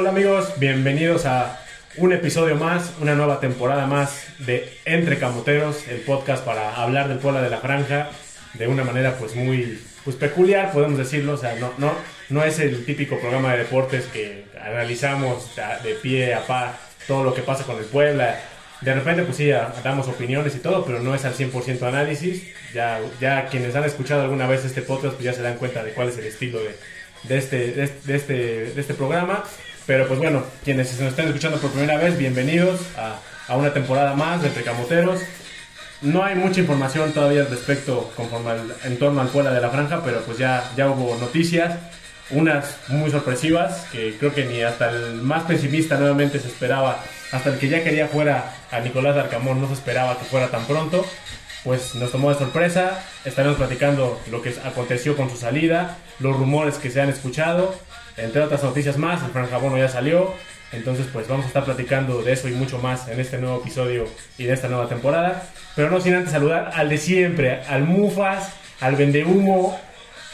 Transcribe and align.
Hola 0.00 0.08
amigos, 0.08 0.54
bienvenidos 0.56 1.26
a 1.26 1.60
un 1.98 2.14
episodio 2.14 2.56
más, 2.56 2.94
una 3.02 3.14
nueva 3.14 3.38
temporada 3.38 3.86
más 3.86 4.28
de 4.38 4.72
Entre 4.86 5.18
Camoteros, 5.18 5.86
el 5.88 6.00
podcast 6.00 6.42
para 6.42 6.74
hablar 6.76 7.08
del 7.08 7.18
Puebla 7.18 7.42
de 7.42 7.50
la 7.50 7.58
Franja 7.58 8.08
de 8.54 8.66
una 8.66 8.82
manera 8.82 9.18
pues 9.18 9.36
muy 9.36 9.78
pues 10.02 10.16
peculiar, 10.16 10.72
podemos 10.72 10.96
decirlo, 10.96 11.34
o 11.34 11.36
sea, 11.36 11.54
no, 11.56 11.74
no, 11.76 11.92
no 12.30 12.42
es 12.42 12.60
el 12.60 12.86
típico 12.86 13.18
programa 13.18 13.52
de 13.52 13.58
deportes 13.58 14.06
que 14.06 14.46
analizamos 14.58 15.54
de 15.84 15.92
pie 15.96 16.32
a 16.32 16.46
pa 16.46 16.78
todo 17.06 17.22
lo 17.22 17.34
que 17.34 17.42
pasa 17.42 17.64
con 17.64 17.76
el 17.76 17.84
Puebla. 17.84 18.40
De 18.80 18.94
repente 18.94 19.24
pues 19.24 19.36
sí, 19.36 19.50
damos 19.84 20.08
opiniones 20.08 20.56
y 20.56 20.60
todo, 20.60 20.82
pero 20.86 21.00
no 21.00 21.14
es 21.14 21.26
al 21.26 21.34
100% 21.34 21.82
análisis. 21.82 22.42
Ya, 22.72 23.00
ya 23.20 23.48
quienes 23.48 23.76
han 23.76 23.84
escuchado 23.84 24.22
alguna 24.22 24.46
vez 24.46 24.64
este 24.64 24.80
podcast 24.80 25.16
pues 25.16 25.24
ya 25.24 25.34
se 25.34 25.42
dan 25.42 25.58
cuenta 25.58 25.84
de 25.84 25.90
cuál 25.90 26.08
es 26.08 26.16
el 26.16 26.24
estilo 26.24 26.58
de, 26.58 26.74
de 27.24 27.36
este, 27.36 27.72
de, 27.72 28.16
este, 28.16 28.34
de 28.72 28.80
este 28.80 28.94
programa. 28.94 29.44
Pero 29.90 30.06
pues 30.06 30.20
bueno, 30.20 30.44
quienes 30.62 31.00
nos 31.00 31.10
estén 31.10 31.26
escuchando 31.26 31.58
por 31.58 31.72
primera 31.72 31.98
vez, 31.98 32.16
bienvenidos 32.16 32.78
a, 32.96 33.16
a 33.52 33.56
una 33.56 33.72
temporada 33.72 34.14
más 34.14 34.40
de 34.40 34.46
Entre 34.46 34.62
Camoteros. 34.62 35.20
No 36.00 36.22
hay 36.22 36.36
mucha 36.36 36.60
información 36.60 37.10
todavía 37.12 37.40
al 37.40 37.50
respecto 37.50 38.12
conforme 38.14 38.52
en 38.84 38.98
torno 39.00 39.20
al 39.20 39.26
Puebla 39.26 39.50
de 39.50 39.60
la 39.60 39.68
Franja, 39.68 40.00
pero 40.04 40.20
pues 40.20 40.38
ya, 40.38 40.62
ya 40.76 40.88
hubo 40.88 41.16
noticias, 41.16 41.76
unas 42.30 42.76
muy 42.86 43.10
sorpresivas, 43.10 43.88
que 43.90 44.14
creo 44.16 44.32
que 44.32 44.44
ni 44.44 44.62
hasta 44.62 44.90
el 44.90 45.14
más 45.22 45.42
pesimista 45.42 45.96
nuevamente 45.96 46.38
se 46.38 46.46
esperaba, 46.46 47.02
hasta 47.32 47.50
el 47.50 47.58
que 47.58 47.68
ya 47.68 47.82
quería 47.82 48.06
fuera 48.06 48.54
a 48.70 48.78
Nicolás 48.78 49.16
Arcamón 49.16 49.60
no 49.60 49.66
se 49.66 49.72
esperaba 49.72 50.16
que 50.16 50.24
fuera 50.24 50.52
tan 50.52 50.66
pronto, 50.66 51.04
pues 51.64 51.96
nos 51.96 52.12
tomó 52.12 52.32
de 52.32 52.38
sorpresa, 52.38 53.02
estaremos 53.24 53.56
platicando 53.56 54.20
lo 54.30 54.40
que 54.40 54.54
aconteció 54.64 55.16
con 55.16 55.28
su 55.30 55.36
salida, 55.36 55.98
los 56.20 56.36
rumores 56.36 56.76
que 56.76 56.90
se 56.90 57.00
han 57.00 57.08
escuchado, 57.08 57.74
entre 58.16 58.42
otras 58.42 58.62
noticias 58.62 58.96
más, 58.96 59.22
el 59.22 59.30
Franja 59.30 59.58
Bono 59.58 59.78
ya 59.78 59.88
salió, 59.88 60.34
entonces, 60.72 61.06
pues 61.12 61.26
vamos 61.26 61.46
a 61.46 61.48
estar 61.48 61.64
platicando 61.64 62.22
de 62.22 62.32
eso 62.32 62.48
y 62.48 62.52
mucho 62.52 62.78
más 62.78 63.08
en 63.08 63.18
este 63.18 63.38
nuevo 63.38 63.60
episodio 63.60 64.06
y 64.38 64.44
de 64.44 64.52
esta 64.52 64.68
nueva 64.68 64.88
temporada. 64.88 65.42
Pero 65.74 65.90
no 65.90 66.00
sin 66.00 66.14
antes 66.14 66.32
saludar 66.32 66.70
al 66.74 66.88
de 66.88 66.98
siempre, 66.98 67.62
al 67.68 67.82
Mufas, 67.82 68.52
al 68.80 68.94
Vendehumo, 68.94 69.78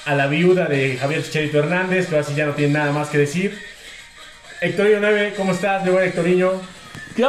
a 0.04 0.14
la 0.14 0.26
viuda 0.26 0.66
de 0.66 0.98
Javier 0.98 1.22
Chicharito 1.22 1.58
Hernández, 1.58 2.08
que 2.08 2.16
ahora 2.16 2.26
sí 2.26 2.34
ya 2.34 2.46
no 2.46 2.52
tiene 2.52 2.74
nada 2.74 2.92
más 2.92 3.08
que 3.08 3.18
decir. 3.18 3.58
Hectorinho 4.60 5.00
9, 5.00 5.34
¿cómo 5.36 5.52
estás? 5.52 5.84
De 5.84 5.90
buen 5.90 6.04
Hectorinho. 6.04 6.52
¿Qué? 7.16 7.26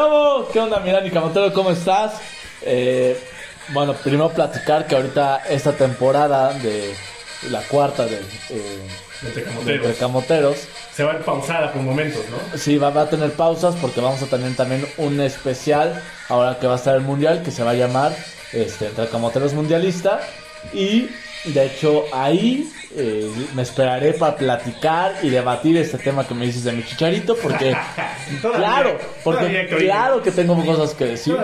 ¿Qué 0.51 0.59
onda, 0.59 0.79
Mirani 0.81 1.09
Camotero? 1.09 1.53
¿Cómo 1.53 1.71
estás? 1.71 2.19
Eh, 2.63 3.17
bueno, 3.69 3.93
primero 3.93 4.29
platicar 4.29 4.85
que 4.85 4.95
ahorita 4.95 5.43
esta 5.49 5.71
temporada 5.71 6.53
de 6.53 6.93
la 7.49 7.61
cuarta 7.61 8.05
de, 8.05 8.17
eh, 8.49 8.87
de 9.21 9.93
Camoteros 9.95 10.57
se 10.93 11.03
va 11.03 11.13
a 11.13 11.15
ir 11.15 11.21
pausada 11.21 11.71
por 11.71 11.81
momentos, 11.81 12.23
¿no? 12.29 12.57
Sí, 12.57 12.77
va, 12.77 12.87
a 12.89 13.09
tener 13.09 13.31
pausas 13.33 13.75
porque 13.75 14.01
vamos 14.01 14.21
a 14.21 14.25
tener 14.25 14.55
también 14.55 14.85
un 14.97 15.19
especial 15.21 16.01
ahora 16.27 16.57
que 16.59 16.67
va 16.67 16.73
a 16.73 16.77
estar 16.77 16.95
el 16.95 17.01
mundial 17.01 17.43
que 17.43 17.51
se 17.51 17.63
va 17.63 17.71
a 17.71 17.75
llamar 17.75 18.15
este, 18.53 18.87
Entre 18.87 19.07
Camoteros 19.07 19.53
Mundialista. 19.53 20.21
Y 20.73 21.09
de 21.45 21.65
hecho 21.65 22.05
ahí 22.13 22.69
eh, 22.95 23.31
me 23.53 23.61
esperaré 23.61 24.13
para 24.13 24.35
platicar 24.35 25.15
y 25.21 25.29
debatir 25.29 25.77
este 25.77 25.97
tema 25.97 26.27
que 26.27 26.33
me 26.33 26.45
dices 26.45 26.63
de 26.63 26.71
mi 26.71 26.83
chicharito, 26.83 27.35
porque 27.35 27.75
claro, 28.41 28.97
porque 29.23 29.67
claro 29.77 30.21
que 30.23 30.31
tengo 30.31 30.65
cosas 30.65 30.93
que 30.95 31.05
decir. 31.05 31.35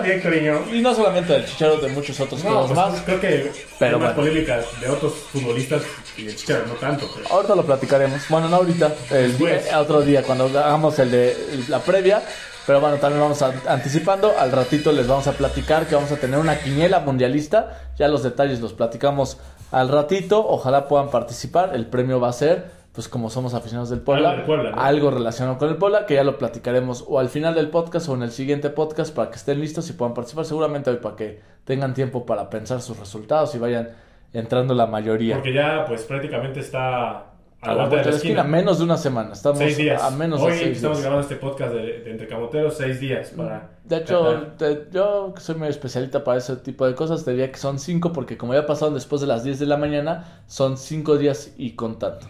y 0.72 0.80
no 0.80 0.94
solamente 0.94 1.32
del 1.32 1.46
chicharito, 1.46 1.86
de 1.86 1.92
muchos 1.92 2.18
otros 2.18 2.42
no, 2.42 2.66
pues, 2.66 2.76
más. 2.76 3.00
Creo 3.02 3.20
que 3.20 3.52
pero 3.78 3.96
hay 3.96 4.02
más 4.02 4.14
polémica 4.14 4.60
de 4.80 4.88
otros 4.88 5.14
futbolistas 5.32 5.82
y 6.16 6.24
del 6.24 6.36
chicharito 6.36 6.66
no 6.66 6.74
tanto. 6.74 7.08
Ahorita 7.30 7.54
lo 7.54 7.64
platicaremos. 7.64 8.22
Bueno, 8.28 8.48
no 8.48 8.56
ahorita, 8.56 8.92
el 9.10 9.36
otro 9.76 10.02
día, 10.02 10.22
cuando 10.22 10.46
hagamos 10.46 10.98
el 10.98 11.10
de 11.10 11.36
la 11.68 11.80
previa. 11.80 12.22
Pero 12.66 12.80
bueno, 12.80 12.96
también 12.96 13.20
vamos 13.20 13.42
anticipando. 13.42 14.32
Al 14.38 14.50
ratito 14.50 14.90
les 14.90 15.06
vamos 15.06 15.26
a 15.26 15.32
platicar 15.32 15.86
que 15.86 15.94
vamos 15.94 16.10
a 16.12 16.16
tener 16.16 16.38
una 16.38 16.58
quiniela 16.58 17.00
mundialista. 17.00 17.90
Ya 17.98 18.08
los 18.08 18.22
detalles 18.22 18.60
los 18.60 18.72
platicamos 18.72 19.36
al 19.74 19.88
ratito. 19.88 20.46
Ojalá 20.46 20.86
puedan 20.86 21.10
participar. 21.10 21.74
El 21.74 21.86
premio 21.86 22.20
va 22.20 22.28
a 22.28 22.32
ser, 22.32 22.70
pues 22.92 23.08
como 23.08 23.28
somos 23.28 23.54
aficionados 23.54 23.90
del 23.90 24.00
Puebla, 24.00 24.44
algo, 24.76 25.10
relacionado 25.10 25.58
con 25.58 25.68
el 25.68 25.76
Puebla, 25.76 26.06
que 26.06 26.14
ya 26.14 26.24
lo 26.24 26.38
platicaremos 26.38 27.04
o 27.08 27.18
al 27.18 27.28
final 27.28 27.54
del 27.54 27.70
podcast 27.70 28.08
o 28.08 28.14
en 28.14 28.22
el 28.22 28.30
siguiente 28.30 28.70
podcast 28.70 29.14
para 29.14 29.30
que 29.30 29.36
estén 29.36 29.60
listos 29.60 29.90
y 29.90 29.94
puedan 29.94 30.14
participar. 30.14 30.44
Seguramente 30.44 30.90
hoy 30.90 30.96
para 30.96 31.16
que 31.16 31.40
tengan 31.64 31.92
tiempo 31.92 32.24
para 32.24 32.48
pensar 32.48 32.80
sus 32.80 32.98
resultados 32.98 33.54
y 33.54 33.58
vayan 33.58 33.88
entrando 34.32 34.74
la 34.74 34.86
mayoría. 34.86 35.34
Porque 35.34 35.52
ya 35.52 35.84
pues 35.86 36.04
prácticamente 36.04 36.60
está 36.60 37.33
a 37.64 37.74
la 37.74 37.86
vuelta 37.86 38.06
de 38.06 38.10
la 38.12 38.16
esquina. 38.16 38.44
menos 38.44 38.78
de 38.78 38.84
una 38.84 38.96
semana. 38.96 39.32
Estamos 39.32 39.58
seis 39.58 39.76
días. 39.76 40.02
A 40.02 40.10
menos 40.10 40.40
Hoy 40.40 40.52
de 40.52 40.58
seis 40.58 40.76
estamos 40.76 41.00
grabando 41.00 41.22
este 41.22 41.36
podcast 41.36 41.74
de, 41.74 42.10
Entre 42.10 42.26
Camoteros, 42.26 42.76
seis 42.76 43.00
días 43.00 43.30
para... 43.30 43.70
De 43.84 43.98
hecho, 43.98 44.56
yo 44.90 45.32
que 45.34 45.40
soy 45.40 45.56
muy 45.56 45.68
especialista 45.68 46.24
para 46.24 46.38
ese 46.38 46.56
tipo 46.56 46.86
de 46.86 46.94
cosas, 46.94 47.24
te 47.24 47.32
diría 47.32 47.50
que 47.50 47.58
son 47.58 47.78
cinco 47.78 48.12
porque 48.12 48.36
como 48.36 48.54
ya 48.54 48.66
pasaron 48.66 48.94
después 48.94 49.20
de 49.20 49.26
las 49.26 49.44
10 49.44 49.58
de 49.58 49.66
la 49.66 49.76
mañana, 49.76 50.42
son 50.46 50.78
cinco 50.78 51.18
días 51.18 51.52
y 51.58 51.72
contando. 51.72 52.26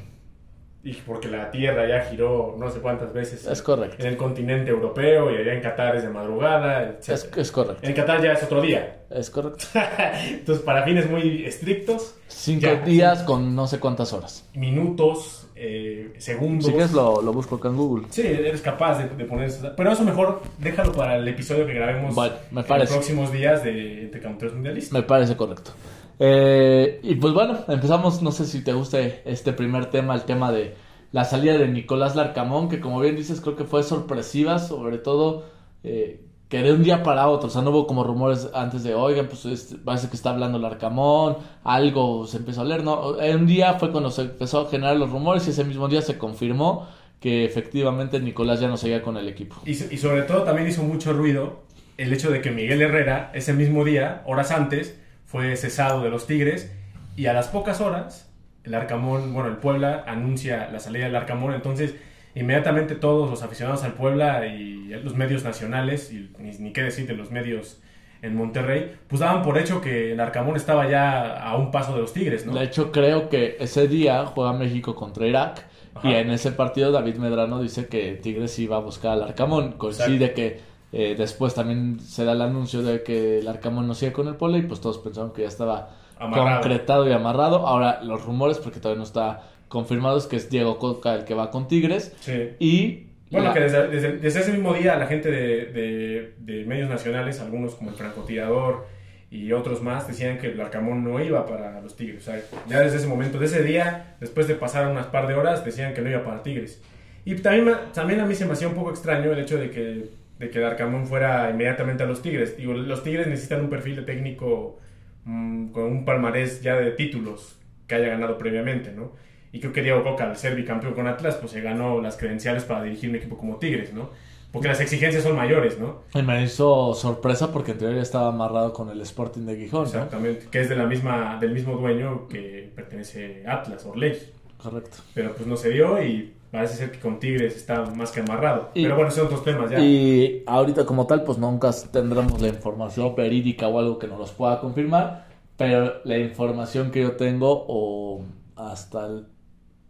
Y 0.85 0.93
porque 0.93 1.29
la 1.29 1.51
Tierra 1.51 1.89
ya 1.89 2.05
giró 2.11 2.57
no 2.59 2.71
sé 2.71 2.81
cuántas 2.81 3.11
veces. 3.15 3.47
Es 3.47 3.63
correcto. 3.63 3.97
En 3.99 4.07
el 4.07 4.19
continente 4.19 4.71
europeo 4.71 5.31
y 5.31 5.37
allá 5.37 5.55
en 5.55 5.63
Qatar 5.63 5.97
es 5.97 6.03
de 6.03 6.11
madrugada. 6.11 6.99
Es, 7.01 7.31
es, 7.35 7.51
correcto. 7.51 7.87
En 7.87 7.95
Qatar 7.95 8.23
ya 8.23 8.33
es 8.33 8.43
otro 8.43 8.61
día. 8.61 9.05
Es 9.09 9.31
correcto. 9.31 9.65
Entonces, 10.29 10.63
para 10.63 10.85
fines 10.85 11.09
muy 11.11 11.47
estrictos. 11.47 12.17
Cinco 12.29 12.69
días 12.85 13.23
con 13.23 13.55
no 13.55 13.67
sé 13.67 13.81
cuántas 13.81 14.13
horas. 14.13 14.47
Minutos, 14.53 15.47
eh, 15.57 16.13
segundos. 16.19 16.67
Si 16.67 16.73
quieres 16.73 16.93
lo, 16.93 17.23
lo, 17.23 17.33
busco 17.33 17.57
acá 17.57 17.69
en 17.69 17.77
Google. 17.77 18.07
Sí, 18.11 18.21
eres 18.21 18.61
capaz 18.61 18.99
de, 18.99 19.09
de, 19.09 19.25
poner 19.25 19.47
eso. 19.47 19.73
Pero 19.75 19.91
eso 19.91 20.05
mejor 20.05 20.43
déjalo 20.59 20.93
para 20.93 21.17
el 21.17 21.27
episodio 21.27 21.67
que 21.67 21.73
grabemos 21.73 22.15
en 22.15 22.57
los 22.57 22.91
próximos 22.91 23.33
días 23.33 23.65
de 23.65 24.03
Entre 24.03 24.51
Mundialistas. 24.51 24.93
Me 24.93 25.03
parece 25.03 25.35
correcto. 25.35 25.71
Eh, 26.19 27.01
y 27.03 27.17
pues 27.17 27.35
bueno, 27.35 27.59
empezamos, 27.69 28.23
no 28.23 28.33
sé 28.33 28.47
si 28.47 28.63
te 28.63 28.73
guste 28.73 29.23
este 29.25 29.53
primer 29.53 29.87
tema, 29.87 30.15
el 30.15 30.23
tema 30.23 30.53
de 30.53 30.75
la 31.13 31.25
salida 31.25 31.57
de 31.59 31.69
Nicolás 31.69 32.17
Larcamón, 32.17 32.69
que 32.69 32.81
como 32.81 33.01
bien 33.01 33.17
dices 33.17 33.41
creo 33.41 33.57
que 33.57 33.65
fue 33.65 33.83
sorpresiva, 33.83 34.59
sobre 34.59 34.99
todo 34.99 35.45
eh, 35.83 36.21
que 36.49 36.63
de 36.63 36.73
un 36.73 36.83
día 36.83 37.03
para 37.03 37.29
otro, 37.29 37.49
o 37.49 37.51
sea, 37.51 37.63
no 37.63 37.71
hubo 37.71 37.87
como 37.87 38.05
rumores 38.05 38.49
antes 38.55 38.85
de, 38.85 38.95
oigan, 38.95 39.29
pues 39.29 39.77
parece 39.85 40.09
que 40.09 40.17
está 40.17 40.31
hablando 40.31 40.59
Larcamón, 40.59 41.39
algo 41.65 42.27
se 42.27 42.37
empezó 42.37 42.61
a 42.61 42.65
leer, 42.65 42.85
¿no? 42.85 43.11
Un 43.11 43.47
día 43.47 43.75
fue 43.75 43.91
cuando 43.91 44.11
se 44.11 44.23
empezó 44.23 44.61
a 44.61 44.71
generar 44.71 44.97
los 44.97 45.11
rumores 45.11 45.47
y 45.47 45.51
ese 45.51 45.65
mismo 45.65 45.89
día 45.89 46.03
se 46.03 46.19
confirmó 46.19 46.87
que 47.19 47.45
efectivamente 47.45 48.21
Nicolás 48.21 48.61
ya 48.61 48.69
no 48.69 48.77
seguía 48.77 49.03
con 49.03 49.17
el 49.17 49.27
equipo. 49.29 49.57
Y 49.65 49.75
sobre 49.75 50.23
todo 50.23 50.43
también 50.43 50.69
hizo 50.69 50.83
mucho 50.83 51.13
ruido 51.13 51.63
el 51.97 52.13
hecho 52.13 52.31
de 52.31 52.41
que 52.41 52.51
Miguel 52.51 52.83
Herrera 52.83 53.31
ese 53.35 53.53
mismo 53.53 53.85
día, 53.85 54.23
horas 54.27 54.51
antes, 54.51 54.99
fue 55.35 55.57
cesado 55.57 56.01
de 56.01 56.11
los 56.11 56.29
Tigres 56.29 56.73
y 57.17 57.27
a 57.27 57.33
las 57.33 57.49
pocas 57.49 57.81
horas 57.81 58.33
el 58.63 58.73
Arcamón, 58.73 59.35
bueno, 59.35 59.49
el 59.49 59.57
Puebla 59.57 60.05
anuncia 60.07 60.71
la 60.71 60.79
salida 60.79 61.07
del 61.07 61.17
Arcamón, 61.17 61.55
entonces 61.55 61.97
inmediatamente 62.37 62.95
todos 62.95 63.29
los 63.29 63.43
aficionados 63.43 63.83
al 63.83 63.95
Puebla 63.95 64.47
y 64.47 64.91
los 65.03 65.17
medios 65.17 65.43
nacionales, 65.43 66.13
y 66.13 66.31
ni, 66.39 66.73
qué 66.73 66.85
decir 66.85 67.09
de 67.09 67.17
los 67.17 67.33
medios 67.33 67.81
en 68.23 68.37
Monterrey, 68.37 68.95
pues 69.09 69.19
daban 69.19 69.43
por 69.43 69.59
hecho 69.59 69.81
que 69.81 70.13
el 70.13 70.21
Arcamón 70.21 70.55
estaba 70.55 70.89
ya 70.89 71.37
a 71.37 71.57
un 71.57 71.73
paso 71.73 71.97
de 71.97 72.03
los 72.03 72.13
Tigres, 72.13 72.47
¿no? 72.47 72.53
De 72.55 72.63
hecho, 72.63 72.93
creo 72.93 73.29
que 73.29 73.57
ese 73.59 73.89
día 73.89 74.27
juega 74.27 74.53
México 74.53 74.95
contra 74.95 75.27
Irak 75.27 75.67
y 76.05 76.13
en 76.13 76.31
ese 76.31 76.53
partido 76.53 76.93
David 76.93 77.17
Medrano 77.17 77.61
dice 77.61 77.89
que 77.89 78.13
Tigres 78.23 78.57
iba 78.61 78.77
a 78.77 78.81
buscar 78.81 79.15
al 79.15 79.25
Arcamón. 79.25 79.73
Coincide 79.73 80.33
que 80.33 80.61
eh, 80.97 81.17
después 81.19 81.57
también 81.57 81.99
se 81.99 82.25
da 82.25 82.33
el 82.33 82.41
anuncio 82.41 82.81
de 82.81 83.03
que 83.03 83.41
el 83.41 83.49
Arcamón 83.49 83.89
no 83.89 83.95
sigue 83.95 84.13
con 84.13 84.29
el 84.29 84.37
pole 84.37 84.59
y 84.59 84.63
pues 84.63 84.81
todos 84.81 84.99
pensaron 84.99 85.33
que 85.33 85.43
ya 85.43 85.49
estaba 85.49 85.91
concretado 86.17 87.09
y 87.09 87.13
amarrado. 87.13 87.67
Ahora 87.67 88.01
los 88.05 88.25
rumores, 88.25 88.59
porque 88.59 88.79
todavía 88.79 88.99
no 88.99 89.05
está 89.05 89.43
confirmado, 89.67 90.19
es 90.19 90.27
que 90.27 90.37
es 90.37 90.49
Diego 90.49 90.79
Coca 90.79 91.17
el 91.17 91.25
que 91.25 91.35
va 91.35 91.51
con 91.51 91.67
Tigres. 91.67 92.15
Y 92.61 93.09
bueno, 93.29 93.53
que 93.53 93.59
desde, 93.59 94.25
ese 94.25 94.53
mismo 94.53 94.73
día 94.73 94.95
la 94.95 95.09
gente 95.09 95.33
de, 95.33 96.33
de, 96.39 96.65
medios 96.65 96.89
nacionales, 96.89 97.41
algunos 97.41 97.75
como 97.75 97.91
el 97.91 97.97
francotirador 97.97 98.87
y 99.33 99.51
otros 99.51 99.83
más, 99.83 100.07
decían 100.07 100.39
que 100.39 100.53
el 100.53 100.61
Arcamón 100.61 101.03
no 101.03 101.21
iba 101.21 101.45
para 101.45 101.81
los 101.81 101.97
Tigres. 101.97 102.23
O 102.23 102.31
sea, 102.31 102.41
ya 102.69 102.79
desde 102.79 102.99
ese 102.99 103.09
momento, 103.09 103.41
de 103.41 103.47
ese 103.47 103.65
día, 103.65 104.15
después 104.21 104.47
de 104.47 104.55
pasar 104.55 104.89
unas 104.89 105.07
par 105.07 105.27
de 105.27 105.35
horas, 105.35 105.65
decían 105.65 105.93
que 105.93 106.03
no 106.03 106.11
iba 106.11 106.23
para 106.23 106.45
Tigres. 106.45 106.81
Y 107.25 107.35
también, 107.35 107.77
también 107.93 108.21
a 108.21 108.27
mí 108.27 108.37
se 108.37 108.47
me 108.47 108.53
hacía 108.53 108.69
un 108.69 108.75
poco 108.75 108.91
extraño 108.91 109.33
el 109.33 109.41
hecho 109.41 109.59
de 109.59 109.71
que 109.73 110.24
de 110.39 110.51
que 110.51 110.59
Darcamón 110.59 111.07
fuera 111.07 111.51
inmediatamente 111.51 112.03
a 112.03 112.07
los 112.07 112.23
Tigres. 112.23 112.57
Digo, 112.57 112.75
los 112.75 113.03
Tigres 113.03 113.27
necesitan 113.27 113.61
un 113.61 113.71
perfil 113.71 113.97
de 113.97 114.03
técnico 114.03 114.79
mm, 115.25 115.69
con 115.69 115.85
un 115.85 116.05
palmarés 116.05 116.63
ya 116.63 116.77
de 116.77 116.91
títulos 116.93 117.59
que 117.87 117.95
haya 117.95 118.09
ganado 118.09 118.39
previamente, 118.39 118.93
¿no? 118.93 119.13
Y 119.53 119.61
creo 119.61 119.73
que 119.73 119.83
Diego 119.83 120.03
Coca, 120.03 120.25
al 120.25 120.37
ser 120.37 120.57
bicampeón 120.57 120.95
con 120.95 121.07
Atlas, 121.07 121.37
pues 121.37 121.53
se 121.53 121.61
ganó 121.61 122.01
las 122.01 122.17
credenciales 122.17 122.65
para 122.65 122.83
dirigir 122.83 123.11
un 123.11 123.17
equipo 123.17 123.39
como 123.39 123.59
Tigres, 123.59 123.93
¿no? 123.93 124.11
Porque 124.51 124.69
las 124.69 124.81
exigencias 124.81 125.23
son 125.23 125.37
mayores, 125.37 125.79
¿no? 125.79 126.03
Y 126.15 126.23
me 126.23 126.43
hizo 126.43 126.95
sorpresa 126.95 127.53
porque 127.53 127.73
en 127.73 127.79
teoría 127.79 128.03
estaba 128.03 128.29
amarrado 128.29 128.73
con 128.73 128.89
el 128.89 129.01
Sporting 129.01 129.43
de 129.43 129.57
Gijón. 129.57 129.87
Exactamente, 129.87 130.47
que 130.51 130.61
es 130.61 130.69
de 130.69 130.77
la 130.77 130.87
misma, 130.87 131.39
del 131.41 131.53
mismo 131.53 131.77
dueño 131.77 132.29
que 132.29 132.71
pertenece 132.75 133.45
Atlas, 133.47 133.85
Orley. 133.85 134.17
Correcto. 134.57 134.99
Pero 135.13 135.35
pues 135.35 135.47
no 135.47 135.57
se 135.57 135.71
dio 135.71 136.03
y 136.03 136.33
parece 136.55 136.77
ser 136.77 136.93
que 136.93 137.01
con 137.01 137.19
Tigres 137.19 137.57
está 137.57 137.85
más 137.85 138.13
que 138.13 138.21
amarrado. 138.21 138.71
Pero 138.73 138.95
bueno, 138.95 139.11
son 139.11 139.27
otros 139.27 139.43
temas 139.43 139.73
ya. 139.73 139.81
Y 139.81 140.45
ahorita 140.47 140.87
como 140.87 141.05
tal, 141.05 141.25
pues 141.25 141.37
nunca 141.37 141.73
tendremos 141.91 142.41
la 142.41 142.47
información 142.47 143.17
verídica 143.17 143.67
o 143.67 143.81
algo 143.81 143.99
que 143.99 144.07
nos 144.07 144.21
los 144.21 144.31
pueda 144.31 144.61
confirmar. 144.61 145.27
Pero 145.57 145.95
la 146.05 146.17
información 146.17 146.93
que 146.93 147.03
yo 147.03 147.17
tengo, 147.17 147.65
o 147.67 148.23
hasta 148.55 149.07
el, 149.07 149.27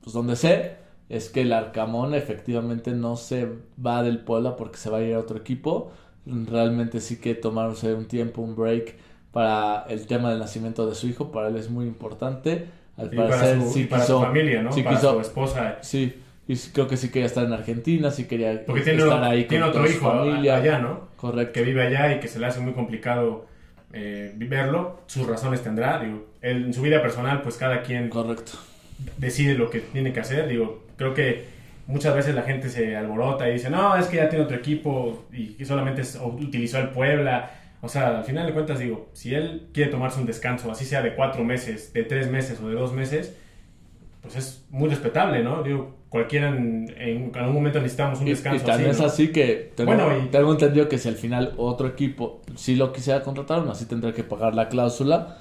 pues 0.00 0.14
donde 0.14 0.36
sé, 0.36 0.76
es 1.10 1.28
que 1.28 1.42
el 1.42 1.52
Arcamón 1.52 2.14
efectivamente 2.14 2.92
no 2.92 3.16
se 3.16 3.46
va 3.84 4.02
del 4.02 4.20
Puebla 4.20 4.56
porque 4.56 4.78
se 4.78 4.88
va 4.88 4.98
a 4.98 5.02
ir 5.02 5.14
a 5.14 5.18
otro 5.18 5.36
equipo. 5.36 5.92
Realmente 6.24 7.00
sí 7.00 7.20
que 7.20 7.34
tomarse 7.34 7.92
un 7.92 8.06
tiempo, 8.06 8.40
un 8.40 8.56
break 8.56 8.96
para 9.32 9.84
el 9.90 10.06
tema 10.06 10.30
del 10.30 10.38
nacimiento 10.38 10.86
de 10.86 10.94
su 10.94 11.08
hijo, 11.08 11.30
para 11.30 11.48
él 11.48 11.56
es 11.56 11.68
muy 11.68 11.84
importante. 11.84 12.68
Al 12.96 13.10
parecer, 13.10 13.58
para 13.58 13.64
su, 13.66 13.70
sí 13.70 13.84
para 13.84 14.04
su 14.04 14.18
familia, 14.18 14.62
¿no? 14.62 14.70
para 14.70 14.98
su 14.98 15.20
esposa. 15.20 15.78
Sí, 15.82 16.22
y 16.46 16.56
creo 16.56 16.88
que 16.88 16.96
sí 16.96 17.10
quería 17.10 17.26
estar 17.26 17.44
en 17.44 17.52
Argentina, 17.52 18.10
sí 18.10 18.24
quería 18.24 18.64
Porque 18.66 18.82
tiene, 18.82 19.02
estar 19.02 19.22
ahí 19.24 19.44
tiene 19.44 19.64
otro 19.64 19.88
hijo 19.88 20.10
familia. 20.10 20.56
allá, 20.56 20.78
¿no? 20.78 21.08
Correcto. 21.16 21.52
Que 21.52 21.62
vive 21.62 21.82
allá 21.86 22.14
y 22.14 22.20
que 22.20 22.28
se 22.28 22.38
le 22.38 22.46
hace 22.46 22.60
muy 22.60 22.72
complicado 22.72 23.46
eh, 23.92 24.32
verlo. 24.36 25.00
Sus 25.06 25.26
razones 25.26 25.62
tendrá. 25.62 26.00
Digo, 26.00 26.26
él, 26.42 26.66
en 26.66 26.74
su 26.74 26.82
vida 26.82 27.00
personal, 27.00 27.42
pues 27.42 27.56
cada 27.56 27.82
quien 27.82 28.08
Correcto. 28.10 28.52
decide 29.16 29.54
lo 29.54 29.70
que 29.70 29.80
tiene 29.80 30.12
que 30.12 30.20
hacer. 30.20 30.48
Digo, 30.48 30.84
creo 30.96 31.14
que 31.14 31.44
muchas 31.86 32.14
veces 32.14 32.34
la 32.34 32.42
gente 32.42 32.68
se 32.68 32.96
alborota 32.96 33.48
y 33.48 33.54
dice, 33.54 33.70
no, 33.70 33.96
es 33.96 34.06
que 34.06 34.16
ya 34.16 34.28
tiene 34.28 34.44
otro 34.44 34.56
equipo 34.56 35.26
y 35.32 35.64
solamente 35.64 36.02
utilizó 36.22 36.78
el 36.78 36.88
Puebla 36.90 37.50
o 37.84 37.88
sea, 37.90 38.16
al 38.16 38.24
final 38.24 38.46
de 38.46 38.54
cuentas 38.54 38.78
digo, 38.78 39.10
si 39.12 39.34
él 39.34 39.68
quiere 39.74 39.90
tomarse 39.90 40.18
un 40.18 40.24
descanso, 40.24 40.70
así 40.70 40.86
sea 40.86 41.02
de 41.02 41.14
cuatro 41.14 41.44
meses, 41.44 41.92
de 41.92 42.02
tres 42.02 42.30
meses 42.30 42.58
o 42.62 42.68
de 42.70 42.74
dos 42.74 42.94
meses, 42.94 43.36
pues 44.22 44.36
es 44.36 44.64
muy 44.70 44.88
respetable, 44.88 45.42
¿no? 45.42 45.62
Digo, 45.62 45.94
cualquiera 46.14 46.48
en, 46.48 47.32
algún 47.34 47.54
momento 47.54 47.80
necesitamos 47.80 48.20
un 48.20 48.26
descanso. 48.26 48.62
Y, 48.62 48.64
también 48.64 48.90
es 48.92 49.00
así 49.00 49.32
que 49.32 49.72
tengo, 49.74 49.96
bueno, 49.96 50.28
tengo 50.30 50.52
entendido 50.52 50.88
que 50.88 50.96
si 50.96 51.08
al 51.08 51.16
final 51.16 51.54
otro 51.56 51.88
equipo 51.88 52.40
sí 52.54 52.76
lo 52.76 52.92
quisiera 52.92 53.20
contratar, 53.24 53.58
aún 53.58 53.68
así 53.68 53.86
tendrá 53.86 54.12
que 54.12 54.22
pagar 54.22 54.54
la 54.54 54.68
cláusula 54.68 55.38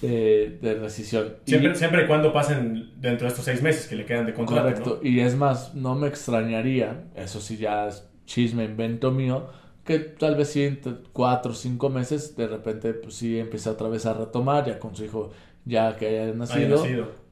eh, 0.00 0.58
de 0.62 0.74
rescisión. 0.76 1.34
Siempre 1.44 1.72
y, 1.72 1.74
siempre 1.74 2.06
cuando 2.06 2.32
pasen 2.32 2.92
dentro 2.96 3.26
de 3.26 3.32
estos 3.32 3.44
seis 3.44 3.60
meses 3.60 3.86
que 3.86 3.96
le 3.96 4.06
quedan 4.06 4.24
de 4.24 4.32
contrato. 4.32 4.62
Correcto, 4.62 5.00
y 5.02 5.20
es 5.20 5.36
más, 5.36 5.74
no 5.74 5.94
me 5.94 6.08
extrañaría, 6.08 7.04
eso 7.14 7.38
sí 7.38 7.58
ya 7.58 7.88
es 7.88 8.08
chisme, 8.24 8.64
invento 8.64 9.10
mío, 9.10 9.50
que 9.84 9.98
tal 9.98 10.36
vez 10.36 10.48
sí 10.48 10.62
en 10.62 10.80
cuatro 11.12 11.52
o 11.52 11.54
cinco 11.54 11.90
meses 11.90 12.34
de 12.34 12.46
repente 12.46 12.94
pues 12.94 13.16
sí 13.16 13.38
empieza 13.38 13.72
otra 13.72 13.90
vez 13.90 14.06
a 14.06 14.14
retomar 14.14 14.64
ya 14.64 14.78
con 14.78 14.96
su 14.96 15.04
hijo 15.04 15.32
ya 15.66 15.94
que 15.98 16.08
haya 16.08 16.32
nacido, 16.32 16.82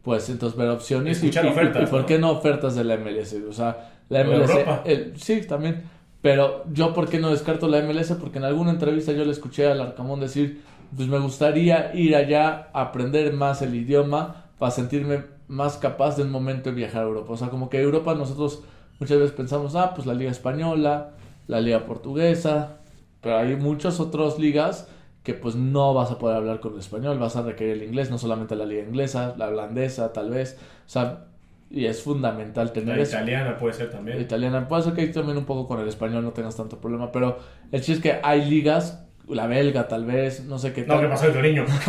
pues 0.03 0.29
entonces 0.29 0.59
ver 0.59 0.69
opciones 0.69 1.23
y, 1.23 1.29
ofertas, 1.29 1.83
y, 1.83 1.87
por 1.87 2.07
qué 2.07 2.19
no 2.19 2.31
ofertas 2.31 2.75
de 2.75 2.85
la 2.85 2.97
MLS 2.97 3.35
o 3.49 3.53
sea 3.53 3.93
la 4.09 4.25
MLS 4.25 4.51
el, 4.85 5.19
sí 5.19 5.43
también. 5.43 5.83
Pero 6.21 6.65
yo 6.73 6.95
por 6.95 7.09
qué 7.09 7.19
no 7.19 7.31
descarto 7.31 7.67
la 7.67 7.83
MLS 7.83 8.13
porque 8.13 8.39
en 8.39 8.45
alguna 8.45 8.71
entrevista 8.71 9.13
yo 9.13 9.25
le 9.25 9.33
escuché 9.33 9.67
al 9.67 9.81
Arcamón 9.81 10.21
decir 10.21 10.63
pues 10.95 11.09
me 11.09 11.19
gustaría 11.19 11.95
ir 11.95 12.15
allá 12.15 12.69
a 12.73 12.83
aprender 12.83 13.33
más 13.33 13.63
el 13.63 13.75
idioma 13.75 14.47
para 14.59 14.71
sentirme 14.71 15.25
más 15.49 15.79
capaz 15.79 16.17
de 16.17 16.23
un 16.23 16.31
momento 16.31 16.71
de 16.71 16.77
viajar 16.77 17.03
a 17.03 17.07
Europa 17.07 17.33
o 17.33 17.37
sea 17.37 17.49
como 17.49 17.69
que 17.69 17.81
Europa 17.81 18.15
nosotros 18.15 18.63
muchas 19.01 19.19
veces 19.19 19.33
pensamos 19.33 19.75
ah 19.75 19.95
pues 19.95 20.07
la 20.07 20.15
liga 20.15 20.31
española 20.31 21.13
la 21.47 21.61
liga 21.61 21.85
portuguesa, 21.85 22.79
pero 23.21 23.39
hay 23.39 23.57
muchas 23.57 24.01
otras 24.01 24.39
ligas 24.39 24.89
que 25.23 25.35
pues 25.35 25.55
no 25.55 25.95
vas 25.95 26.11
a 26.11 26.19
poder 26.19 26.37
hablar 26.37 26.61
con 26.61 26.75
el 26.75 26.81
español, 26.81 27.19
vas 27.19 27.37
a 27.37 27.43
requerir 27.43 27.75
el 27.75 27.85
inglés, 27.85 28.11
no 28.11 28.19
solamente 28.19 28.57
la 28.57 28.65
liga 28.65 28.83
inglesa, 28.83 29.35
la 29.37 29.49
holandesa 29.49 30.13
tal 30.13 30.31
vez, 30.31 30.59
o 30.87 30.89
sea, 30.89 31.27
y 31.71 31.87
es 31.87 32.03
fundamental 32.03 32.73
tener 32.73 32.97
la 32.99 33.03
italiana 33.05 33.57
puede 33.57 33.73
ser 33.73 33.91
también. 33.91 34.19
La 34.19 34.23
italiana 34.25 34.69
puede 34.69 34.83
ser 34.83 34.93
que 34.93 35.07
también 35.09 35.39
un 35.39 35.45
poco 35.47 35.67
con 35.67 35.81
el 35.81 35.89
español 35.89 36.23
no 36.25 36.33
tengas 36.33 36.57
tanto 36.57 36.79
problema, 36.79 37.11
pero 37.13 37.39
el 37.71 37.81
chiste 37.81 37.93
es 37.93 38.01
que 38.01 38.21
hay 38.23 38.45
ligas, 38.45 39.05
la 39.29 39.47
belga 39.47 39.89
tal 39.89 40.05
vez, 40.05 40.45
no 40.45 40.59
sé 40.59 40.73
qué 40.73 40.83
tal. 40.83 40.97
No, 40.97 41.03
¿qué 41.03 41.09
pasó 41.09 41.27
el 41.27 41.33
Toriño? 41.33 41.65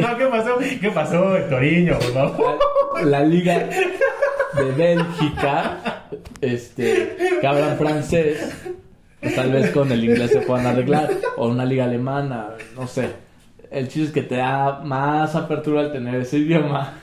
no, 0.00 0.16
¿qué 0.16 0.26
pasó? 0.26 0.58
¿Qué 0.80 0.90
pasó 0.90 1.36
el 1.36 1.48
Toriño, 1.48 1.98
la 3.04 3.24
liga 3.24 3.68
de 4.54 4.72
Bélgica, 4.76 6.04
este, 6.40 7.16
que 7.40 7.46
hablan 7.46 7.76
francés, 7.76 8.74
tal 9.34 9.52
vez 9.52 9.70
con 9.70 9.90
el 9.92 10.04
inglés 10.04 10.30
se 10.30 10.40
puedan 10.40 10.66
arreglar, 10.66 11.10
o 11.36 11.48
una 11.48 11.64
liga 11.64 11.84
alemana, 11.84 12.50
no 12.76 12.86
sé. 12.86 13.10
El 13.70 13.88
chiste 13.88 14.08
es 14.08 14.12
que 14.12 14.22
te 14.22 14.36
da 14.36 14.80
más 14.80 15.34
apertura 15.36 15.80
al 15.82 15.92
tener 15.92 16.16
ese 16.16 16.38
idioma. 16.38 16.94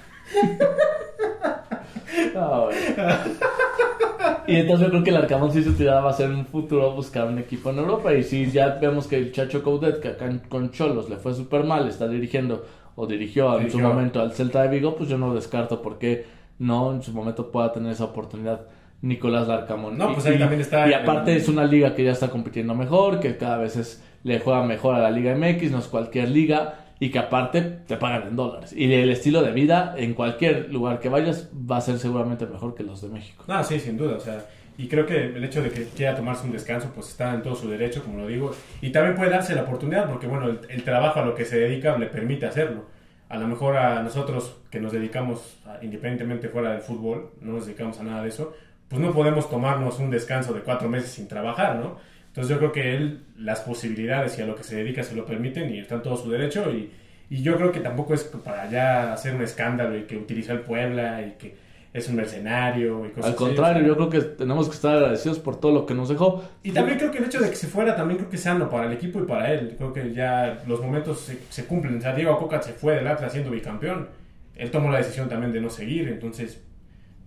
y 4.47 4.55
entonces 4.55 4.85
yo 4.85 4.91
creo 4.91 5.03
que 5.03 5.09
el 5.11 5.17
Arcamón 5.17 5.51
sí 5.51 5.63
se 5.63 5.71
tiraba 5.71 6.09
a 6.09 6.11
hacer 6.11 6.29
un 6.29 6.45
futuro 6.45 6.91
buscar 6.93 7.27
un 7.27 7.39
equipo 7.39 7.69
en 7.69 7.79
Europa. 7.79 8.13
Y 8.13 8.23
si 8.23 8.51
ya 8.51 8.77
vemos 8.81 9.07
que 9.07 9.17
el 9.17 9.31
Chacho 9.31 9.63
Coudet, 9.63 10.01
que 10.01 10.09
acá 10.09 10.29
con 10.49 10.71
Cholos 10.71 11.09
le 11.09 11.15
fue 11.17 11.33
súper 11.33 11.63
mal, 11.63 11.87
está 11.87 12.07
dirigiendo 12.07 12.65
o 12.95 13.05
dirigió 13.05 13.59
en 13.59 13.71
su 13.71 13.79
momento 13.79 14.19
al 14.19 14.33
Celta 14.33 14.63
de 14.63 14.69
Vigo, 14.69 14.95
pues 14.95 15.07
yo 15.07 15.17
no 15.17 15.33
descarto 15.33 15.81
porque 15.81 16.25
no 16.59 16.91
en 16.93 17.03
su 17.03 17.13
momento 17.13 17.51
pueda 17.51 17.71
tener 17.71 17.91
esa 17.91 18.05
oportunidad 18.05 18.61
Nicolás 19.01 19.47
Larcamón. 19.47 19.97
No, 19.97 20.13
pues 20.13 20.25
ahí 20.25 20.37
también 20.39 20.61
está. 20.61 20.87
Y 20.87 20.93
aparte 20.93 21.35
es 21.35 21.47
una 21.47 21.65
liga 21.65 21.93
que 21.93 22.03
ya 22.03 22.11
está 22.11 22.29
compitiendo 22.29 22.73
mejor, 22.75 23.19
que 23.19 23.37
cada 23.37 23.57
vez 23.57 23.75
es, 23.75 24.03
le 24.23 24.39
juega 24.39 24.63
mejor 24.63 24.95
a 24.95 24.99
la 24.99 25.11
Liga 25.11 25.35
MX, 25.35 25.71
no 25.71 25.79
es 25.79 25.87
cualquier 25.87 26.29
liga, 26.29 26.85
y 26.99 27.11
que 27.11 27.19
aparte 27.19 27.61
te 27.61 27.97
pagan 27.97 28.29
en 28.29 28.35
dólares. 28.35 28.73
Y 28.73 28.91
el 28.91 29.09
estilo 29.11 29.43
de 29.43 29.51
vida 29.51 29.93
en 29.97 30.13
cualquier 30.13 30.71
lugar 30.71 30.99
que 30.99 31.09
vayas 31.09 31.49
va 31.53 31.77
a 31.77 31.81
ser 31.81 31.99
seguramente 31.99 32.45
mejor 32.47 32.73
que 32.73 32.83
los 32.83 33.01
de 33.01 33.09
México. 33.09 33.43
Ah, 33.47 33.63
sí, 33.63 33.79
sin 33.79 33.97
duda. 33.97 34.15
O 34.15 34.19
sea, 34.19 34.45
y 34.77 34.87
creo 34.87 35.05
que 35.05 35.25
el 35.25 35.43
hecho 35.43 35.61
de 35.61 35.69
que 35.69 35.85
quiera 35.85 36.15
tomarse 36.15 36.45
un 36.45 36.51
descanso, 36.51 36.91
pues 36.93 37.09
está 37.09 37.33
en 37.33 37.43
todo 37.43 37.55
su 37.55 37.69
derecho, 37.69 38.03
como 38.03 38.17
lo 38.17 38.27
digo. 38.27 38.51
Y 38.81 38.89
también 38.89 39.15
puede 39.15 39.29
darse 39.29 39.53
la 39.53 39.61
oportunidad, 39.61 40.09
porque 40.09 40.25
bueno, 40.25 40.47
el 40.47 40.83
trabajo 40.83 41.19
a 41.19 41.25
lo 41.25 41.35
que 41.35 41.45
se 41.45 41.59
dedica 41.59 41.97
le 41.97 42.07
permite 42.07 42.47
hacerlo 42.47 42.97
a 43.29 43.37
lo 43.37 43.47
mejor 43.47 43.75
a 43.75 44.01
nosotros 44.01 44.55
que 44.71 44.79
nos 44.79 44.91
dedicamos 44.91 45.57
independientemente 45.81 46.49
fuera 46.49 46.71
del 46.71 46.81
fútbol, 46.81 47.31
no 47.41 47.53
nos 47.53 47.65
dedicamos 47.65 47.99
a 47.99 48.03
nada 48.03 48.23
de 48.23 48.29
eso, 48.29 48.53
pues 48.89 49.01
no 49.01 49.11
podemos 49.13 49.49
tomarnos 49.49 49.99
un 49.99 50.09
descanso 50.09 50.53
de 50.53 50.61
cuatro 50.61 50.89
meses 50.89 51.11
sin 51.11 51.27
trabajar, 51.27 51.75
¿no? 51.75 51.97
Entonces 52.27 52.49
yo 52.49 52.59
creo 52.59 52.71
que 52.71 52.95
él, 52.95 53.23
las 53.37 53.61
posibilidades 53.61 54.37
y 54.37 54.41
a 54.41 54.45
lo 54.45 54.55
que 54.55 54.63
se 54.63 54.75
dedica 54.75 55.03
se 55.03 55.15
lo 55.15 55.25
permiten 55.25 55.73
y 55.73 55.79
está 55.79 55.95
en 55.95 56.03
todo 56.03 56.17
su 56.17 56.29
derecho 56.29 56.71
y, 56.71 56.91
y 57.29 57.41
yo 57.41 57.57
creo 57.57 57.71
que 57.71 57.79
tampoco 57.79 58.13
es 58.13 58.23
para 58.23 58.69
ya 58.69 59.13
hacer 59.13 59.35
un 59.35 59.41
escándalo 59.41 59.97
y 59.97 60.03
que 60.03 60.17
utiliza 60.17 60.53
el 60.53 60.61
Puebla 60.61 61.21
y 61.21 61.31
que 61.31 61.55
es 61.93 62.07
un 62.09 62.15
mercenario 62.15 63.05
y 63.05 63.09
cosas 63.09 63.31
Al 63.31 63.35
contrario, 63.35 63.85
yo 63.85 63.95
creo 63.95 64.09
que 64.09 64.21
tenemos 64.21 64.69
que 64.69 64.75
estar 64.75 64.95
agradecidos 64.97 65.39
por 65.39 65.59
todo 65.59 65.71
lo 65.71 65.85
que 65.85 65.93
nos 65.93 66.09
dejó. 66.09 66.43
Y 66.63 66.71
también 66.71 66.97
creo 66.97 67.11
que 67.11 67.17
el 67.17 67.25
hecho 67.25 67.39
de 67.39 67.49
que 67.49 67.55
se 67.55 67.67
fuera, 67.67 67.95
también 67.95 68.19
creo 68.19 68.29
que 68.29 68.35
es 68.35 68.43
sano 68.43 68.69
para 68.69 68.85
el 68.85 68.93
equipo 68.93 69.19
y 69.19 69.23
para 69.23 69.51
él. 69.51 69.73
Creo 69.77 69.93
que 69.93 70.13
ya 70.13 70.63
los 70.67 70.79
momentos 70.81 71.31
se, 71.49 71.65
cumplen. 71.65 71.97
O 71.97 72.01
sea, 72.01 72.13
Diego 72.13 72.37
Coca 72.37 72.61
se 72.61 72.73
fue 72.73 72.95
del 72.95 73.07
Atlas 73.07 73.31
siendo 73.31 73.49
bicampeón. 73.49 74.09
Él 74.55 74.69
tomó 74.69 74.91
la 74.91 74.99
decisión 74.99 75.27
también 75.27 75.51
de 75.51 75.61
no 75.61 75.69
seguir, 75.69 76.07
entonces 76.09 76.61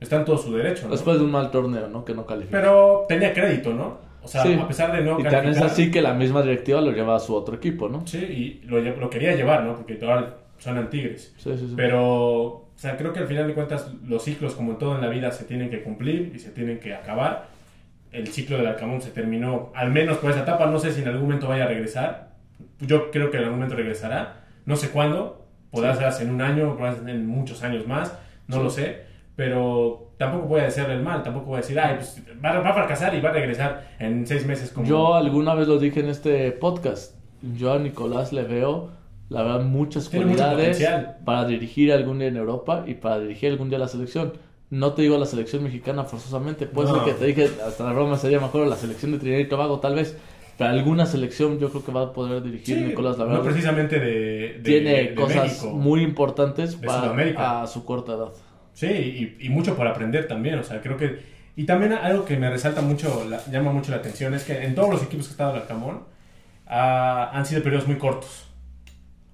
está 0.00 0.16
en 0.16 0.24
todo 0.24 0.38
su 0.38 0.54
derecho. 0.54 0.88
Después 0.88 1.18
de 1.18 1.24
un 1.24 1.30
mal 1.30 1.50
torneo, 1.50 1.88
¿no? 1.88 2.04
Que 2.04 2.14
no 2.14 2.26
calificó. 2.26 2.52
Pero 2.52 3.04
tenía 3.08 3.32
crédito, 3.32 3.72
¿no? 3.72 3.98
O 4.22 4.28
sea, 4.28 4.42
a 4.42 4.68
pesar 4.68 4.92
de 4.92 5.02
no 5.02 5.18
Y 5.18 5.22
también 5.22 5.54
es 5.54 5.62
así 5.62 5.90
que 5.90 6.02
la 6.02 6.12
misma 6.12 6.42
directiva 6.42 6.80
lo 6.80 6.92
lleva 6.92 7.16
a 7.16 7.20
su 7.20 7.34
otro 7.34 7.56
equipo, 7.56 7.88
¿no? 7.88 8.06
Sí, 8.06 8.18
y 8.18 8.66
lo, 8.66 8.80
lo 8.80 9.08
quería 9.08 9.34
llevar, 9.34 9.64
¿no? 9.64 9.76
Porque 9.76 9.94
todavía 9.94 10.34
son 10.58 10.90
tigres. 10.90 11.34
Sí, 11.38 11.50
sí, 11.56 11.68
sí. 11.68 11.74
Pero 11.74 12.70
o 12.80 12.82
sea, 12.82 12.96
creo 12.96 13.12
que 13.12 13.18
al 13.18 13.26
final 13.26 13.46
de 13.46 13.52
cuentas 13.52 13.90
los 14.06 14.24
ciclos, 14.24 14.54
como 14.54 14.76
todo 14.76 14.94
en 14.94 15.02
la 15.02 15.08
vida, 15.08 15.30
se 15.32 15.44
tienen 15.44 15.68
que 15.68 15.82
cumplir 15.82 16.32
y 16.34 16.38
se 16.38 16.50
tienen 16.50 16.78
que 16.80 16.94
acabar. 16.94 17.48
El 18.10 18.28
ciclo 18.28 18.56
del 18.56 18.66
Alcamón 18.68 19.02
se 19.02 19.10
terminó, 19.10 19.70
al 19.74 19.90
menos 19.90 20.16
por 20.16 20.30
esa 20.30 20.44
etapa. 20.44 20.64
No 20.64 20.78
sé 20.78 20.90
si 20.90 21.02
en 21.02 21.08
algún 21.08 21.24
momento 21.24 21.46
vaya 21.46 21.64
a 21.64 21.68
regresar. 21.68 22.30
Yo 22.78 23.10
creo 23.10 23.30
que 23.30 23.36
en 23.36 23.42
algún 23.42 23.58
momento 23.58 23.76
regresará. 23.76 24.44
No 24.64 24.76
sé 24.76 24.88
cuándo. 24.88 25.46
Podrá 25.70 25.94
ser 26.10 26.26
en 26.26 26.32
un 26.32 26.40
año, 26.40 26.74
podrá 26.74 26.94
ser 26.94 27.06
en 27.10 27.26
muchos 27.26 27.62
años 27.62 27.86
más. 27.86 28.18
No 28.48 28.62
lo 28.62 28.70
sé. 28.70 29.02
Pero 29.40 30.12
tampoco 30.18 30.48
voy 30.48 30.60
a 30.60 30.64
decirle 30.64 30.92
el 30.92 31.02
mal. 31.02 31.22
Tampoco 31.22 31.46
voy 31.46 31.54
a 31.54 31.60
decir, 31.62 31.80
ay, 31.80 31.94
pues 31.94 32.22
va, 32.44 32.58
a 32.58 32.74
fracasar 32.74 33.14
y 33.14 33.22
va 33.22 33.30
a 33.30 33.32
regresar 33.32 33.88
en 33.98 34.26
seis 34.26 34.44
meses. 34.44 34.70
Como... 34.70 34.86
Yo 34.86 35.14
alguna 35.14 35.54
vez 35.54 35.66
lo 35.66 35.78
dije 35.78 36.00
en 36.00 36.10
este 36.10 36.52
podcast. 36.52 37.14
Yo 37.56 37.72
a 37.72 37.78
Nicolás 37.78 38.34
le 38.34 38.42
veo 38.42 38.90
la 39.30 39.42
verdad, 39.42 39.62
muchas 39.62 40.10
cualidades 40.10 40.86
para 41.24 41.46
dirigir 41.46 41.90
algún 41.90 42.18
día 42.18 42.28
en 42.28 42.36
Europa 42.36 42.84
y 42.86 42.92
para 42.92 43.18
dirigir 43.18 43.52
algún 43.52 43.70
día 43.70 43.78
la 43.78 43.88
selección. 43.88 44.34
No 44.68 44.92
te 44.92 45.00
digo 45.00 45.16
la 45.16 45.24
selección 45.24 45.62
mexicana 45.62 46.04
forzosamente, 46.04 46.66
pues 46.66 46.90
que 47.06 47.12
te 47.14 47.24
dije, 47.24 47.48
hasta 47.66 47.84
la 47.84 47.94
broma 47.94 48.18
sería 48.18 48.40
mejor 48.40 48.66
la 48.66 48.76
selección 48.76 49.12
de 49.12 49.20
Trinidad 49.20 49.40
y 49.40 49.48
Tobago, 49.48 49.80
tal 49.80 49.94
vez. 49.94 50.18
Pero 50.58 50.68
alguna 50.68 51.06
selección 51.06 51.58
yo 51.58 51.70
creo 51.70 51.82
que 51.82 51.92
va 51.92 52.02
a 52.02 52.12
poder 52.12 52.42
dirigir 52.42 52.76
Nicolás, 52.82 53.16
la 53.16 53.24
No 53.24 53.42
precisamente 53.42 53.98
de, 53.98 54.60
Tiene 54.62 55.14
cosas 55.14 55.64
muy 55.64 56.02
importantes 56.02 56.76
para 56.76 57.62
a 57.62 57.66
su 57.66 57.86
corta 57.86 58.12
edad. 58.12 58.32
Sí, 58.80 59.36
y, 59.38 59.48
mucho 59.50 59.76
por 59.76 59.86
aprender 59.86 60.26
también, 60.26 60.58
o 60.58 60.64
sea, 60.64 60.80
creo 60.80 60.96
que... 60.96 61.18
Y 61.54 61.64
también 61.64 61.92
algo 61.92 62.24
que 62.24 62.38
me 62.38 62.48
resalta 62.48 62.80
mucho, 62.80 63.28
llama 63.50 63.72
mucho 63.72 63.90
la 63.90 63.98
atención, 63.98 64.32
es 64.32 64.44
que 64.44 64.64
en 64.64 64.74
todos 64.74 64.88
los 64.88 65.02
equipos 65.02 65.26
que 65.26 65.32
ha 65.32 65.34
estado 65.34 65.54
el 65.54 65.60
Alcamón, 65.60 66.04
ah, 66.66 67.30
han 67.34 67.44
sido 67.44 67.62
periodos 67.62 67.86
muy 67.86 67.98
cortos. 67.98 68.46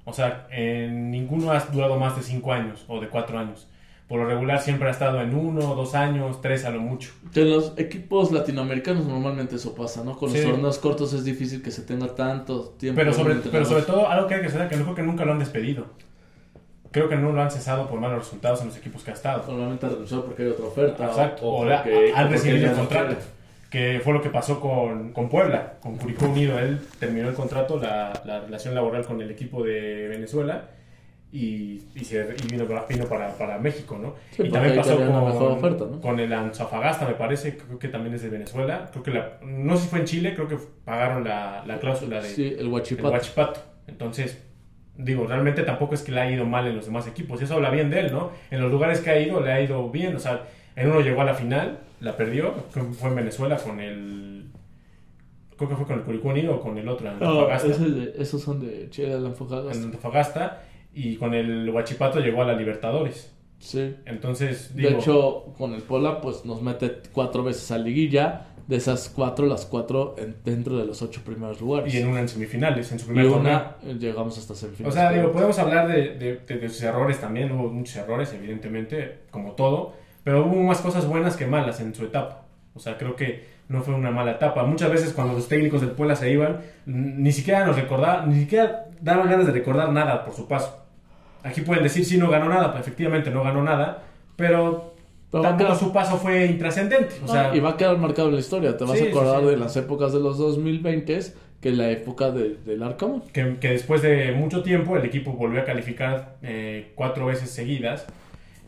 O 0.05 0.13
sea, 0.13 0.49
en 0.51 1.13
ninguno 1.13 1.53
ha 1.53 1.61
durado 1.61 1.97
más 1.97 2.17
de 2.17 2.25
5 2.25 2.53
años 2.53 2.85
o 2.89 3.01
de 3.01 3.09
4 3.09 3.39
años. 3.39 3.69
Por 4.09 4.19
lo 4.19 4.27
regular 4.27 4.61
siempre 4.61 4.89
ha 4.89 4.91
estado 4.91 5.21
en 5.21 5.33
1, 5.33 5.61
2 5.61 5.95
años, 5.95 6.41
3 6.41 6.65
a 6.65 6.71
lo 6.71 6.81
mucho. 6.81 7.13
En 7.33 7.49
los 7.49 7.73
equipos 7.77 8.33
latinoamericanos 8.33 9.07
normalmente 9.07 9.55
eso 9.55 9.77
pasa, 9.77 10.03
¿no? 10.03 10.17
Con 10.17 10.33
los 10.33 10.43
torneos 10.43 10.79
cortos 10.79 11.13
es 11.13 11.23
difícil 11.25 11.63
que 11.63 11.71
se 11.71 11.83
tenga 11.83 12.13
tanto 12.17 12.71
tiempo. 12.71 12.99
Pero 12.99 13.13
sobre, 13.13 13.37
pero 13.37 13.65
todo, 13.85 14.09
algo 14.09 14.27
que 14.27 14.35
hay 14.35 14.43
que 14.43 14.51
saber 14.51 14.69
que 14.69 14.77
no 14.77 14.83
creo 14.83 14.97
que 14.97 15.03
nunca 15.05 15.25
lo 15.25 15.31
han 15.31 15.39
despedido. 15.39 15.87
Creo 16.91 17.09
que 17.09 17.17
no 17.17 17.33
lo 17.33 17.41
han 17.43 17.51
cesado 17.51 17.89
por 17.89 18.01
malos 18.01 18.19
resultados 18.21 18.61
en 18.63 18.69
los 18.69 18.77
equipos 18.77 19.03
que 19.05 19.11
ha 19.11 19.15
estado. 19.15 19.45
Normalmente 19.49 19.89
renunció 19.89 20.25
porque 20.25 20.43
hay 20.45 20.49
otra 20.51 20.67
oferta. 20.67 21.07
Exacto. 21.07 21.47
o 21.47 21.63
O 21.63 21.65
la- 21.65 21.83
porque- 21.83 22.13
recibido 22.29 22.59
ya 22.59 22.71
el 22.71 22.77
contrato. 22.77 23.17
Que 23.71 24.01
fue 24.03 24.13
lo 24.13 24.23
que 24.23 24.31
pasó 24.31 24.61
con, 24.61 25.13
con 25.13 25.29
Puebla, 25.29 25.75
con 25.81 25.97
Curicó 25.97 26.27
Unido. 26.27 26.59
Él 26.59 26.81
terminó 27.01 27.29
el 27.29 27.35
contrato, 27.35 27.79
la, 27.79 28.13
la 28.25 28.41
relación 28.41 28.75
laboral 28.75 29.05
con 29.05 29.21
el 29.21 29.31
equipo 29.31 29.63
de 29.65 30.07
Venezuela 30.09 30.69
y, 31.33 31.83
y, 31.95 32.05
se- 32.05 32.35
y 32.45 32.47
vino, 32.51 32.65
vino 32.89 33.05
para, 33.07 33.35
para 33.37 33.59
México, 33.59 33.99
¿no? 34.01 34.15
Sí, 34.31 34.45
y 34.45 34.51
también 34.51 34.77
pasó 34.77 34.97
con, 34.97 35.07
oferta, 35.53 35.85
¿no? 35.91 36.01
con 36.01 36.21
el 36.21 36.33
Antofagasta, 36.33 37.07
me 37.07 37.15
parece, 37.15 37.57
creo 37.59 37.79
que 37.79 37.89
también 37.89 38.15
es 38.15 38.23
de 38.23 38.29
Venezuela. 38.31 38.89
Creo 38.93 39.03
que 39.03 39.11
la, 39.11 39.33
no 39.43 39.77
sé 39.77 39.83
si 39.83 39.89
fue 39.89 39.99
en 39.99 40.05
Chile, 40.07 40.35
creo 40.35 40.47
que 40.49 40.57
pagaron 40.85 41.25
la, 41.25 41.65
la 41.67 41.79
cláusula 41.79 42.23
de, 42.23 42.29
Sí, 42.29 42.47
el 42.47 42.61
el 42.61 42.69
Huachipato. 42.69 43.11
Huachipato. 43.11 43.61
Entonces, 43.89 44.39
digo, 44.99 45.27
realmente 45.27 45.63
tampoco 45.63 45.95
es 45.95 46.03
que 46.03 46.13
le 46.13 46.21
ha 46.21 46.31
ido 46.31 46.45
mal 46.47 46.67
en 46.67 46.77
los 46.77 46.87
demás 46.87 47.07
equipos. 47.07 47.41
Eso 47.43 47.55
habla 47.55 47.71
bien 47.71 47.91
de 47.91 48.01
él, 48.01 48.13
¿no? 48.13 48.31
En 48.51 48.61
los 48.61 48.71
lugares 48.71 49.01
que 49.01 49.11
ha 49.11 49.21
ido, 49.21 49.41
le 49.41 49.53
ha 49.53 49.61
ido 49.61 49.91
bien. 49.91 50.17
O 50.17 50.19
sea, 50.19 50.47
en 50.75 50.91
uno 50.91 51.01
llegó 51.01 51.21
a 51.23 51.25
la 51.25 51.35
final, 51.35 51.81
la 52.01 52.17
perdió. 52.17 52.55
Fue 52.71 53.09
en 53.11 53.15
Venezuela 53.17 53.57
con 53.57 53.81
el. 53.81 54.47
Creo 55.57 55.71
que 55.71 55.77
fue 55.77 55.87
con 55.87 55.99
el 55.99 56.05
Curicó 56.05 56.29
Unido 56.29 56.57
o 56.57 56.61
con 56.61 56.77
el 56.77 56.87
otro, 56.89 57.11
en 57.11 57.19
No, 57.19 57.47
Antofagasta. 57.49 57.85
de- 57.85 58.13
esos 58.19 58.43
son 58.43 58.61
de 58.61 58.91
Chile, 58.91 59.19
la 59.19 59.29
enfocada. 59.29 59.73
En 59.73 59.85
Antofagasta. 59.85 60.63
Y 60.93 61.17
con 61.17 61.35
el 61.35 61.69
Huachipato 61.71 62.21
llegó 62.21 62.43
a 62.43 62.47
la 62.47 62.55
Libertadores. 62.55 63.33
Sí. 63.59 63.97
Entonces, 64.05 64.75
De 64.77 64.89
digo. 64.89 64.99
hecho, 64.99 65.55
con 65.57 65.73
el 65.75 65.81
Puebla, 65.83 66.21
pues 66.21 66.45
nos 66.45 66.61
mete 66.63 66.91
cuatro 67.13 67.43
veces 67.43 67.71
a 67.71 67.79
liguilla. 67.79 68.49
De 68.67 68.77
esas 68.77 69.09
cuatro, 69.15 69.47
las 69.47 69.65
cuatro 69.65 70.17
en- 70.19 70.35
dentro 70.45 70.77
de 70.77 70.85
los 70.87 71.01
ocho 71.01 71.21
primeros 71.25 71.61
lugares. 71.61 71.95
y 71.95 71.99
en 71.99 72.09
una 72.09 72.21
en 72.21 72.29
semifinales, 72.29 72.91
en 72.91 72.99
su 72.99 73.05
Y 73.05 73.15
primer 73.15 73.27
una 73.31 73.77
eh, 73.85 73.95
llegamos 73.99 74.37
hasta 74.39 74.55
O 74.55 74.57
semifinales. 74.57 74.95
sea, 74.95 75.13
digo, 75.13 75.31
podemos 75.31 75.57
hablar 75.61 75.87
de, 75.87 76.15
de- 76.17 76.41
de- 76.47 76.57
de 76.59 76.69
sus 76.69 76.83
errores 76.83 77.21
también, 77.21 77.53
hubo 77.53 77.69
muchos 77.69 77.95
errores, 77.97 78.33
evidentemente, 78.33 79.19
como 79.31 79.53
todo, 79.53 79.93
pero 80.25 80.45
hubo 80.47 80.63
más 80.65 80.81
cosas 80.81 81.07
buenas 81.07 81.37
que 81.37 81.47
malas 81.47 81.81
en 81.81 81.95
su 81.95 82.05
etapa. 82.07 82.43
O 82.75 82.81
sea, 82.81 82.99
creo 82.99 83.15
que 83.15 83.45
no 83.69 83.83
fue 83.83 83.95
una 83.95 84.11
mala 84.11 84.33
etapa. 84.33 84.65
Muchas 84.65 84.91
veces 84.91 85.13
cuando 85.13 85.35
los 85.35 85.47
técnicos 85.49 85.81
del 85.81 85.91
Puebla 85.91 86.17
se 86.17 86.31
iban, 86.33 86.61
ni 86.87 87.31
siquiera 87.33 87.65
nos 87.65 87.77
recordaban, 87.77 88.29
ni 88.31 88.41
siquiera 88.41 88.87
daban 89.01 89.31
ganas 89.31 89.47
de 89.47 89.53
recordar 89.53 89.93
nada 89.93 90.25
por 90.25 90.35
su 90.35 90.49
paso. 90.49 90.85
Aquí 91.45 91.61
pueden 91.61 91.85
decir, 91.85 92.05
sí, 92.05 92.19
no 92.19 92.29
ganó 92.29 92.49
nada, 92.49 92.73
pues 92.73 92.83
efectivamente 92.83 93.31
no 93.31 93.45
ganó 93.45 93.63
nada, 93.63 94.03
pero, 94.35 94.96
Pero 95.31 95.43
tampoco 95.43 95.71
quedar- 95.71 95.79
su 95.79 95.93
paso 95.93 96.17
fue 96.19 96.47
intrascendente. 96.47 97.15
O 97.25 97.29
sea, 97.29 97.55
y 97.55 97.61
va 97.61 97.71
a 97.71 97.77
quedar 97.77 97.99
marcado 97.99 98.29
en 98.29 98.35
la 98.35 98.41
historia. 98.41 98.77
Te 98.77 98.85
vas 98.85 98.99
Sí, 98.99 99.07
a 99.07 99.09
acordar 99.11 99.41
sí, 99.41 99.45
sí. 99.45 99.51
de 99.51 99.57
las 99.57 99.77
épocas 99.77 100.13
de 100.13 100.21
los 100.21 100.39
2020 100.39 101.21
que 101.61 101.71
la 101.73 101.91
época 101.91 102.31
de, 102.31 102.57
del 102.65 102.83
Arcamón. 102.83 103.23
que, 103.33 103.57
que 103.59 103.71
después 103.71 104.03
de 104.03 104.33
mucho 104.33 104.63
tiempo 104.63 104.97
el 104.97 105.05
equipo 105.05 105.33
volvió 105.33 105.61
a 105.61 105.65
calificar 105.65 106.37
eh, 106.43 106.93
cuatro 106.95 107.27
veces 107.27 107.51
seguidas 107.51 108.07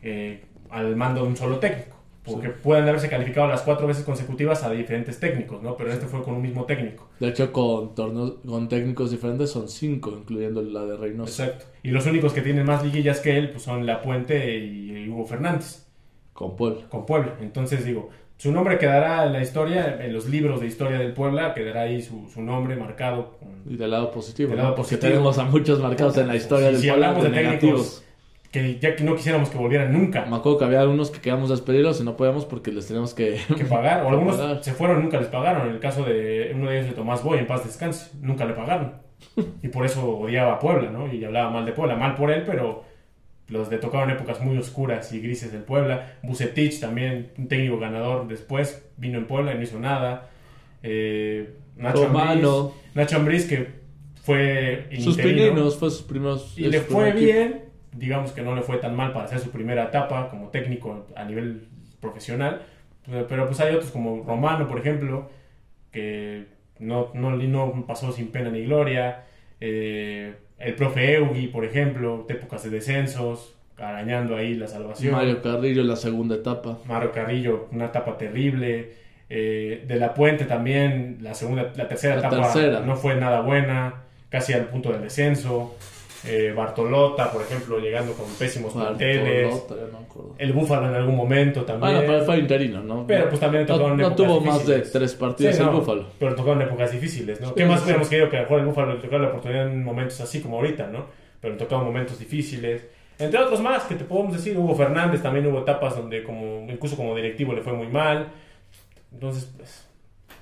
eh, 0.03 0.43
al 0.71 0.97
mando 0.97 1.23
de 1.23 1.29
un 1.29 1.37
solo 1.37 1.59
técnico. 1.59 1.97
Porque 2.25 2.51
pueden 2.51 2.87
haberse 2.87 3.09
calificado 3.09 3.47
las 3.49 3.63
cuatro 3.63 3.87
veces 3.87 4.05
consecutivas 4.05 4.63
a 4.63 4.71
diferentes 4.71 5.19
técnicos, 5.19 5.63
¿no? 5.63 5.77
Pero 5.79 5.91
este 5.93 6.05
fue 6.07 6.23
con 6.23 6.35
un 6.35 6.43
mismo 6.43 6.65
técnico. 6.67 7.09
De 7.21 7.29
hecho, 7.29 7.51
con 7.53 7.95
torneos, 7.95 8.35
con 8.47 8.69
técnicos 8.69 9.11
diferentes 9.11 9.51
son 9.51 9.67
cinco, 9.71 10.11
incluyendo 10.11 10.61
la 10.61 10.85
de 10.85 10.97
Reynoso. 10.99 11.43
Exacto. 11.43 11.65
Y 11.83 11.91
los 11.91 12.05
únicos 12.05 12.35
que 12.35 12.43
tienen 12.43 12.67
más 12.67 12.85
liguillas 12.85 13.21
que 13.21 13.39
él 13.39 13.49
pues 13.51 13.63
son 13.63 13.87
La 13.87 14.03
Puente 14.03 14.59
y 14.59 15.09
Hugo 15.09 15.25
Fernández 15.25 15.87
Con 16.39 16.55
Puebla. 16.57 16.83
con 16.89 17.05
Puebla. 17.05 17.35
Entonces 17.41 17.85
digo, 17.85 18.11
su 18.37 18.53
nombre 18.53 18.79
quedará 18.79 19.27
en 19.27 19.33
la 19.33 19.43
historia, 19.43 19.99
en 20.01 20.13
los 20.13 20.29
libros 20.29 20.61
de 20.61 20.69
historia 20.69 20.97
del 20.99 21.13
Puebla, 21.13 21.53
quedará 21.53 21.81
ahí 21.83 22.01
su, 22.01 22.29
su 22.33 22.41
nombre 22.43 22.77
marcado. 22.77 23.37
con- 23.41 23.73
Y 23.73 23.77
del 23.77 23.91
lado 23.91 24.13
positivo. 24.13 24.51
Del 24.51 24.59
¿no? 24.59 24.63
lado 24.65 24.77
Porque 24.77 24.91
positivo. 24.95 25.11
tenemos 25.13 25.39
a 25.39 25.45
muchos 25.45 25.81
marcados 25.81 26.17
en 26.19 26.29
la 26.29 26.37
historia 26.37 26.67
Si- 26.69 26.73
del 26.75 26.81
si 26.83 26.89
Puebla 26.89 27.07
hablamos 27.09 27.25
de 27.25 27.31
técnicos 27.37 27.63
negativos. 27.65 28.05
que 28.53 28.79
ya 28.79 28.95
que 28.95 29.03
no 29.05 29.17
quisiéramos 29.17 29.51
que 29.51 29.59
volvieran 29.59 29.93
nunca. 29.93 30.25
Me 30.27 30.37
acuerdo 30.37 30.59
que 30.59 30.65
había 30.67 30.81
algunos 30.81 31.11
que 31.11 31.19
queríamos 31.19 31.51
despedirlos 31.51 32.01
y 32.01 32.05
no 32.05 32.17
podíamos 32.17 32.45
porque 32.47 32.71
les 32.71 32.87
teníamos 32.87 33.13
que... 33.15 33.41
que 33.57 33.65
pagar. 33.65 34.05
O 34.07 34.09
algunos 34.11 34.37
pagar. 34.37 34.63
se 34.63 34.73
fueron 34.73 35.01
y 35.01 35.03
nunca 35.03 35.19
les 35.19 35.27
pagaron. 35.29 35.67
En 35.69 35.75
el 35.75 35.81
caso 35.81 36.05
de 36.05 36.53
uno 36.55 36.71
de 36.71 36.77
ellos, 36.79 36.91
de 36.91 36.95
Tomás 36.95 37.25
Boy, 37.25 37.39
en 37.41 37.47
paz 37.49 37.65
descanse, 37.65 38.13
nunca 38.23 38.45
le 38.45 38.55
pagaron. 38.55 38.93
Y 39.63 39.69
por 39.69 39.85
eso 39.85 40.09
odiaba 40.09 40.53
a 40.55 40.59
Puebla, 40.61 40.91
¿no? 40.91 41.13
Y 41.13 41.25
hablaba 41.25 41.51
mal 41.51 41.67
de 41.67 41.73
Puebla. 41.73 41.97
Mal 41.97 42.15
por 42.15 42.31
él, 42.31 42.45
pero 42.47 42.85
los 43.49 43.71
le 43.71 43.79
tocaron 43.79 44.11
épocas 44.11 44.41
muy 44.41 44.57
oscuras 44.59 45.13
y 45.13 45.21
grises 45.21 45.53
del 45.53 45.63
Puebla. 45.63 46.15
Bucetich 46.23 46.81
también, 46.81 47.33
un 47.39 47.49
técnico 47.49 47.79
ganador 47.79 48.29
después, 48.29 48.87
vino 48.97 49.19
en 49.19 49.27
Puebla 49.27 49.53
y 49.53 49.57
no 49.57 49.63
hizo 49.63 49.79
nada. 49.79 50.31
Eh, 50.83 51.55
Nacho 51.77 52.07
Romano. 52.07 52.59
Ambriz, 52.59 52.95
Nacho 52.95 53.17
Ambriz, 53.17 53.49
que 53.49 53.67
fue 54.23 54.89
Sus 55.01 55.17
pininos, 55.17 55.79
fue 55.79 55.91
sus 55.91 56.03
primeros... 56.03 56.59
Y 56.59 56.65
de 56.65 56.71
le 56.71 56.81
fue 56.81 57.09
equipo. 57.09 57.25
bien, 57.25 57.65
digamos 57.93 58.33
que 58.33 58.43
no 58.43 58.55
le 58.55 58.63
fue 58.63 58.77
tan 58.77 58.95
mal 58.95 59.13
para 59.13 59.25
hacer 59.25 59.39
su 59.39 59.51
primera 59.51 59.85
etapa 59.85 60.29
como 60.29 60.49
técnico 60.49 61.07
a 61.17 61.25
nivel 61.25 61.69
profesional, 62.01 62.63
pero, 63.07 63.27
pero 63.27 63.47
pues 63.47 63.59
hay 63.61 63.75
otros 63.75 63.91
como 63.91 64.23
Romano, 64.25 64.69
por 64.69 64.79
ejemplo, 64.79 65.31
que 65.91 66.47
no, 66.79 67.11
no, 67.15 67.37
no 67.37 67.87
pasó 67.87 68.13
sin 68.13 68.29
pena 68.29 68.51
ni 68.51 68.65
gloria, 68.65 69.25
eh, 69.61 70.35
el 70.59 70.75
profe 70.75 71.15
Eugi, 71.15 71.47
por 71.49 71.65
ejemplo, 71.65 72.25
de 72.29 72.35
épocas 72.35 72.63
de 72.65 72.71
descensos, 72.71 73.55
arañando 73.77 74.37
ahí 74.37 74.55
la 74.55 74.67
salvación. 74.67 75.13
Mario 75.15 75.41
Carrillo 75.41 75.85
la 75.85 75.97
segunda 75.97 76.35
etapa. 76.37 76.79
Mario 76.87 77.13
Carrillo, 77.13 77.69
una 77.73 77.87
etapa 77.87 78.17
terrible. 78.19 78.93
eh, 79.31 79.85
de 79.87 79.97
la 79.97 80.15
Puente 80.15 80.47
también, 80.47 81.19
la 81.21 81.35
segunda, 81.35 81.71
la 81.77 81.87
tercera 81.87 82.15
La 82.17 82.21
etapa 82.29 82.51
tercera. 82.51 82.81
no 82.81 82.97
fue 82.97 83.15
nada 83.17 83.43
buena, 83.43 83.95
casi 84.31 84.55
al 84.55 84.65
punto 84.69 84.91
del 84.91 85.03
descenso. 85.03 85.77
Eh, 86.25 86.53
Bartolota, 86.55 87.31
por 87.31 87.43
ejemplo, 87.43 87.79
llegando 87.79 88.13
con 88.13 88.27
pésimos 88.35 88.73
planteles. 88.73 89.55
No. 89.71 90.35
El 90.37 90.53
Búfalo 90.53 90.89
en 90.89 90.95
algún 90.97 91.15
momento 91.17 91.63
también. 91.63 91.95
Bueno, 91.95 92.13
pero 92.13 92.25
fue 92.25 92.39
interino, 92.39 92.83
¿no? 92.83 93.07
Pero, 93.07 93.29
pues 93.29 93.41
también 93.41 93.67
no, 93.67 93.75
tocaron 93.75 93.97
no 93.97 94.07
épocas 94.09 94.17
tuvo 94.17 94.41
más 94.41 94.67
de 94.67 94.75
difíciles. 94.75 94.93
tres 94.93 95.15
partidos 95.15 95.55
Sí, 95.55 95.61
el 95.63 95.67
no, 95.69 95.79
Búfalo. 95.79 96.07
Pero 96.19 96.35
tocaron 96.35 96.63
épocas 96.63 96.91
difíciles, 96.91 97.41
¿no? 97.41 97.49
Sí, 97.49 97.55
¿Qué 97.57 97.67
más 97.67 97.83
hubiéramos 97.85 98.09
querido 98.09 98.29
que 98.31 98.37
a 98.37 98.41
lo 98.41 98.45
mejor 98.47 98.61
el 98.61 98.67
Búfalo 98.67 98.95
le 98.95 99.01
tocara 99.01 99.23
la 99.23 99.29
oportunidad 99.29 99.69
en 99.69 99.85
momentos 99.85 100.21
así 100.21 100.41
como 100.41 100.57
ahorita, 100.57 100.89
¿no? 100.89 101.07
Pero 101.41 101.55
le 101.55 101.59
tocaron 101.59 101.85
momentos 101.85 102.19
difíciles. 102.19 102.85
Entre 103.21 103.39
otros 103.41 103.61
más 103.61 103.85
que 103.85 103.95
te 103.95 104.05
podemos 104.05 104.33
decir, 104.33 104.59
Hugo 104.59 104.75
Fernández 104.75 105.23
también 105.23 105.47
hubo 105.47 105.61
etapas 105.61 105.97
donde 105.97 106.25
como 106.25 106.67
incluso 106.69 106.97
como 106.97 107.15
directivo 107.15 107.53
le 107.53 107.63
fue 107.63 107.73
muy 107.75 107.87
mal. 107.89 108.29
Entonces, 109.13 109.51
pues, 109.57 109.87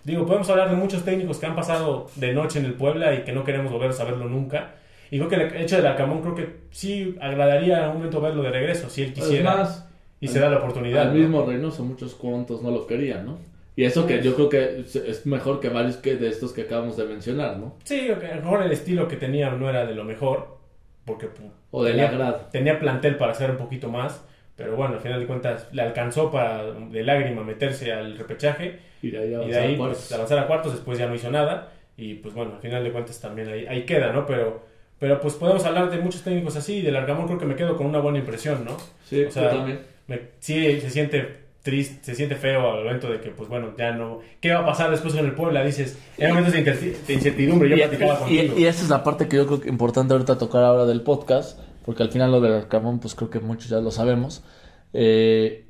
digo, 0.05 0.25
podemos 0.27 0.49
hablar 0.49 0.71
de 0.71 0.77
muchos 0.77 1.05
técnicos 1.05 1.39
que 1.39 1.47
han 1.47 1.55
pasado 1.55 2.09
de 2.17 2.33
noche 2.33 2.59
en 2.59 2.65
el 2.65 2.75
Puebla 2.75 3.15
y 3.15 3.25
que 3.25 3.33
no 3.33 3.45
queremos 3.45 3.71
volver 3.71 3.91
a 3.91 3.93
saberlo 3.93 4.27
nunca. 4.27 4.75
Y 5.11 5.19
creo 5.19 5.29
que 5.29 5.37
el 5.37 5.57
hecho 5.63 5.77
del 5.77 5.87
Arcamón 5.87 6.21
creo 6.23 6.35
que 6.35 6.57
sí 6.71 7.17
agradaría 7.21 7.79
en 7.79 7.83
algún 7.85 7.97
momento 7.99 8.21
verlo 8.21 8.43
de 8.43 8.51
regreso, 8.51 8.89
si 8.91 9.03
él 9.03 9.13
quisiera. 9.13 9.53
Es 9.53 9.59
más, 9.59 9.89
y 10.21 10.29
se 10.29 10.41
da 10.41 10.49
la 10.49 10.59
oportunidad. 10.59 11.03
al 11.03 11.09
¿no? 11.09 11.15
mismo 11.21 11.45
Reynoso 11.45 11.85
muchos 11.85 12.15
cuantos 12.15 12.63
no 12.63 12.71
lo 12.71 12.87
querían, 12.87 13.27
¿no? 13.27 13.39
Y 13.77 13.85
eso 13.85 14.07
que 14.07 14.23
yo 14.23 14.35
creo 14.35 14.49
que 14.49 14.81
es- 14.81 15.27
mejor 15.27 15.61
que 15.61 15.69
varios 15.69 15.99
que 15.99 16.17
de 16.17 16.29
estos 16.29 16.53
que 16.55 16.63
acabamos 16.63 16.97
de 16.97 17.05
mencionar, 17.05 17.59
¿no? 17.59 17.75
Sí, 17.85 18.09
a 18.11 18.17
lo 18.37 18.43
mejor 18.43 18.63
el 18.63 18.73
estilo 18.73 19.07
que 19.07 19.17
tenía 19.17 19.51
no 19.51 19.69
era 19.69 19.85
de 19.85 19.95
lo 19.95 20.03
mejor, 20.05 20.57
porque 21.05 21.29
O 21.71 21.85
del 21.85 21.93
tenía, 21.95 22.09
agrado. 22.09 22.47
tenía 22.51 22.79
plantel 22.81 23.17
para 23.17 23.33
hacer 23.33 23.51
un 23.51 23.59
poquito 23.59 23.91
más, 23.91 24.25
pero 24.57 24.75
bueno, 24.77 24.95
al 24.95 25.01
final 25.01 25.21
de 25.21 25.27
cuentas 25.27 25.69
le 25.73 25.83
alcanzó 25.83 26.31
para 26.31 26.65
de 26.73 27.03
lágrima 27.05 27.45
meterse 27.45 27.93
al 27.93 28.17
repechaje 28.17 28.81
Y 29.03 29.11
de 29.11 29.19
ahí, 29.19 29.27
y 29.27 29.31
de 29.31 29.37
avanzar 29.37 29.63
ahí 29.63 29.75
a 29.75 29.77
pues, 29.77 29.89
cuartos. 29.99 30.13
avanzar 30.13 30.39
a 30.39 30.47
cuartos, 30.47 30.73
después 30.73 30.99
ya 30.99 31.07
no 31.07 31.15
hizo 31.15 31.31
nada 31.31 31.73
y 31.99 32.15
pues 32.15 32.35
bueno, 32.35 32.55
al 32.55 32.61
final 32.63 32.83
de 32.83 32.91
cuentas 32.93 33.21
también 33.21 33.49
ahí, 33.49 33.67
ahí 33.67 33.85
queda, 33.85 34.11
¿no? 34.13 34.25
Pero, 34.25 34.65
pero 34.99 35.21
pues 35.21 35.35
podemos 35.35 35.65
hablar 35.65 35.91
de 35.91 35.99
muchos 35.99 36.23
técnicos 36.23 36.57
así 36.57 36.77
y 36.77 36.83
del 36.83 36.97
Argamón 36.97 37.27
creo 37.27 37.39
que 37.39 37.47
me 37.47 37.57
quedo 37.57 37.77
con 37.77 37.87
una 37.87 37.99
buena 38.01 38.19
impresión, 38.19 38.65
¿no? 38.65 38.77
Sí, 39.09 39.25
o 39.25 39.31
sea, 39.31 39.45
yo 39.45 39.49
también. 39.59 39.81
Me- 40.07 40.21
sí, 40.41 40.81
se 40.81 40.89
siente 40.91 41.45
triste, 41.63 41.99
se 42.05 42.15
siente 42.15 42.37
feo 42.37 42.71
al 42.73 42.85
momento 42.85 43.11
de 43.11 43.21
que, 43.21 43.31
pues 43.31 43.49
bueno, 43.49 43.75
ya 43.77 43.91
no. 43.93 44.21
¿Qué 44.41 44.53
va 44.53 44.61
a 44.61 44.67
pasar 44.67 44.91
después 44.91 45.15
con 45.15 45.25
el 45.25 45.33
Puebla? 45.33 45.65
Dices, 45.65 45.99
en 46.17 46.29
momentos 46.29 46.53
de, 46.53 46.65
incerti- 46.65 46.97
de 47.07 47.13
incertidumbre, 47.15 47.69
yo 47.69 47.75
Y, 47.77 47.79
platicaba 47.81 48.15
y- 48.15 48.19
contigo. 48.19 48.55
y 48.59 48.65
esa 48.67 48.83
es 48.85 48.89
la 48.89 49.03
parte 49.03 49.27
que 49.29 49.37
yo 49.37 49.47
creo 49.47 49.61
que 49.61 49.69
importante 49.69 50.13
ahorita 50.15 50.39
tocar 50.39 50.63
ahora 50.63 50.87
del 50.87 51.03
podcast, 51.03 51.59
porque 51.85 52.05
al 52.05 52.11
final 52.11 52.31
lo 52.31 52.41
del 52.41 52.53
Arcamón, 52.53 53.01
pues 53.01 53.15
creo 53.17 53.31
que 53.31 53.41
muchos 53.41 53.69
ya 53.69 53.81
lo 53.81 53.91
sabemos. 53.91 54.45
Eh, 54.93 55.67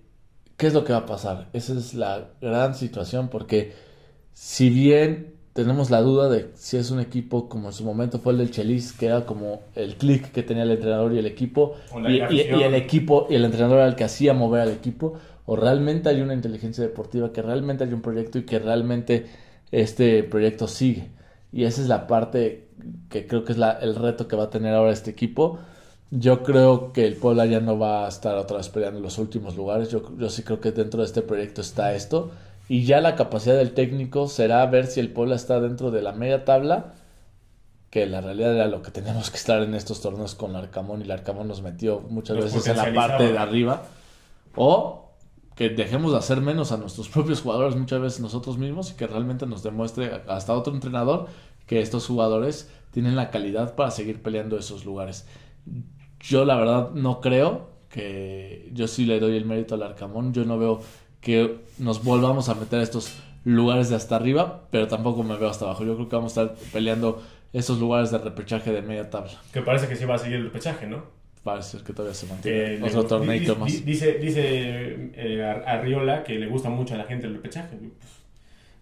¿Qué 0.58 0.66
es 0.66 0.74
lo 0.74 0.84
que 0.84 0.92
va 0.92 1.00
a 1.00 1.06
pasar? 1.06 1.48
Esa 1.54 1.72
es 1.72 1.94
la 1.94 2.28
gran 2.40 2.74
situación, 2.74 3.28
porque 3.28 3.72
si 4.34 4.68
bien 4.70 5.34
tenemos 5.56 5.90
la 5.90 6.02
duda 6.02 6.28
de 6.28 6.50
si 6.54 6.76
es 6.76 6.90
un 6.90 7.00
equipo 7.00 7.48
como 7.48 7.68
en 7.68 7.72
su 7.72 7.82
momento 7.82 8.18
fue 8.18 8.34
el 8.34 8.38
del 8.38 8.50
Chelis, 8.50 8.92
que 8.92 9.06
era 9.06 9.24
como 9.24 9.62
el 9.74 9.96
click 9.96 10.30
que 10.30 10.42
tenía 10.42 10.64
el 10.64 10.70
entrenador 10.70 11.14
y 11.14 11.18
el 11.18 11.24
equipo, 11.24 11.76
y 12.06 12.20
el 12.20 12.74
equipo 12.74 13.26
y 13.30 13.36
el 13.36 13.44
entrenador 13.46 13.78
era 13.78 13.88
el 13.88 13.96
que 13.96 14.04
hacía 14.04 14.34
mover 14.34 14.60
al 14.60 14.70
equipo, 14.70 15.14
o 15.46 15.56
realmente 15.56 16.10
hay 16.10 16.20
una 16.20 16.34
inteligencia 16.34 16.84
deportiva, 16.84 17.32
que 17.32 17.40
realmente 17.40 17.84
hay 17.84 17.92
un 17.94 18.02
proyecto 18.02 18.38
y 18.38 18.42
que 18.44 18.58
realmente 18.58 19.26
este 19.72 20.22
proyecto 20.24 20.68
sigue. 20.68 21.08
Y 21.52 21.64
esa 21.64 21.80
es 21.80 21.88
la 21.88 22.06
parte 22.06 22.68
que 23.08 23.26
creo 23.26 23.44
que 23.44 23.52
es 23.52 23.58
la, 23.58 23.72
el 23.72 23.94
reto 23.94 24.28
que 24.28 24.36
va 24.36 24.44
a 24.44 24.50
tener 24.50 24.74
ahora 24.74 24.92
este 24.92 25.10
equipo. 25.10 25.58
Yo 26.10 26.42
creo 26.42 26.92
que 26.92 27.06
el 27.06 27.16
Puebla 27.16 27.46
ya 27.46 27.60
no 27.60 27.78
va 27.78 28.04
a 28.04 28.08
estar 28.08 28.36
otra 28.36 28.58
vez 28.58 28.68
peleando 28.68 28.98
en 28.98 29.02
los 29.02 29.16
últimos 29.16 29.56
lugares. 29.56 29.88
Yo, 29.88 30.02
yo 30.18 30.28
sí 30.28 30.42
creo 30.42 30.60
que 30.60 30.70
dentro 30.70 31.00
de 31.00 31.06
este 31.06 31.22
proyecto 31.22 31.62
está 31.62 31.94
esto. 31.94 32.30
Y 32.68 32.84
ya 32.84 33.00
la 33.00 33.14
capacidad 33.14 33.56
del 33.56 33.74
técnico 33.74 34.28
será 34.28 34.66
ver 34.66 34.86
si 34.86 35.00
el 35.00 35.12
Puebla 35.12 35.36
está 35.36 35.60
dentro 35.60 35.90
de 35.90 36.02
la 36.02 36.12
media 36.12 36.44
tabla, 36.44 36.94
que 37.90 38.06
la 38.06 38.20
realidad 38.20 38.54
era 38.54 38.66
lo 38.66 38.82
que 38.82 38.90
teníamos 38.90 39.30
que 39.30 39.36
estar 39.36 39.62
en 39.62 39.74
estos 39.74 40.00
torneos 40.00 40.34
con 40.34 40.56
Arcamón 40.56 41.00
y 41.00 41.04
el 41.04 41.10
Arcamón 41.12 41.48
nos 41.48 41.62
metió 41.62 42.00
muchas 42.00 42.36
veces 42.36 42.66
en 42.66 42.76
la 42.76 42.92
parte 42.92 43.32
de 43.32 43.38
arriba. 43.38 43.84
O 44.56 45.06
que 45.54 45.70
dejemos 45.70 46.12
de 46.12 46.18
hacer 46.18 46.40
menos 46.40 46.72
a 46.72 46.76
nuestros 46.76 47.08
propios 47.10 47.40
jugadores 47.40 47.76
muchas 47.76 48.00
veces 48.00 48.20
nosotros 48.20 48.58
mismos 48.58 48.90
y 48.90 48.94
que 48.94 49.06
realmente 49.06 49.46
nos 49.46 49.62
demuestre 49.62 50.22
hasta 50.28 50.52
otro 50.52 50.74
entrenador 50.74 51.28
que 51.66 51.80
estos 51.80 52.06
jugadores 52.06 52.70
tienen 52.90 53.16
la 53.16 53.30
calidad 53.30 53.74
para 53.74 53.90
seguir 53.90 54.22
peleando 54.22 54.58
esos 54.58 54.84
lugares. 54.84 55.26
Yo 56.20 56.44
la 56.44 56.56
verdad 56.56 56.90
no 56.92 57.20
creo 57.20 57.68
que 57.88 58.70
yo 58.72 58.86
sí 58.88 59.04
le 59.04 59.20
doy 59.20 59.36
el 59.36 59.44
mérito 59.44 59.74
al 59.74 59.82
Arcamón, 59.82 60.32
yo 60.32 60.44
no 60.44 60.58
veo 60.58 60.80
que 61.26 61.56
nos 61.78 62.04
volvamos 62.04 62.48
a 62.48 62.54
meter 62.54 62.78
a 62.78 62.82
estos 62.84 63.18
lugares 63.42 63.88
de 63.88 63.96
hasta 63.96 64.14
arriba, 64.14 64.68
pero 64.70 64.86
tampoco 64.86 65.24
me 65.24 65.36
veo 65.36 65.48
hasta 65.48 65.64
abajo. 65.64 65.84
Yo 65.84 65.96
creo 65.96 66.08
que 66.08 66.14
vamos 66.14 66.38
a 66.38 66.42
estar 66.44 66.56
peleando 66.72 67.20
esos 67.52 67.80
lugares 67.80 68.12
de 68.12 68.18
repechaje 68.18 68.70
de 68.70 68.80
media 68.80 69.10
tabla. 69.10 69.32
Que 69.52 69.60
parece 69.60 69.88
que 69.88 69.96
sí 69.96 70.04
va 70.04 70.14
a 70.14 70.18
seguir 70.18 70.36
el 70.36 70.44
repechaje, 70.44 70.86
¿no? 70.86 71.02
Parece 71.42 71.78
que 71.78 71.92
todavía 71.92 72.14
se 72.14 72.26
mantiene. 72.28 72.80
Otro 72.86 73.06
torneo 73.06 73.56
más. 73.56 73.84
Dice, 73.84 74.18
dice 74.20 75.10
eh, 75.16 75.62
Arriola 75.66 76.22
que 76.22 76.38
le 76.38 76.46
gusta 76.46 76.68
mucho 76.68 76.94
a 76.94 76.98
la 76.98 77.04
gente 77.06 77.26
el 77.26 77.34
repechaje. 77.34 77.76
Pues, 77.76 78.12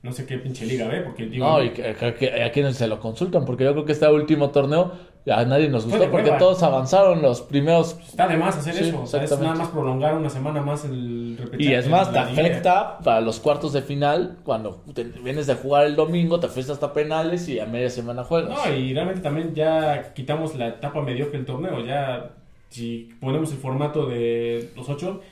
no 0.02 0.12
sé 0.12 0.26
qué 0.26 0.36
pinche 0.36 0.66
liga 0.66 0.86
ve, 0.86 1.00
porque 1.00 1.24
digo... 1.24 1.46
No, 1.46 1.64
y 1.64 1.68
a 1.68 2.52
quienes 2.52 2.76
se 2.76 2.86
lo 2.86 3.00
consultan, 3.00 3.46
porque 3.46 3.64
yo 3.64 3.72
creo 3.72 3.86
que 3.86 3.92
este 3.92 4.06
último 4.06 4.50
torneo 4.50 4.92
a 5.33 5.45
nadie 5.47 5.69
nos 5.69 5.87
gustó 5.87 6.11
porque 6.11 6.31
todos 6.33 6.62
avanzaron 6.62 7.23
los 7.23 7.40
primeros. 7.40 7.97
Está 8.07 8.28
de 8.28 8.37
más 8.37 8.59
hacer 8.59 8.76
eso. 8.76 9.04
es 9.04 9.40
nada 9.40 9.54
más 9.54 9.69
prolongar 9.69 10.14
una 10.14 10.28
semana 10.28 10.61
más 10.61 10.85
el 10.85 11.37
repechaje. 11.38 11.71
Y 11.71 11.75
es 11.75 11.88
más, 11.88 12.12
te 12.12 12.19
afecta 12.19 12.99
para 12.99 13.23
los 13.23 13.40
cuartos 13.40 13.73
de 13.73 13.81
final. 13.81 14.38
Cuando 14.45 14.83
vienes 15.23 15.47
de 15.47 15.54
jugar 15.54 15.87
el 15.87 15.97
domingo, 15.97 16.40
te 16.40 16.49
fuiste 16.49 16.73
hasta 16.73 16.93
penales 16.93 17.49
y 17.49 17.59
a 17.59 17.64
media 17.64 17.88
semana 17.88 18.23
juegas. 18.23 18.50
No, 18.50 18.75
y 18.75 18.93
realmente 18.93 19.23
también 19.23 19.54
ya 19.54 20.12
quitamos 20.12 20.57
la 20.57 20.69
etapa 20.69 21.00
mediocre 21.00 21.38
del 21.38 21.47
torneo. 21.47 21.83
Ya, 21.83 22.33
si 22.69 23.14
ponemos 23.19 23.50
el 23.52 23.59
formato 23.59 24.07
de 24.07 24.73
los 24.76 24.88
ocho, 24.90 25.23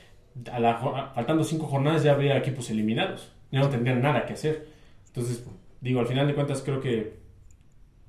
a 0.51 0.59
la, 0.59 1.11
faltando 1.13 1.43
cinco 1.43 1.67
jornadas 1.67 2.01
ya 2.01 2.13
habría 2.13 2.35
equipos 2.37 2.71
eliminados. 2.71 3.31
Ya 3.51 3.59
no 3.59 3.69
tendrían 3.69 4.01
nada 4.01 4.25
que 4.25 4.33
hacer. 4.33 4.67
Entonces, 5.05 5.45
digo, 5.81 5.99
al 5.99 6.07
final 6.07 6.25
de 6.25 6.33
cuentas, 6.33 6.63
creo 6.65 6.81
que 6.81 7.21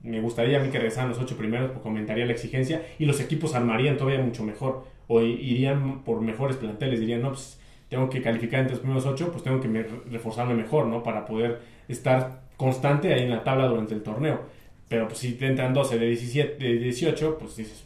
me 0.04 0.20
gustaría 0.20 0.60
a 0.60 0.62
mí 0.62 0.68
que 0.68 0.78
regresaran 0.78 1.08
los 1.08 1.18
ocho 1.18 1.36
primeros, 1.36 1.70
porque 1.70 1.88
aumentaría 1.88 2.26
la 2.26 2.32
exigencia 2.32 2.82
y 2.98 3.06
los 3.06 3.20
equipos 3.20 3.54
armarían 3.54 3.96
todavía 3.96 4.22
mucho 4.22 4.44
mejor 4.44 4.84
o 5.08 5.20
irían 5.22 6.04
por 6.04 6.20
mejores 6.20 6.56
planteles, 6.56 7.00
dirían, 7.00 7.22
no, 7.22 7.30
pues 7.30 7.58
tengo 7.88 8.08
que 8.10 8.22
calificar 8.22 8.60
entre 8.60 8.74
los 8.74 8.80
primeros 8.80 9.06
ocho, 9.06 9.30
pues 9.32 9.42
tengo 9.42 9.60
que 9.60 9.68
reforzarme 10.10 10.54
mejor, 10.54 10.86
¿no? 10.86 11.02
Para 11.02 11.24
poder 11.24 11.60
estar 11.88 12.42
constante 12.56 13.12
ahí 13.14 13.22
en 13.22 13.30
la 13.30 13.42
tabla 13.42 13.66
durante 13.66 13.94
el 13.94 14.02
torneo. 14.02 14.40
Pero 14.88 15.08
pues 15.08 15.18
si 15.18 15.32
te 15.32 15.46
entran 15.46 15.72
12 15.72 15.98
de, 15.98 16.06
17, 16.06 16.62
de 16.62 16.78
18, 16.78 17.38
pues 17.38 17.56
dices, 17.56 17.84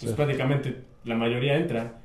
pues 0.00 0.12
prácticamente 0.12 0.84
la 1.04 1.16
mayoría 1.16 1.56
entra. 1.56 2.00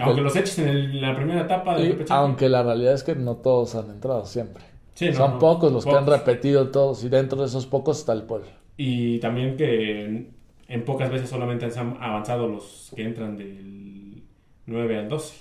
aunque 0.00 0.20
los 0.20 0.34
eches 0.34 0.58
en, 0.58 1.00
la 1.00 1.14
primera 1.14 1.42
etapa 1.42 1.76
del 1.76 2.04
Aunque 2.08 2.48
la 2.48 2.64
realidad 2.64 2.94
es 2.94 3.04
que 3.04 3.14
no 3.14 3.36
todos 3.36 3.76
han 3.76 3.90
entrado 3.90 4.26
siempre. 4.26 4.64
Son 4.94 5.38
pocos 5.38 5.72
los 5.72 5.84
que 5.84 5.92
han 5.92 6.06
repetido 6.06 6.70
todos 6.70 7.04
y 7.04 7.08
dentro 7.08 7.40
de 7.40 7.46
esos 7.46 7.66
pocos 7.66 8.00
está 8.00 8.12
el 8.12 8.22
pueblo. 8.22 8.61
Y 8.76 9.18
también 9.18 9.56
que 9.56 10.26
en, 10.68 10.84
pocas 10.84 11.10
veces 11.10 11.28
solamente 11.28 11.66
han 11.66 11.96
avanzado 12.00 12.48
los 12.48 12.92
que 12.94 13.04
entran 13.04 13.36
del 13.36 14.22
9 14.66 14.98
al 14.98 15.08
12. 15.08 15.34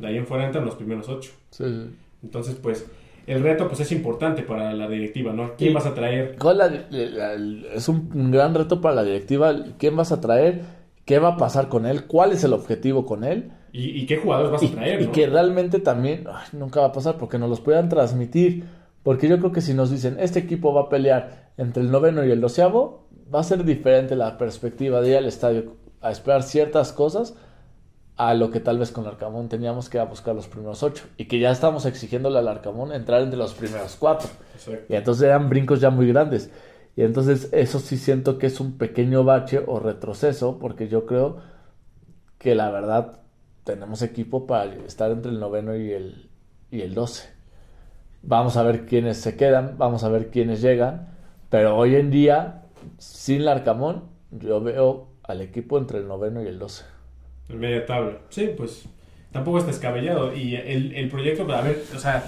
De 0.00 0.06
ahí 0.06 0.16
en 0.16 0.26
fuera 0.26 0.46
entran 0.46 0.64
los 0.64 0.76
primeros 0.76 1.08
8. 1.08 1.30
Entonces, 2.22 2.54
pues, 2.54 2.86
el 3.26 3.42
reto 3.42 3.68
pues 3.68 3.80
es 3.80 3.92
importante 3.92 4.42
para 4.42 4.72
la 4.72 4.88
directiva, 4.88 5.32
¿no? 5.32 5.52
¿Quién 5.56 5.74
vas 5.74 5.86
a 5.86 5.94
traer? 5.94 6.36
es 7.74 7.88
un, 7.88 8.30
gran 8.30 8.54
reto 8.54 8.80
para 8.80 8.96
la 8.96 9.04
directiva. 9.04 9.54
¿Quién 9.78 9.96
vas 9.96 10.12
a 10.12 10.20
traer? 10.20 10.62
¿Qué 11.04 11.18
va 11.18 11.30
a 11.30 11.36
pasar 11.36 11.68
con 11.68 11.86
él? 11.86 12.04
¿Cuál 12.04 12.32
es 12.32 12.44
el 12.44 12.52
objetivo 12.52 13.04
con 13.06 13.24
él? 13.24 13.50
¿Y, 13.72 14.06
qué 14.06 14.18
jugadores 14.18 14.52
vas 14.52 14.62
a 14.62 14.74
traer? 14.74 15.02
Y, 15.02 15.06
que 15.08 15.26
realmente 15.26 15.80
también 15.80 16.24
nunca 16.52 16.80
va 16.80 16.86
a 16.86 16.92
pasar 16.92 17.16
porque 17.18 17.38
nos 17.38 17.50
los 17.50 17.60
puedan 17.60 17.88
transmitir. 17.88 18.64
Porque 19.04 19.28
yo 19.28 19.38
creo 19.38 19.52
que 19.52 19.60
si 19.60 19.74
nos 19.74 19.90
dicen, 19.90 20.16
este 20.18 20.40
equipo 20.40 20.72
va 20.74 20.82
a 20.82 20.88
pelear 20.88 21.52
entre 21.56 21.84
el 21.84 21.92
noveno 21.92 22.24
y 22.24 22.32
el 22.32 22.40
doceavo, 22.40 23.06
va 23.32 23.40
a 23.40 23.44
ser 23.44 23.62
diferente 23.64 24.16
la 24.16 24.36
perspectiva 24.36 25.00
de 25.00 25.10
ir 25.10 25.16
al 25.18 25.26
estadio 25.26 25.76
a 26.00 26.10
esperar 26.10 26.42
ciertas 26.42 26.92
cosas 26.92 27.34
a 28.16 28.34
lo 28.34 28.50
que 28.50 28.60
tal 28.60 28.78
vez 28.78 28.92
con 28.92 29.06
Arcamón 29.06 29.48
teníamos 29.48 29.88
que 29.88 29.98
ir 29.98 30.02
a 30.02 30.04
buscar 30.04 30.34
los 30.34 30.46
primeros 30.46 30.82
ocho 30.82 31.04
y 31.16 31.26
que 31.26 31.38
ya 31.38 31.50
estamos 31.50 31.84
exigiéndole 31.84 32.38
al 32.38 32.48
Arcamón 32.48 32.92
entrar 32.92 33.22
entre 33.22 33.38
los 33.38 33.54
primeros 33.54 33.96
cuatro. 33.98 34.28
Y 34.88 34.94
entonces 34.94 35.24
eran 35.24 35.48
brincos 35.48 35.80
ya 35.80 35.90
muy 35.90 36.06
grandes. 36.08 36.50
Y 36.96 37.02
entonces 37.02 37.48
eso 37.52 37.80
sí 37.80 37.96
siento 37.96 38.38
que 38.38 38.46
es 38.46 38.60
un 38.60 38.78
pequeño 38.78 39.24
bache 39.24 39.62
o 39.66 39.80
retroceso 39.80 40.58
porque 40.58 40.88
yo 40.88 41.06
creo 41.06 41.38
que 42.38 42.54
la 42.54 42.70
verdad 42.70 43.20
tenemos 43.64 44.02
equipo 44.02 44.46
para 44.46 44.72
estar 44.74 45.10
entre 45.10 45.32
el 45.32 45.40
noveno 45.40 45.76
y 45.76 45.90
el, 45.90 46.30
y 46.70 46.82
el 46.82 46.94
doce. 46.94 47.33
Vamos 48.26 48.56
a 48.56 48.62
ver 48.62 48.86
quiénes 48.86 49.18
se 49.18 49.36
quedan, 49.36 49.76
vamos 49.78 50.04
a 50.04 50.08
ver 50.08 50.30
quiénes 50.30 50.60
llegan 50.60 51.14
pero 51.54 51.76
hoy 51.76 51.94
en 51.94 52.10
día, 52.10 52.62
sin 52.98 53.44
Larcamón, 53.44 54.02
yo 54.32 54.60
veo 54.60 55.06
al 55.22 55.40
equipo 55.40 55.78
entre 55.78 55.98
el 55.98 56.08
noveno 56.08 56.42
y 56.42 56.48
el 56.48 56.58
doce. 56.58 56.84
En 57.48 57.60
media 57.60 57.86
tabla. 57.86 58.18
Sí, 58.28 58.50
pues 58.56 58.86
tampoco 59.30 59.58
está 59.58 59.70
descabellado. 59.70 60.34
Y 60.34 60.56
el, 60.56 60.92
el 60.96 61.08
proyecto, 61.08 61.44
a 61.52 61.60
ver, 61.60 61.80
o 61.94 61.98
sea, 62.00 62.24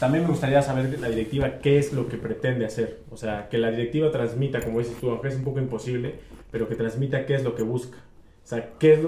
también 0.00 0.24
me 0.24 0.30
gustaría 0.30 0.62
saber 0.62 0.98
la 1.00 1.10
directiva 1.10 1.58
qué 1.58 1.76
es 1.76 1.92
lo 1.92 2.08
que 2.08 2.16
pretende 2.16 2.64
hacer. 2.64 3.00
O 3.10 3.18
sea, 3.18 3.50
que 3.50 3.58
la 3.58 3.70
directiva 3.70 4.10
transmita, 4.10 4.60
como 4.60 4.78
dices 4.78 4.96
tú, 4.98 5.10
aunque 5.10 5.28
es 5.28 5.36
un 5.36 5.44
poco 5.44 5.58
imposible, 5.58 6.14
pero 6.50 6.66
que 6.66 6.74
transmita 6.74 7.26
qué 7.26 7.34
es 7.34 7.44
lo 7.44 7.54
que 7.54 7.64
busca. 7.64 7.98
O 8.42 8.46
sea, 8.46 8.70
qué 8.78 8.94
es 8.94 9.00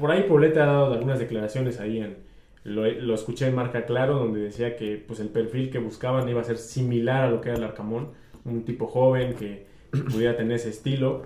por 0.00 0.10
ahí 0.10 0.22
Poblete 0.22 0.58
ha 0.58 0.64
dado 0.64 0.94
algunas 0.94 1.18
declaraciones 1.18 1.78
ahí 1.80 1.98
en, 1.98 2.16
lo, 2.64 3.14
escuché 3.14 3.48
en 3.48 3.54
Marca 3.54 3.86
Claro, 3.86 4.18
donde 4.18 4.40
decía 4.40 4.76
que 4.76 4.96
pues 4.96 5.20
el 5.20 5.28
perfil 5.28 5.70
que 5.70 5.78
buscaban 5.78 6.28
iba 6.28 6.40
a 6.40 6.44
ser 6.44 6.58
similar 6.58 7.24
a 7.24 7.30
lo 7.30 7.40
que 7.40 7.48
era 7.48 7.58
el 7.58 7.64
Arcamón 7.64 8.10
un 8.44 8.64
tipo 8.64 8.86
joven 8.86 9.34
que 9.34 9.66
pudiera 10.10 10.36
tener 10.36 10.56
ese 10.56 10.70
estilo. 10.70 11.22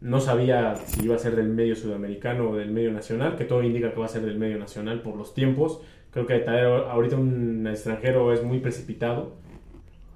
No 0.00 0.20
sabía 0.20 0.74
si 0.76 1.04
iba 1.04 1.14
a 1.14 1.18
ser 1.18 1.36
del 1.36 1.48
medio 1.48 1.76
sudamericano 1.76 2.50
o 2.50 2.56
del 2.56 2.70
medio 2.70 2.92
nacional, 2.92 3.36
que 3.36 3.44
todo 3.44 3.62
indica 3.62 3.92
que 3.92 4.00
va 4.00 4.06
a 4.06 4.08
ser 4.08 4.22
del 4.22 4.38
medio 4.38 4.58
nacional 4.58 5.02
por 5.02 5.16
los 5.16 5.34
tiempos. 5.34 5.80
Creo 6.10 6.26
que 6.26 6.38
traer 6.40 6.66
ahorita 6.66 7.16
un 7.16 7.66
extranjero 7.66 8.32
es 8.32 8.42
muy 8.42 8.58
precipitado. 8.58 9.34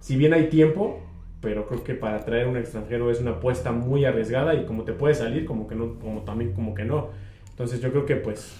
Si 0.00 0.16
bien 0.16 0.34
hay 0.34 0.48
tiempo, 0.48 1.00
pero 1.40 1.66
creo 1.68 1.84
que 1.84 1.94
para 1.94 2.24
traer 2.24 2.48
un 2.48 2.56
extranjero 2.56 3.10
es 3.10 3.20
una 3.20 3.32
apuesta 3.32 3.72
muy 3.72 4.04
arriesgada 4.04 4.54
y 4.54 4.66
como 4.66 4.82
te 4.82 4.92
puede 4.92 5.14
salir, 5.14 5.44
como 5.44 5.68
que 5.68 5.76
no, 5.76 5.98
como 6.00 6.22
también 6.22 6.52
como 6.52 6.74
que 6.74 6.84
no. 6.84 7.10
Entonces 7.50 7.80
yo 7.80 7.90
creo 7.90 8.04
que 8.04 8.16
pues 8.16 8.54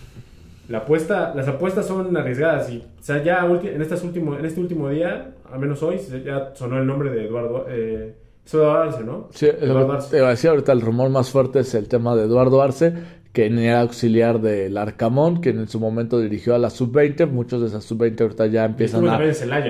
la 0.69 0.79
apuesta, 0.79 1.33
las 1.35 1.47
apuestas 1.49 1.87
son 1.87 2.17
arriesgadas 2.17 2.71
y 2.71 2.79
o 2.79 3.03
sea, 3.03 3.23
ya 3.23 3.47
en, 3.47 3.81
estas 3.81 4.03
último, 4.03 4.37
en 4.37 4.45
este 4.45 4.61
último 4.61 4.89
día, 4.89 5.33
al 5.51 5.59
menos 5.59 5.83
hoy, 5.83 5.99
ya 6.25 6.53
sonó 6.55 6.79
el 6.79 6.87
nombre 6.87 7.11
de 7.11 7.27
Eduardo, 7.27 7.67
eh, 7.69 8.15
Eduardo 8.47 8.73
Arce, 8.73 9.05
¿no? 9.05 9.29
Sí, 9.33 9.47
Eduardo 9.47 9.93
Arce. 9.93 10.17
Decía 10.17 10.51
ahorita 10.51 10.73
el 10.73 10.81
rumor 10.81 11.11
más 11.11 11.31
fuerte 11.31 11.61
es 11.61 11.75
el 11.75 11.89
tema 11.89 12.17
de 12.17 12.25
Eduardo 12.25 12.61
Arce, 12.63 12.95
que 13.33 13.47
era 13.47 13.83
auxiliar 13.83 14.41
del 14.41 14.79
Arcamón, 14.79 15.41
que 15.43 15.51
en 15.51 15.69
su 15.69 15.79
momento 15.79 16.19
dirigió 16.21 16.55
a 16.55 16.59
la 16.59 16.71
Sub-20, 16.71 17.29
muchos 17.29 17.61
de 17.61 17.67
esas 17.69 17.85
Sub-20 17.85 18.21
ahorita 18.23 18.47
ya 18.47 18.65
empiezan 18.65 19.07
a, 19.07 19.21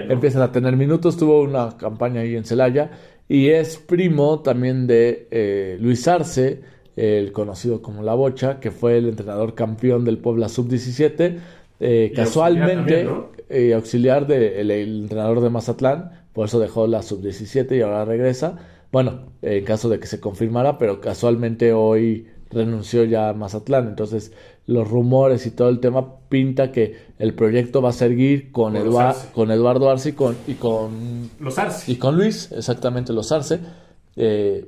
empiezan 0.08 0.42
a 0.42 0.52
tener 0.52 0.76
minutos, 0.76 1.16
tuvo 1.16 1.42
una 1.42 1.76
campaña 1.76 2.20
ahí 2.20 2.36
en 2.36 2.44
Celaya, 2.44 2.92
y 3.28 3.48
es 3.48 3.76
primo 3.76 4.40
también 4.40 4.86
de 4.86 5.26
eh, 5.32 5.78
Luis 5.80 6.06
Arce, 6.06 6.62
el 6.96 7.32
conocido 7.32 7.82
como 7.82 8.02
La 8.02 8.14
Bocha, 8.14 8.58
que 8.58 8.70
fue 8.70 8.96
el 8.96 9.08
entrenador 9.08 9.54
campeón 9.54 10.04
del 10.04 10.18
Puebla 10.18 10.48
Sub-17. 10.48 11.38
Eh, 11.78 12.12
casualmente, 12.16 13.06
eh, 13.50 13.74
auxiliar 13.74 14.26
del 14.26 14.70
entrenador 14.70 15.42
de 15.42 15.50
Mazatlán, 15.50 16.10
por 16.32 16.46
eso 16.46 16.58
dejó 16.58 16.86
la 16.86 17.02
Sub-17 17.02 17.76
y 17.76 17.82
ahora 17.82 18.06
regresa. 18.06 18.58
Bueno, 18.90 19.26
en 19.42 19.64
caso 19.64 19.90
de 19.90 20.00
que 20.00 20.06
se 20.06 20.20
confirmara, 20.20 20.78
pero 20.78 21.00
casualmente 21.00 21.74
hoy 21.74 22.28
renunció 22.50 23.04
ya 23.04 23.28
a 23.28 23.34
Mazatlán. 23.34 23.88
Entonces, 23.88 24.32
los 24.66 24.88
rumores 24.88 25.46
y 25.46 25.50
todo 25.50 25.68
el 25.68 25.80
tema 25.80 26.18
pinta 26.28 26.72
que 26.72 26.96
el 27.18 27.34
proyecto 27.34 27.82
va 27.82 27.90
a 27.90 27.92
seguir 27.92 28.52
con, 28.52 28.74
con 29.34 29.50
Eduardo 29.50 29.90
Arce 29.90 30.10
y 30.10 30.12
con, 30.12 30.36
y 30.46 30.54
con, 30.54 31.30
los 31.40 31.58
Arce. 31.58 31.92
Y 31.92 31.96
con 31.96 32.16
Luis, 32.16 32.50
exactamente, 32.52 33.12
los 33.12 33.30
Arce. 33.32 33.60
Eh, 34.16 34.66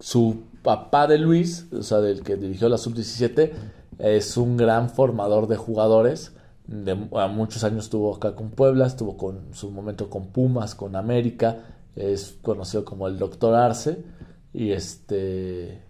su 0.00 0.42
papá 0.64 1.06
de 1.06 1.18
Luis, 1.18 1.68
o 1.72 1.82
sea, 1.82 2.00
del 2.00 2.24
que 2.24 2.34
dirigió 2.34 2.68
la 2.68 2.78
sub-17, 2.78 3.52
es 4.00 4.36
un 4.36 4.56
gran 4.56 4.90
formador 4.90 5.46
de 5.46 5.56
jugadores. 5.56 6.32
De, 6.66 6.92
a 6.92 7.28
muchos 7.28 7.62
años 7.62 7.84
estuvo 7.84 8.16
acá 8.16 8.34
con 8.34 8.50
Puebla, 8.50 8.86
estuvo 8.86 9.16
con 9.16 9.54
su 9.54 9.70
momento 9.70 10.10
con 10.10 10.28
Pumas, 10.28 10.74
con 10.74 10.96
América, 10.96 11.58
es 11.94 12.38
conocido 12.42 12.84
como 12.84 13.06
el 13.06 13.18
Doctor 13.18 13.54
Arce. 13.54 14.02
Y 14.52 14.72
este. 14.72 15.82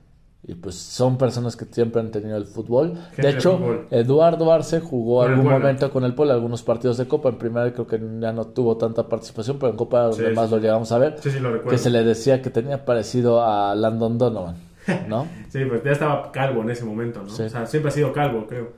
Y 0.46 0.54
pues 0.54 0.74
son 0.74 1.16
personas 1.16 1.56
que 1.56 1.64
siempre 1.64 2.02
han 2.02 2.10
tenido 2.10 2.36
el 2.36 2.44
fútbol. 2.44 2.98
de 3.16 3.30
hecho, 3.30 3.86
Eduardo 3.90 4.52
Arce 4.52 4.78
jugó 4.78 5.22
algún 5.22 5.46
momento 5.46 5.90
con 5.90 6.04
el 6.04 6.14
Puebla, 6.14 6.34
algunos 6.34 6.62
partidos 6.62 6.98
de 6.98 7.08
Copa. 7.08 7.30
En 7.30 7.38
primera 7.38 7.72
creo 7.72 7.86
que 7.86 7.98
ya 8.20 8.30
no 8.32 8.48
tuvo 8.48 8.76
tanta 8.76 9.08
participación, 9.08 9.58
pero 9.58 9.70
en 9.70 9.78
Copa 9.78 10.02
donde 10.02 10.32
más 10.32 10.50
lo 10.50 10.58
llegamos 10.58 10.92
a 10.92 10.98
ver. 10.98 11.14
que 11.14 11.78
se 11.78 11.88
le 11.88 12.04
decía 12.04 12.42
que 12.42 12.50
tenía 12.50 12.84
parecido 12.84 13.42
a 13.42 13.74
Landon 13.74 14.18
Donovan, 14.18 14.56
¿no? 15.08 15.28
sí, 15.48 15.64
pues 15.64 15.82
ya 15.84 15.92
estaba 15.92 16.30
calvo 16.32 16.62
en 16.62 16.70
ese 16.70 16.84
momento, 16.84 17.22
¿no? 17.22 17.32
O 17.32 17.48
sea, 17.48 17.66
siempre 17.66 17.90
ha 17.90 17.92
sido 17.92 18.12
calvo, 18.12 18.46
creo. 18.46 18.72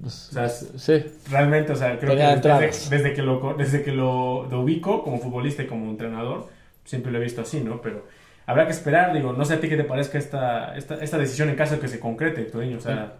Pues, 0.00 0.30
o 0.30 0.32
sea, 0.32 0.48
sí. 0.48 1.04
realmente, 1.30 1.72
o 1.72 1.76
sea, 1.76 1.98
creo 1.98 2.16
que 2.16 2.50
desde, 2.90 3.14
que, 3.14 3.22
lo, 3.22 3.54
desde 3.56 3.82
que 3.82 3.92
lo, 3.92 4.46
lo 4.50 4.62
ubico 4.62 5.02
como 5.04 5.18
futbolista 5.18 5.62
y 5.62 5.66
como 5.66 5.90
entrenador, 5.90 6.48
siempre 6.84 7.12
lo 7.12 7.18
he 7.18 7.22
visto 7.22 7.42
así, 7.42 7.60
¿no? 7.60 7.80
Pero 7.80 8.04
habrá 8.46 8.66
que 8.66 8.72
esperar, 8.72 9.12
digo, 9.12 9.32
no 9.32 9.44
sé 9.44 9.54
a 9.54 9.60
ti 9.60 9.68
qué 9.68 9.76
te 9.76 9.84
parezca 9.84 10.18
esta, 10.18 10.76
esta, 10.76 10.96
esta 10.96 11.18
decisión 11.18 11.48
en 11.48 11.54
caso 11.54 11.74
de 11.74 11.80
que 11.80 11.88
se 11.88 12.00
concrete, 12.00 12.42
Toño, 12.44 12.78
o 12.78 12.80
sea... 12.80 13.14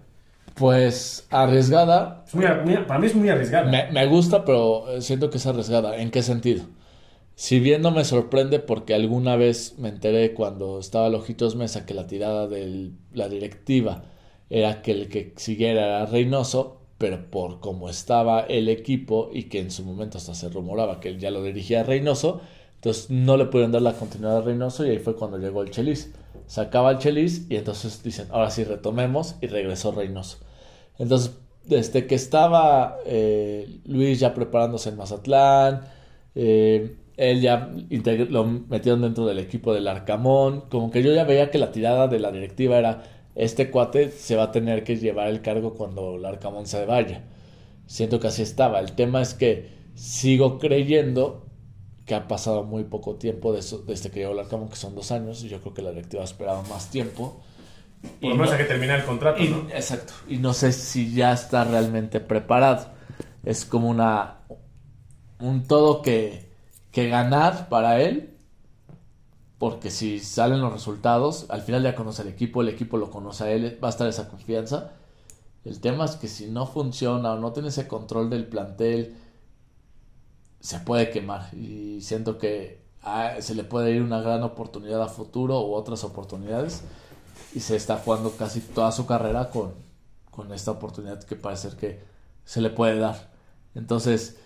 Pues 0.54 1.26
arriesgada. 1.30 2.24
para 2.88 2.98
mí 2.98 3.06
es 3.06 3.14
muy 3.14 3.28
arriesgada. 3.28 3.70
Me, 3.92 4.06
gusta, 4.06 4.44
pero 4.44 5.00
siento 5.00 5.30
que 5.30 5.36
es 5.36 5.46
arriesgada. 5.46 5.96
¿En 5.98 6.10
qué 6.10 6.22
sentido? 6.22 6.64
Si 7.38 7.60
bien 7.60 7.82
no 7.82 7.92
me 7.92 8.04
sorprende 8.04 8.58
porque 8.58 8.94
alguna 8.94 9.36
vez 9.36 9.78
me 9.78 9.90
enteré 9.90 10.34
cuando 10.34 10.80
estaba 10.80 11.08
Lojitos 11.08 11.54
Mesa 11.54 11.86
que 11.86 11.94
la 11.94 12.08
tirada 12.08 12.48
de 12.48 12.90
la 13.12 13.28
directiva 13.28 14.06
era 14.50 14.82
que 14.82 14.90
el 14.90 15.08
que 15.08 15.34
siguiera 15.36 15.86
era 15.86 16.06
Reynoso, 16.06 16.80
pero 16.98 17.30
por 17.30 17.60
cómo 17.60 17.88
estaba 17.88 18.40
el 18.40 18.68
equipo 18.68 19.30
y 19.32 19.44
que 19.44 19.60
en 19.60 19.70
su 19.70 19.84
momento 19.84 20.18
hasta 20.18 20.34
se 20.34 20.48
rumoraba 20.48 20.98
que 20.98 21.10
él 21.10 21.20
ya 21.20 21.30
lo 21.30 21.44
dirigía 21.44 21.84
Reynoso, 21.84 22.40
entonces 22.74 23.08
no 23.08 23.36
le 23.36 23.44
pudieron 23.44 23.70
dar 23.70 23.82
la 23.82 23.92
continuidad 23.92 24.38
a 24.38 24.40
Reynoso 24.40 24.84
y 24.84 24.90
ahí 24.90 24.98
fue 24.98 25.14
cuando 25.14 25.38
llegó 25.38 25.62
el 25.62 25.70
Chelis. 25.70 26.12
Sacaba 26.48 26.90
el 26.90 26.98
Chelis 26.98 27.46
y 27.48 27.54
entonces 27.54 28.02
dicen, 28.02 28.26
ahora 28.32 28.50
sí 28.50 28.64
retomemos 28.64 29.36
y 29.40 29.46
regresó 29.46 29.92
Reynoso. 29.92 30.38
Entonces, 30.98 31.36
desde 31.66 32.08
que 32.08 32.16
estaba 32.16 32.98
eh, 33.06 33.78
Luis 33.84 34.18
ya 34.18 34.34
preparándose 34.34 34.88
en 34.88 34.96
Mazatlán, 34.96 35.82
eh, 36.34 36.96
él 37.18 37.40
ya 37.40 37.70
lo 38.30 38.44
metieron 38.44 39.02
dentro 39.02 39.26
del 39.26 39.40
equipo 39.40 39.74
del 39.74 39.88
Arcamón, 39.88 40.62
como 40.70 40.90
que 40.90 41.02
yo 41.02 41.12
ya 41.12 41.24
veía 41.24 41.50
que 41.50 41.58
la 41.58 41.72
tirada 41.72 42.06
de 42.06 42.20
la 42.20 42.30
directiva 42.30 42.78
era, 42.78 43.02
este 43.34 43.70
cuate 43.70 44.12
se 44.12 44.36
va 44.36 44.44
a 44.44 44.52
tener 44.52 44.84
que 44.84 44.96
llevar 44.96 45.28
el 45.28 45.42
cargo 45.42 45.74
cuando 45.74 46.14
el 46.14 46.24
Arcamón 46.24 46.66
se 46.66 46.86
vaya. 46.86 47.24
Siento 47.86 48.20
que 48.20 48.28
así 48.28 48.42
estaba. 48.42 48.78
El 48.78 48.92
tema 48.92 49.20
es 49.20 49.34
que 49.34 49.68
sigo 49.94 50.58
creyendo 50.58 51.44
que 52.06 52.14
ha 52.14 52.28
pasado 52.28 52.62
muy 52.62 52.84
poco 52.84 53.16
tiempo 53.16 53.52
desde 53.52 54.10
que 54.10 54.20
llegó 54.20 54.32
el 54.32 54.38
Arcamón, 54.38 54.68
que 54.68 54.76
son 54.76 54.94
dos 54.94 55.10
años, 55.10 55.42
y 55.42 55.48
yo 55.48 55.60
creo 55.60 55.74
que 55.74 55.82
la 55.82 55.90
directiva 55.90 56.22
ha 56.22 56.24
esperado 56.24 56.62
más 56.70 56.88
tiempo. 56.90 57.42
Por 58.20 58.30
lo 58.30 58.36
menos 58.36 58.54
que 58.54 58.64
terminar 58.64 59.00
el 59.00 59.06
contrato, 59.06 59.42
¿no? 59.42 59.68
Exacto. 59.70 60.12
Y 60.28 60.36
no 60.36 60.54
sé 60.54 60.72
si 60.72 61.12
ya 61.12 61.32
está 61.32 61.64
realmente 61.64 62.20
preparado. 62.20 62.86
Es 63.44 63.64
como 63.64 63.88
una. 63.88 64.38
un 65.40 65.66
todo 65.66 66.00
que, 66.00 66.47
que 66.98 67.08
ganar 67.08 67.68
para 67.68 68.00
él. 68.00 68.34
Porque 69.58 69.90
si 69.90 70.18
salen 70.18 70.60
los 70.60 70.72
resultados, 70.72 71.46
al 71.48 71.62
final 71.62 71.82
ya 71.82 71.94
conoce 71.94 72.22
al 72.22 72.28
equipo, 72.28 72.60
el 72.60 72.68
equipo 72.68 72.96
lo 72.96 73.10
conoce 73.10 73.44
a 73.44 73.50
él, 73.52 73.78
va 73.82 73.88
a 73.88 73.90
estar 73.90 74.08
esa 74.08 74.28
confianza. 74.28 74.92
El 75.64 75.80
tema 75.80 76.04
es 76.04 76.16
que 76.16 76.28
si 76.28 76.46
no 76.46 76.66
funciona 76.66 77.32
o 77.32 77.38
no 77.38 77.52
tiene 77.52 77.68
ese 77.68 77.88
control 77.88 78.30
del 78.30 78.46
plantel, 78.46 79.16
se 80.60 80.80
puede 80.80 81.10
quemar 81.10 81.54
y 81.54 82.00
siento 82.00 82.38
que 82.38 82.82
se 83.40 83.54
le 83.54 83.64
puede 83.64 83.92
ir 83.92 84.02
una 84.02 84.20
gran 84.20 84.42
oportunidad 84.42 85.02
a 85.02 85.08
futuro 85.08 85.60
u 85.60 85.74
otras 85.74 86.04
oportunidades 86.04 86.82
y 87.54 87.60
se 87.60 87.76
está 87.76 87.96
jugando 87.96 88.32
casi 88.32 88.60
toda 88.60 88.92
su 88.92 89.06
carrera 89.06 89.50
con, 89.50 89.72
con 90.30 90.52
esta 90.52 90.72
oportunidad 90.72 91.22
que 91.22 91.36
parece 91.36 91.70
que 91.76 92.00
se 92.44 92.60
le 92.60 92.70
puede 92.70 92.98
dar. 92.98 93.30
Entonces, 93.74 94.36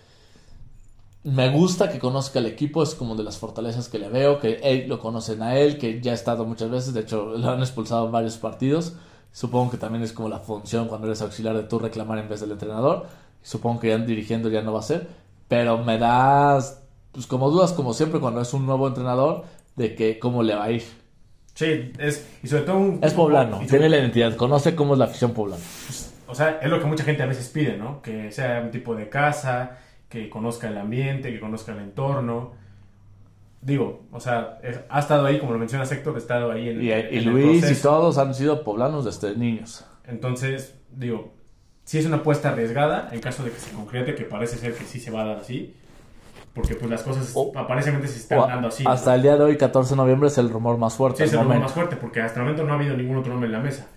me 1.23 1.49
gusta 1.49 1.89
que 1.89 1.99
conozca 1.99 2.39
el 2.39 2.45
equipo, 2.45 2.83
es 2.83 2.95
como 2.95 3.15
de 3.15 3.23
las 3.23 3.37
fortalezas 3.37 3.89
que 3.89 3.99
le 3.99 4.09
veo, 4.09 4.39
que 4.39 4.59
él, 4.63 4.87
lo 4.87 4.99
conocen 4.99 5.41
a 5.41 5.57
él, 5.57 5.77
que 5.77 6.01
ya 6.01 6.11
ha 6.11 6.15
estado 6.15 6.45
muchas 6.45 6.69
veces, 6.69 6.93
de 6.93 7.01
hecho 7.01 7.25
lo 7.37 7.49
han 7.49 7.59
expulsado 7.59 8.05
en 8.05 8.11
varios 8.11 8.37
partidos. 8.37 8.93
Supongo 9.31 9.71
que 9.71 9.77
también 9.77 10.03
es 10.03 10.13
como 10.13 10.29
la 10.29 10.39
función 10.39 10.87
cuando 10.87 11.07
eres 11.07 11.21
auxiliar 11.21 11.55
de 11.55 11.63
tú 11.63 11.79
reclamar 11.79 12.19
en 12.19 12.29
vez 12.29 12.41
del 12.41 12.51
entrenador. 12.51 13.07
Supongo 13.41 13.79
que 13.79 13.89
ya 13.89 13.97
dirigiendo 13.97 14.49
ya 14.49 14.61
no 14.61 14.73
va 14.73 14.79
a 14.79 14.83
ser 14.83 15.23
pero 15.53 15.77
me 15.77 15.99
das, 15.99 16.81
pues 17.11 17.27
como 17.27 17.51
dudas, 17.51 17.73
como 17.73 17.93
siempre, 17.93 18.19
cuando 18.19 18.41
es 18.41 18.51
un 18.55 18.65
nuevo 18.65 18.87
entrenador, 18.87 19.43
de 19.75 19.93
que 19.93 20.17
cómo 20.17 20.41
le 20.41 20.55
va 20.55 20.63
a 20.63 20.71
ir. 20.71 20.83
Sí, 21.53 21.93
es, 21.99 22.27
y 22.41 22.47
sobre 22.47 22.63
todo 22.63 22.77
un... 22.77 22.99
Es 23.03 23.13
poblano, 23.13 23.59
tiene 23.69 23.87
la 23.87 23.99
identidad, 23.99 24.35
conoce 24.35 24.75
cómo 24.75 24.93
es 24.93 24.99
la 24.99 25.05
afición 25.05 25.31
poblana. 25.31 25.61
O 26.27 26.33
sea, 26.33 26.57
es 26.59 26.69
lo 26.71 26.79
que 26.79 26.85
mucha 26.85 27.03
gente 27.03 27.21
a 27.21 27.27
veces 27.27 27.49
pide, 27.49 27.77
¿no? 27.77 28.01
Que 28.01 28.31
sea 28.31 28.61
un 28.63 28.71
tipo 28.71 28.95
de 28.95 29.09
casa, 29.09 29.77
que 30.13 30.29
conozca 30.29 30.67
el 30.67 30.77
ambiente, 30.77 31.33
que 31.33 31.39
conozca 31.39 31.71
el 31.71 31.79
entorno. 31.79 32.51
Digo, 33.61 34.03
o 34.11 34.19
sea, 34.19 34.59
ha 34.87 34.99
estado 34.99 35.25
ahí, 35.25 35.39
como 35.39 35.53
lo 35.53 35.57
menciona 35.57 35.85
Héctor, 35.85 36.13
ha 36.13 36.19
estado 36.19 36.51
ahí 36.51 36.69
en, 36.69 36.83
y, 36.83 36.91
y 36.91 37.21
Luis 37.21 37.71
y 37.71 37.81
todos 37.81 38.19
han 38.19 38.35
sido 38.35 38.63
poblanos 38.63 39.05
desde 39.05 39.35
niños. 39.35 39.83
Entonces, 40.05 40.75
digo, 40.91 41.33
si 41.83 41.97
es 41.97 42.05
una 42.05 42.17
apuesta 42.17 42.49
arriesgada 42.49 43.09
en 43.11 43.21
caso 43.21 43.43
de 43.43 43.49
que 43.49 43.57
se 43.57 43.71
concrete, 43.71 44.13
que 44.13 44.25
parece 44.25 44.57
ser 44.57 44.75
que 44.75 44.83
sí 44.83 44.99
se 44.99 45.09
va 45.09 45.23
a 45.23 45.25
dar 45.25 45.37
así. 45.37 45.75
Porque 46.53 46.75
pues 46.75 46.91
las 46.91 47.01
cosas 47.01 47.33
aparentemente 47.55 48.07
se 48.07 48.19
están 48.19 48.47
dando 48.47 48.67
así. 48.67 48.83
Hasta 48.85 49.15
el 49.15 49.23
día 49.23 49.35
de 49.35 49.43
hoy, 49.43 49.57
14 49.57 49.89
de 49.89 49.95
noviembre, 49.95 50.27
es 50.27 50.37
el 50.37 50.51
rumor 50.51 50.77
más 50.77 50.93
fuerte. 50.93 51.17
Sí, 51.17 51.23
es 51.23 51.33
el 51.33 51.39
rumor 51.39 51.57
más 51.57 51.71
fuerte, 51.71 51.95
porque 51.95 52.21
hasta 52.21 52.39
el 52.39 52.45
momento 52.45 52.63
no 52.63 52.73
ha 52.73 52.75
habido 52.75 52.95
ningún 52.95 53.17
otro 53.17 53.31
nombre 53.31 53.47
en 53.47 53.53
la 53.53 53.59
mesa. 53.59 53.87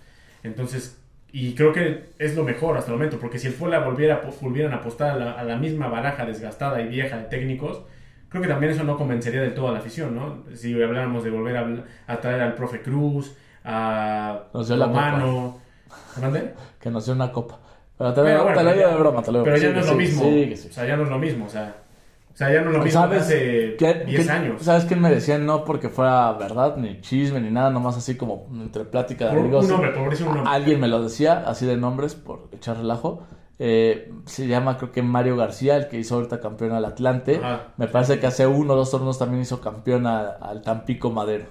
Entonces, 0.41 0.96
y 1.31 1.53
creo 1.55 1.73
que 1.73 2.09
es 2.17 2.35
lo 2.35 2.43
mejor 2.43 2.77
hasta 2.77 2.91
el 2.91 2.97
momento, 2.97 3.19
porque 3.19 3.37
si 3.37 3.47
el 3.47 3.53
Puebla 3.53 3.79
volviera, 3.79 4.21
volvieran 4.41 4.73
a 4.73 4.77
apostar 4.77 5.21
a 5.21 5.43
la, 5.43 5.57
misma 5.57 5.87
baraja 5.87 6.25
desgastada 6.25 6.81
y 6.81 6.87
vieja 6.87 7.17
de 7.17 7.23
técnicos, 7.25 7.83
creo 8.29 8.41
que 8.41 8.47
también 8.47 8.71
eso 8.71 8.83
no 8.83 8.97
convencería 8.97 9.41
del 9.41 9.53
todo 9.53 9.69
a 9.69 9.71
la 9.73 9.79
afición, 9.79 10.15
¿no? 10.15 10.43
Si 10.55 10.73
habláramos 10.81 11.23
de 11.23 11.29
volver 11.29 11.83
a, 12.07 12.21
traer 12.21 12.41
al 12.41 12.55
profe 12.55 12.81
Cruz, 12.81 13.35
a 13.63 14.43
Romano... 14.53 15.59
¿Dónde? 16.19 16.53
Que 16.79 16.89
nos 16.89 17.05
dio 17.05 17.13
una 17.13 17.31
copa. 17.31 17.59
Pero 17.97 18.13
te, 18.13 18.21
lo, 18.21 18.43
bueno, 18.43 18.63
de 18.63 18.95
broma, 18.95 19.23
te 19.23 19.31
lo 19.31 19.43
Pero 19.43 19.57
ya 19.57 19.69
no 19.71 19.79
es 19.79 19.87
lo 19.87 19.95
mismo. 19.95 20.23
o 20.23 20.73
sea, 20.73 20.85
ya 20.85 20.95
no 20.95 21.03
es 21.03 21.09
lo 21.09 21.17
mismo. 21.17 21.45
O 21.45 21.49
sea, 21.49 21.75
o 22.37 22.39
sea 22.39 22.53
ya 22.53 22.61
no 22.61 22.69
lo 22.69 22.83
mismo 22.83 23.01
¿Sabes 23.01 23.23
hace 23.23 23.77
10 23.79 24.29
años. 24.29 24.61
¿Sabes 24.61 24.85
quién 24.85 25.01
me 25.01 25.09
decía 25.09 25.39
no 25.39 25.65
porque 25.65 25.89
fuera 25.89 26.31
verdad, 26.33 26.77
ni 26.77 27.01
chisme, 27.01 27.41
ni 27.41 27.49
nada, 27.49 27.71
nomás 27.71 27.97
así 27.97 28.13
como 28.13 28.47
entre 28.61 28.85
plática 28.85 29.31
de 29.31 29.39
amigos? 29.39 29.65
Un 29.65 29.71
nombre, 29.71 29.89
por 29.89 30.13
un 30.13 30.35
nombre. 30.35 30.43
Alguien 30.45 30.79
me 30.79 30.87
lo 30.87 31.01
decía, 31.01 31.43
así 31.47 31.65
de 31.65 31.77
nombres, 31.77 32.13
por 32.13 32.47
echar 32.51 32.77
relajo. 32.77 33.25
Eh, 33.57 34.13
se 34.27 34.45
llama 34.45 34.77
creo 34.77 34.91
que 34.91 35.01
Mario 35.01 35.35
García, 35.35 35.77
el 35.77 35.87
que 35.87 35.97
hizo 35.97 36.13
ahorita 36.13 36.39
campeón 36.39 36.73
al 36.73 36.85
Atlante. 36.85 37.41
Me 37.77 37.87
parece 37.87 38.19
que 38.19 38.27
hace 38.27 38.45
uno 38.45 38.73
o 38.73 38.75
dos 38.75 38.91
torneos 38.91 39.17
también 39.17 39.41
hizo 39.41 39.59
campeón 39.59 40.05
al 40.05 40.61
Tampico 40.61 41.09
Madero. 41.09 41.47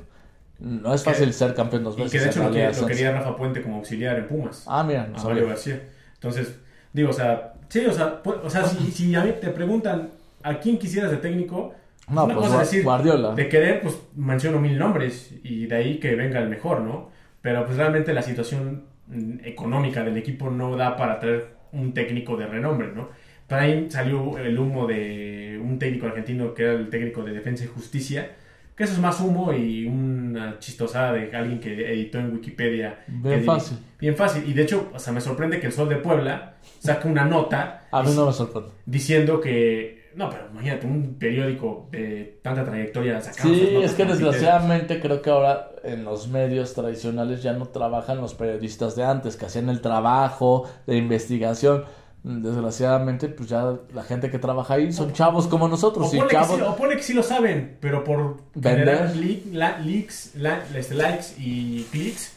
No 0.61 0.94
es 0.94 1.03
fácil 1.03 1.33
ser 1.33 1.57
campeón 1.57 1.83
dos 1.83 1.96
veces. 1.96 2.14
Y 2.14 2.16
que 2.16 2.25
de 2.25 2.31
hecho 2.31 2.81
lo, 2.81 2.87
quería 2.87 3.11
Rafa 3.11 3.37
Puente 3.37 3.61
como 3.61 3.79
auxiliar 3.79 4.20
en 4.20 4.29
Pumas. 4.29 4.62
Ah, 4.68 4.85
mira, 4.85 5.09
no 5.09 5.20
Mario 5.20 5.49
García. 5.49 5.83
Entonces, 6.14 6.61
digo, 6.92 7.11
o 7.11 7.12
sea, 7.12 7.55
sí, 7.68 7.85
o 7.85 7.92
sea, 7.92 8.22
o 8.25 8.49
sea 8.49 8.64
si, 8.64 8.92
si 8.92 9.12
a 9.16 9.25
mí 9.25 9.33
te 9.40 9.49
preguntan 9.49 10.11
a 10.46 10.61
quién 10.61 10.78
quisieras 10.78 11.11
de 11.11 11.16
técnico, 11.16 11.74
no, 12.09 12.24
una 12.24 12.35
pues 12.35 12.46
cosa 12.46 12.61
decir, 12.61 12.85
Guardiola. 12.85 13.35
de 13.35 13.48
querer, 13.48 13.80
pues 13.82 13.98
menciono 14.14 14.61
mil 14.61 14.78
nombres 14.78 15.35
y 15.42 15.66
de 15.66 15.74
ahí 15.74 15.98
que 15.98 16.14
venga 16.14 16.40
el 16.40 16.48
mejor, 16.48 16.82
¿no? 16.82 17.11
Pero 17.42 17.64
pues 17.64 17.76
realmente 17.76 18.14
la 18.14 18.22
situación 18.22 18.85
mm, 19.09 19.38
económica 19.44 20.04
del 20.04 20.16
equipo 20.16 20.50
no 20.50 20.76
da 20.76 20.96
para 20.96 21.18
traer 21.18 21.56
un 21.72 21.92
técnico 21.92 22.37
de 22.37 22.46
renombre, 22.46 22.92
¿no? 22.94 23.09
Por 23.48 23.59
ahí 23.59 23.87
salió 23.90 24.38
el 24.38 24.59
humo 24.59 24.87
de 24.87 25.61
un 25.62 25.78
técnico 25.78 26.06
argentino 26.06 26.54
que 26.54 26.62
era 26.62 26.72
el 26.72 26.90
técnico 26.90 27.22
de 27.22 27.32
Defensa 27.32 27.64
y 27.64 27.68
Justicia, 27.68 28.30
que 28.76 28.85
eso 28.85 28.92
es 28.92 28.98
más 28.98 29.20
humo 29.20 29.52
y 29.52 29.87
una 29.87 30.59
chistosada 30.59 31.12
de 31.12 31.35
alguien 31.35 31.59
que 31.59 31.92
editó 31.92 32.18
en 32.18 32.32
Wikipedia. 32.32 33.04
Bien 33.06 33.44
fácil. 33.44 33.78
Bien 33.98 34.14
fácil. 34.14 34.44
Y 34.46 34.52
de 34.52 34.62
hecho, 34.62 34.90
o 34.92 34.98
sea, 34.98 35.12
me 35.12 35.20
sorprende 35.20 35.59
que 35.59 35.66
el 35.66 35.72
Sol 35.72 35.88
de 35.88 35.96
Puebla 35.96 36.56
saque 36.78 37.09
una 37.09 37.24
nota. 37.24 37.87
A 37.90 38.02
mí 38.02 38.11
no 38.14 38.26
me 38.26 38.32
sorprende. 38.32 38.70
Diciendo 38.85 39.40
que. 39.40 40.05
No, 40.16 40.31
pero 40.31 40.48
imagínate, 40.50 40.87
un 40.87 41.16
periódico 41.18 41.88
de 41.92 42.40
tanta 42.42 42.64
trayectoria 42.64 43.20
Sí, 43.20 43.76
es 43.83 43.92
que 43.92 44.07
desgraciadamente 44.07 44.98
creo 44.98 45.20
que 45.20 45.29
ahora 45.29 45.72
en 45.85 46.05
los 46.05 46.29
medios 46.29 46.72
tradicionales 46.72 47.42
ya 47.42 47.52
no 47.52 47.66
trabajan 47.66 48.22
los 48.22 48.33
periodistas 48.33 48.96
de 48.96 49.05
antes, 49.05 49.37
que 49.37 49.44
hacían 49.44 49.68
el 49.68 49.83
trabajo 49.83 50.64
de 50.87 50.96
investigación 50.96 51.85
desgraciadamente, 52.22 53.29
pues 53.29 53.50
ya 53.50 53.74
la 53.92 54.02
gente 54.05 54.31
que 54.31 54.38
trabaja 54.38 54.74
ahí 54.74 54.90
son 54.90 55.12
chavos 55.12 55.46
como 55.46 55.68
nosotros. 55.68 56.12
O, 56.12 56.29
chavos... 56.29 56.76
pone 56.76 56.96
que 56.96 57.02
sí 57.02 57.12
lo 57.12 57.22
saben, 57.22 57.76
pero 57.79 58.02
por 58.02 58.38
vender 58.55 59.14
leaks, 59.14 60.33
este, 60.74 60.94
likes 60.94 61.26
y 61.38 61.83
clics, 61.92 62.33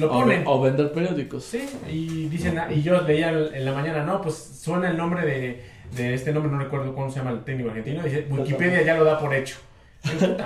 lo 0.00 0.10
ponen. 0.10 0.42
O, 0.46 0.60
vender 0.60 0.92
periódicos. 0.92 1.44
Sí, 1.44 1.64
y 1.88 2.26
dicen, 2.26 2.60
y 2.70 2.82
yo 2.82 3.00
leía 3.02 3.30
en 3.30 3.64
la 3.64 3.72
mañana, 3.72 4.02
no, 4.02 4.20
pues 4.20 4.34
suena 4.34 4.90
el 4.90 4.96
nombre 4.96 5.24
de, 5.24 5.73
de 5.96 6.14
este 6.14 6.32
nombre, 6.32 6.50
no 6.52 6.58
recuerdo 6.58 6.94
cómo 6.94 7.10
se 7.10 7.18
llama 7.18 7.30
el 7.30 7.44
técnico 7.44 7.70
argentino, 7.70 8.02
dice, 8.02 8.26
Wikipedia 8.30 8.82
ya 8.82 8.94
lo 8.96 9.04
da 9.04 9.18
por 9.18 9.34
hecho. 9.34 9.56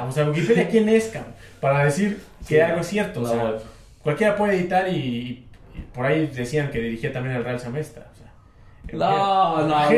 o 0.07 0.13
sea, 0.13 0.25
Wikipedia, 0.31 0.69
¿quién 0.69 0.89
es, 0.89 1.09
cabrón? 1.09 1.35
Para 1.61 1.85
decir 1.85 2.21
que 2.47 2.63
algo 2.63 2.81
es 2.81 2.87
cierto. 2.87 3.21
O 3.21 3.23
No, 3.25 3.29
sea, 3.29 3.55
cualquiera 4.03 4.37
puede 4.37 4.55
editar 4.57 4.89
y, 4.89 4.95
y 5.75 5.81
por 5.95 6.07
ahí 6.07 6.27
decían 6.29 6.71
que 6.71 6.79
dirigía 6.81 7.13
también 7.13 7.37
el 7.37 7.45
Real 7.45 7.59
Samestra. 7.59 8.07
O 8.13 8.17
sea, 8.17 8.33
No, 8.99 9.67
no, 9.67 9.91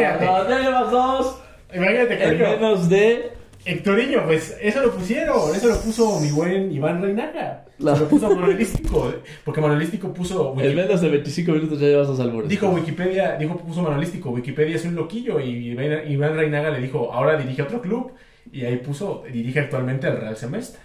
no, 0.49 0.71
no, 0.71 0.91
dos. 0.91 1.41
Imagínate 1.73 2.17
que 2.19 2.25
En 2.25 2.39
menos 2.39 2.89
de. 2.89 3.33
Hectorinho, 3.65 4.25
pues 4.27 4.57
eso 4.61 4.81
lo 4.83 4.91
pusieron, 4.93 5.55
eso 5.55 5.69
lo 5.69 5.81
puso 5.81 6.19
mi 6.21 6.31
buen 6.31 6.73
Iván 6.73 7.03
Reinaga. 7.03 7.65
La- 7.79 7.97
Lo 7.97 8.09
puso 8.09 8.29
Manuelístico, 8.35 9.13
porque 9.45 9.61
Manuelístico 9.61 10.13
puso. 10.13 10.55
En 10.61 10.75
menos 10.77 11.01
de 11.01 11.09
25 11.09 11.53
minutos 11.53 11.81
ya 11.81 11.87
llevas 11.89 12.09
dos 12.09 12.21
albures. 12.21 12.49
Dijo 12.49 12.69
Wikipedia, 12.71 13.37
dijo 13.37 13.57
puso 13.57 13.83
Manuelístico, 13.83 14.31
Wikipedia 14.31 14.77
es 14.77 14.85
un 14.85 14.95
loquillo 14.95 15.41
y 15.41 15.71
Iván 15.71 16.11
Iván 16.11 16.37
Reinaga 16.37 16.71
le 16.71 16.81
dijo, 16.81 17.13
ahora 17.13 17.37
dirige 17.39 17.63
otro 17.63 17.81
club 17.81 18.13
y 18.53 18.65
ahí 18.65 18.77
puso, 18.79 19.25
dirige 19.33 19.61
actualmente 19.61 20.07
al 20.07 20.19
Real 20.21 20.37
Semestre. 20.37 20.81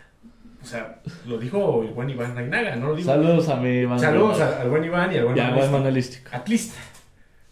O 0.61 0.65
sea, 0.65 1.01
lo 1.27 1.38
dijo 1.38 1.83
el 1.83 1.89
buen 1.89 2.09
Iván 2.09 2.35
Reinaga, 2.35 2.75
no 2.75 2.88
lo 2.88 2.95
digo. 2.95 3.07
Saludos 3.09 3.49
a 3.49 3.57
mi 3.57 3.81
Manuel. 3.83 3.99
Saludos 3.99 4.39
a- 4.41 4.61
al 4.61 4.69
buen 4.69 4.83
Iván 4.83 5.11
y 5.13 5.17
al 5.17 5.25
buen 5.25 5.35
Manuelístico. 5.38 5.71
manualístico. 5.77 6.29
Atlista. 6.31 6.79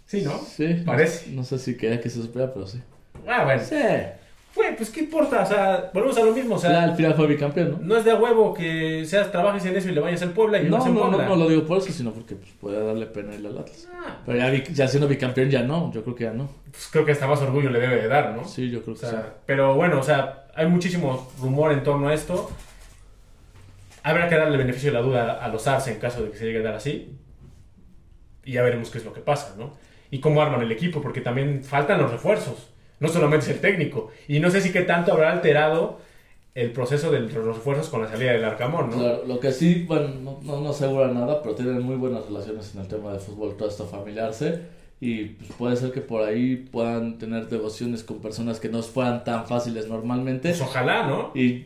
Sí, 0.05 0.21
¿no? 0.23 0.37
Sí. 0.39 0.83
Parece. 0.85 1.31
No 1.31 1.43
sé 1.43 1.59
si 1.59 1.75
quería 1.77 1.99
que 1.99 2.09
se 2.09 2.21
supiera, 2.21 2.53
pero 2.53 2.65
sí. 2.67 2.79
Ah, 3.27 3.43
bueno. 3.45 3.61
Sí. 3.63 3.75
Güey, 4.55 4.75
pues 4.75 4.91
qué 4.91 4.99
importa, 4.99 5.41
o 5.41 5.45
sea, 5.47 5.89
volvemos 5.93 6.15
a 6.17 6.23
lo 6.23 6.31
mismo, 6.31 6.55
o 6.55 6.59
sea, 6.59 6.71
Ya 6.71 6.83
al 6.83 6.95
final 6.95 7.15
fue 7.15 7.25
bicampeón, 7.25 7.71
¿no? 7.71 7.77
no 7.81 7.97
es 7.97 8.05
de 8.05 8.11
a 8.11 8.15
huevo 8.17 8.53
que 8.53 9.03
seas, 9.03 9.31
trabajes 9.31 9.65
en 9.65 9.75
eso 9.75 9.89
y 9.89 9.93
le 9.93 9.99
vayas 9.99 10.21
al 10.21 10.29
Puebla 10.29 10.59
y 10.61 10.69
No, 10.69 10.85
en 10.85 10.93
no, 10.93 11.05
no, 11.05 11.09
Puebla. 11.09 11.25
no 11.29 11.35
lo 11.37 11.49
digo 11.49 11.65
por 11.65 11.79
eso, 11.79 11.91
sino 11.91 12.11
porque 12.11 12.35
pues, 12.35 12.51
puede 12.61 12.85
darle 12.85 13.07
pena 13.07 13.33
ir 13.33 13.45
al 13.47 13.57
Atlas. 13.57 13.87
Ah, 13.91 14.17
Pero 14.25 14.37
ya, 14.37 14.63
ya 14.71 14.87
siendo 14.87 15.07
bicampeón 15.07 15.49
ya 15.49 15.63
no, 15.63 15.91
yo 15.91 16.03
creo 16.03 16.15
que 16.15 16.23
ya 16.25 16.33
no. 16.33 16.49
pues 16.69 16.87
creo 16.91 17.03
que 17.03 17.13
hasta 17.13 17.25
más 17.25 17.41
orgullo 17.41 17.71
le 17.71 17.79
debe 17.79 17.95
de 17.95 18.07
dar, 18.07 18.35
¿no? 18.35 18.45
Sí, 18.45 18.69
yo 18.69 18.83
creo 18.83 18.93
O 18.95 18.99
que 18.99 19.05
sí. 19.07 19.11
sea, 19.11 19.33
pero 19.47 19.73
bueno, 19.73 19.99
o 19.99 20.03
sea, 20.03 20.45
hay 20.53 20.67
muchísimo 20.67 21.31
rumor 21.41 21.71
en 21.71 21.81
torno 21.81 22.09
a 22.09 22.13
esto. 22.13 22.51
Habrá 24.03 24.27
que 24.29 24.35
darle 24.35 24.57
beneficio 24.57 24.91
de 24.91 24.97
la 24.99 25.01
duda 25.03 25.43
a 25.43 25.47
los 25.47 25.65
Arce 25.65 25.93
en 25.93 25.99
caso 25.99 26.21
de 26.23 26.29
que 26.29 26.37
se 26.37 26.45
llegue 26.45 26.59
a 26.59 26.63
dar 26.63 26.75
así. 26.75 27.17
Y 28.45 28.51
ya 28.53 28.61
veremos 28.61 28.89
qué 28.91 28.97
es 28.99 29.05
lo 29.05 29.13
que 29.13 29.21
pasa, 29.21 29.55
¿no? 29.57 29.73
Y 30.11 30.19
cómo 30.19 30.41
arman 30.41 30.61
el 30.61 30.71
equipo, 30.71 31.01
porque 31.01 31.21
también 31.21 31.63
faltan 31.63 31.99
los 32.01 32.11
refuerzos. 32.11 32.69
No 33.03 33.09
solamente 33.09 33.45
es 33.45 33.51
el 33.51 33.59
técnico. 33.61 34.09
Y 34.27 34.39
no 34.39 34.49
sé 34.49 34.61
si 34.61 34.71
qué 34.71 34.81
tanto 34.81 35.11
habrá 35.13 35.31
alterado 35.31 35.99
el 36.55 36.71
proceso 36.71 37.11
de 37.11 37.19
los 37.19 37.33
refuerzos 37.33 37.89
con 37.89 38.01
la 38.03 38.09
salida 38.09 38.31
del 38.31 38.45
Arcamón, 38.45 38.91
¿no? 38.91 38.97
Claro, 38.97 39.23
lo 39.27 39.39
que 39.39 39.51
sí, 39.51 39.85
bueno, 39.87 40.09
no, 40.43 40.61
no, 40.61 40.69
asegura 40.69 41.07
nada, 41.07 41.41
pero 41.41 41.55
tienen 41.55 41.81
muy 41.81 41.95
buenas 41.95 42.25
relaciones 42.25 42.73
en 42.75 42.81
el 42.81 42.87
tema 42.87 43.11
de 43.11 43.19
fútbol, 43.19 43.55
todo 43.57 43.67
esto 43.69 43.85
familiarse. 43.85 44.61
Y 45.01 45.25
pues, 45.25 45.51
puede 45.57 45.75
ser 45.75 45.91
que 45.91 46.01
por 46.01 46.21
ahí 46.23 46.55
puedan 46.55 47.17
tener 47.17 47.49
devociones 47.49 48.03
con 48.03 48.19
personas 48.19 48.59
que 48.59 48.69
no 48.69 48.81
fueran 48.83 49.23
tan 49.23 49.45
fáciles 49.47 49.87
normalmente. 49.89 50.49
Pues 50.49 50.61
ojalá, 50.61 51.07
¿no? 51.07 51.31
Y 51.35 51.65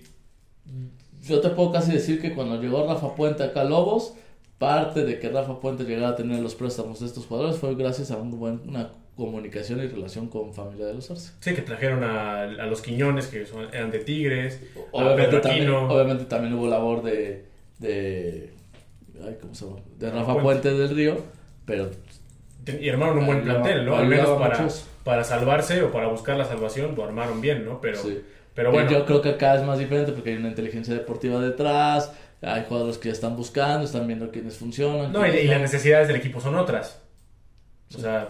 yo 1.23 1.41
te 1.41 1.49
puedo 1.49 1.71
casi 1.71 1.91
decir 1.91 2.21
que 2.21 2.33
cuando 2.33 2.59
llegó 2.61 2.87
Rafa 2.87 3.13
Puente 3.15 3.43
acá 3.43 3.61
a 3.61 3.65
Lobos, 3.65 4.13
parte 4.57 5.03
de 5.03 5.19
que 5.19 5.29
Rafa 5.29 5.59
Puente 5.59 5.83
llegara 5.83 6.09
a 6.09 6.15
tener 6.15 6.39
los 6.39 6.55
préstamos 6.55 6.99
de 6.99 7.05
estos 7.07 7.25
jugadores 7.25 7.57
fue 7.57 7.75
gracias 7.75 8.09
a 8.11 8.17
un 8.17 8.39
buen- 8.39 8.61
una 8.67 8.89
comunicación 9.17 9.79
y 9.83 9.87
relación 9.87 10.29
con 10.29 10.53
familia 10.53 10.85
de 10.85 10.93
los 10.93 11.11
Arce. 11.11 11.33
Sí, 11.41 11.53
que 11.53 11.61
trajeron 11.63 12.03
a, 12.03 12.43
a 12.43 12.65
los 12.67 12.81
Quiñones, 12.81 13.27
que 13.27 13.45
son- 13.45 13.67
eran 13.73 13.91
de 13.91 13.99
Tigres. 13.99 14.61
Obviamente 14.91 15.39
también, 15.39 15.69
obviamente 15.69 16.25
también 16.25 16.53
hubo 16.53 16.67
labor 16.67 17.03
de, 17.03 17.45
de, 17.79 18.53
ay, 19.25 19.37
¿cómo 19.41 19.53
se 19.55 19.65
llama? 19.65 19.77
de 19.97 20.09
Rafa 20.11 20.25
Puente. 20.25 20.41
Puente 20.43 20.73
del 20.73 20.95
Río, 20.95 21.17
pero 21.65 21.89
Y 22.79 22.89
armaron 22.89 23.17
un 23.19 23.25
buen 23.25 23.41
plantel, 23.43 23.85
¿no? 23.85 23.97
Al 23.97 24.07
menos 24.07 24.29
para, 24.39 24.67
para 25.03 25.23
salvarse 25.23 25.81
o 25.83 25.91
para 25.91 26.07
buscar 26.07 26.37
la 26.37 26.45
salvación, 26.45 26.93
lo 26.95 27.03
armaron 27.03 27.41
bien, 27.41 27.65
¿no? 27.65 27.81
Pero, 27.81 27.97
Sí. 27.97 28.21
pero 28.53 28.71
bueno, 28.71 28.89
yo 28.91 29.05
creo 29.05 29.21
que 29.21 29.29
acá 29.29 29.55
es 29.55 29.63
más 29.63 29.79
diferente 29.79 30.11
porque 30.11 30.29
hay 30.31 30.35
una 30.37 30.49
inteligencia 30.49 30.93
deportiva 30.93 31.39
detrás, 31.41 32.11
hay 32.41 32.65
jugadores 32.67 32.97
que 32.99 33.07
ya 33.09 33.13
están 33.13 33.35
buscando, 33.35 33.83
están 33.85 34.05
viendo 34.05 34.29
quiénes 34.31 34.57
funcionan. 34.57 35.11
no, 35.11 35.25
y, 35.25 35.47
las 35.47 35.59
necesidades 35.61 36.07
del 36.07 36.17
equipo 36.17 36.39
son 36.39 36.55
otras. 36.55 37.01
O 37.95 37.99
sea, 37.99 38.29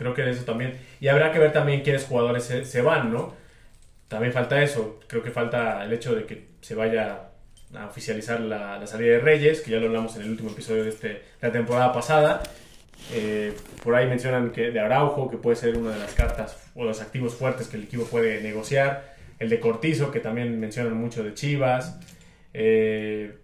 creo 0.00 0.14
que 0.14 0.28
eso 0.30 0.44
también. 0.44 0.78
Y 0.98 1.08
habrá 1.08 1.30
que 1.30 1.38
ver 1.38 1.52
también 1.52 1.82
quiénes 1.82 2.06
jugadores 2.06 2.44
se, 2.44 2.80
van, 2.80 3.12
¿no? 3.12 3.34
También 4.08 4.32
falta 4.32 4.62
eso. 4.62 4.98
Creo 5.06 5.22
que 5.22 5.30
falta 5.30 5.84
el 5.84 5.92
hecho 5.92 6.14
de 6.14 6.24
que 6.24 6.48
se 6.62 6.74
vaya 6.74 7.28
a 7.74 7.86
oficializar 7.86 8.40
la, 8.40 8.84
salida 8.86 9.12
de 9.12 9.20
Reyes, 9.20 9.60
que 9.60 9.72
ya 9.72 9.76
lo 9.76 9.88
hablamos 9.88 10.16
en 10.16 10.22
el 10.22 10.30
último 10.30 10.50
episodio 10.50 10.84
de, 10.84 10.88
este, 10.88 11.22
la 11.42 11.52
temporada 11.52 11.92
pasada. 11.92 12.42
Eh, 13.12 13.54
por 13.84 13.94
ahí 13.94 14.06
mencionan 14.06 14.52
que 14.52 14.70
de 14.70 14.80
Araujo, 14.80 15.30
que 15.30 15.36
puede 15.36 15.56
ser 15.56 15.76
una 15.76 15.90
de 15.90 15.98
las 15.98 16.14
cartas 16.14 16.56
o 16.74 16.84
los 16.84 17.02
activos 17.02 17.34
fuertes 17.34 17.68
que 17.68 17.76
el 17.76 17.84
equipo 17.84 18.04
puede 18.04 18.40
negociar. 18.40 19.16
El 19.38 19.50
de 19.50 19.60
Cortizo, 19.60 20.10
que 20.10 20.20
también 20.20 20.58
mencionan 20.58 20.94
mucho 20.94 21.22
de 21.22 21.34
Chivas. 21.34 22.00
Eh, 22.54 23.39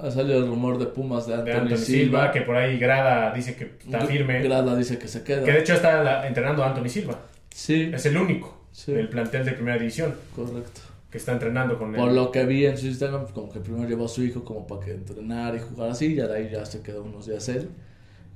Ha 0.00 0.10
salido 0.10 0.38
el 0.38 0.46
rumor 0.48 0.78
de 0.78 0.86
Pumas 0.86 1.26
de 1.26 1.36
de 1.36 1.40
Anthony, 1.52 1.52
Anthony 1.62 1.76
Silva, 1.76 1.84
Silva, 2.20 2.32
que 2.32 2.40
por 2.42 2.56
ahí 2.56 2.78
Grada 2.78 3.32
dice 3.32 3.54
que 3.54 3.64
está 3.64 4.00
firme. 4.06 4.42
Grada 4.42 4.74
dice 4.76 4.98
que 4.98 5.06
se 5.08 5.22
queda. 5.22 5.44
Que 5.44 5.52
de 5.52 5.60
hecho 5.60 5.74
está 5.74 6.02
la- 6.02 6.26
entrenando 6.26 6.64
a 6.64 6.68
Anthony 6.70 6.88
Silva. 6.88 7.20
Sí, 7.50 7.90
Es 7.94 8.06
el 8.06 8.16
único 8.16 8.66
Sí. 8.72 8.92
del 8.92 9.08
plantel 9.08 9.44
de 9.44 9.52
primera 9.52 9.78
división 9.78 10.14
correcto. 10.34 10.80
que 11.10 11.18
está 11.18 11.32
entrenando 11.32 11.78
con 11.78 11.92
Por 11.92 12.08
él. 12.08 12.14
lo 12.16 12.30
que 12.32 12.46
vi 12.46 12.64
en 12.64 12.78
su 12.78 12.86
Instagram, 12.86 13.26
como 13.34 13.50
que 13.52 13.60
primero 13.60 13.86
llevó 13.86 14.06
a 14.06 14.08
su 14.08 14.22
hijo 14.24 14.42
como 14.44 14.66
para 14.66 14.80
que 14.86 14.92
entrenar 14.92 15.54
y 15.54 15.58
jugar 15.58 15.90
así, 15.90 16.06
y 16.06 16.14
de 16.14 16.34
ahí 16.34 16.48
ya 16.50 16.64
se 16.64 16.80
quedó 16.80 17.02
unos 17.02 17.26
días 17.26 17.46
él. 17.50 17.68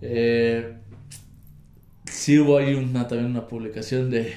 Eh, 0.03 0.75
sí 2.05 2.39
hubo 2.39 2.59
ahí 2.59 2.75
una, 2.75 3.09
también 3.09 3.31
una 3.31 3.49
publicación 3.49 4.11
de 4.11 4.35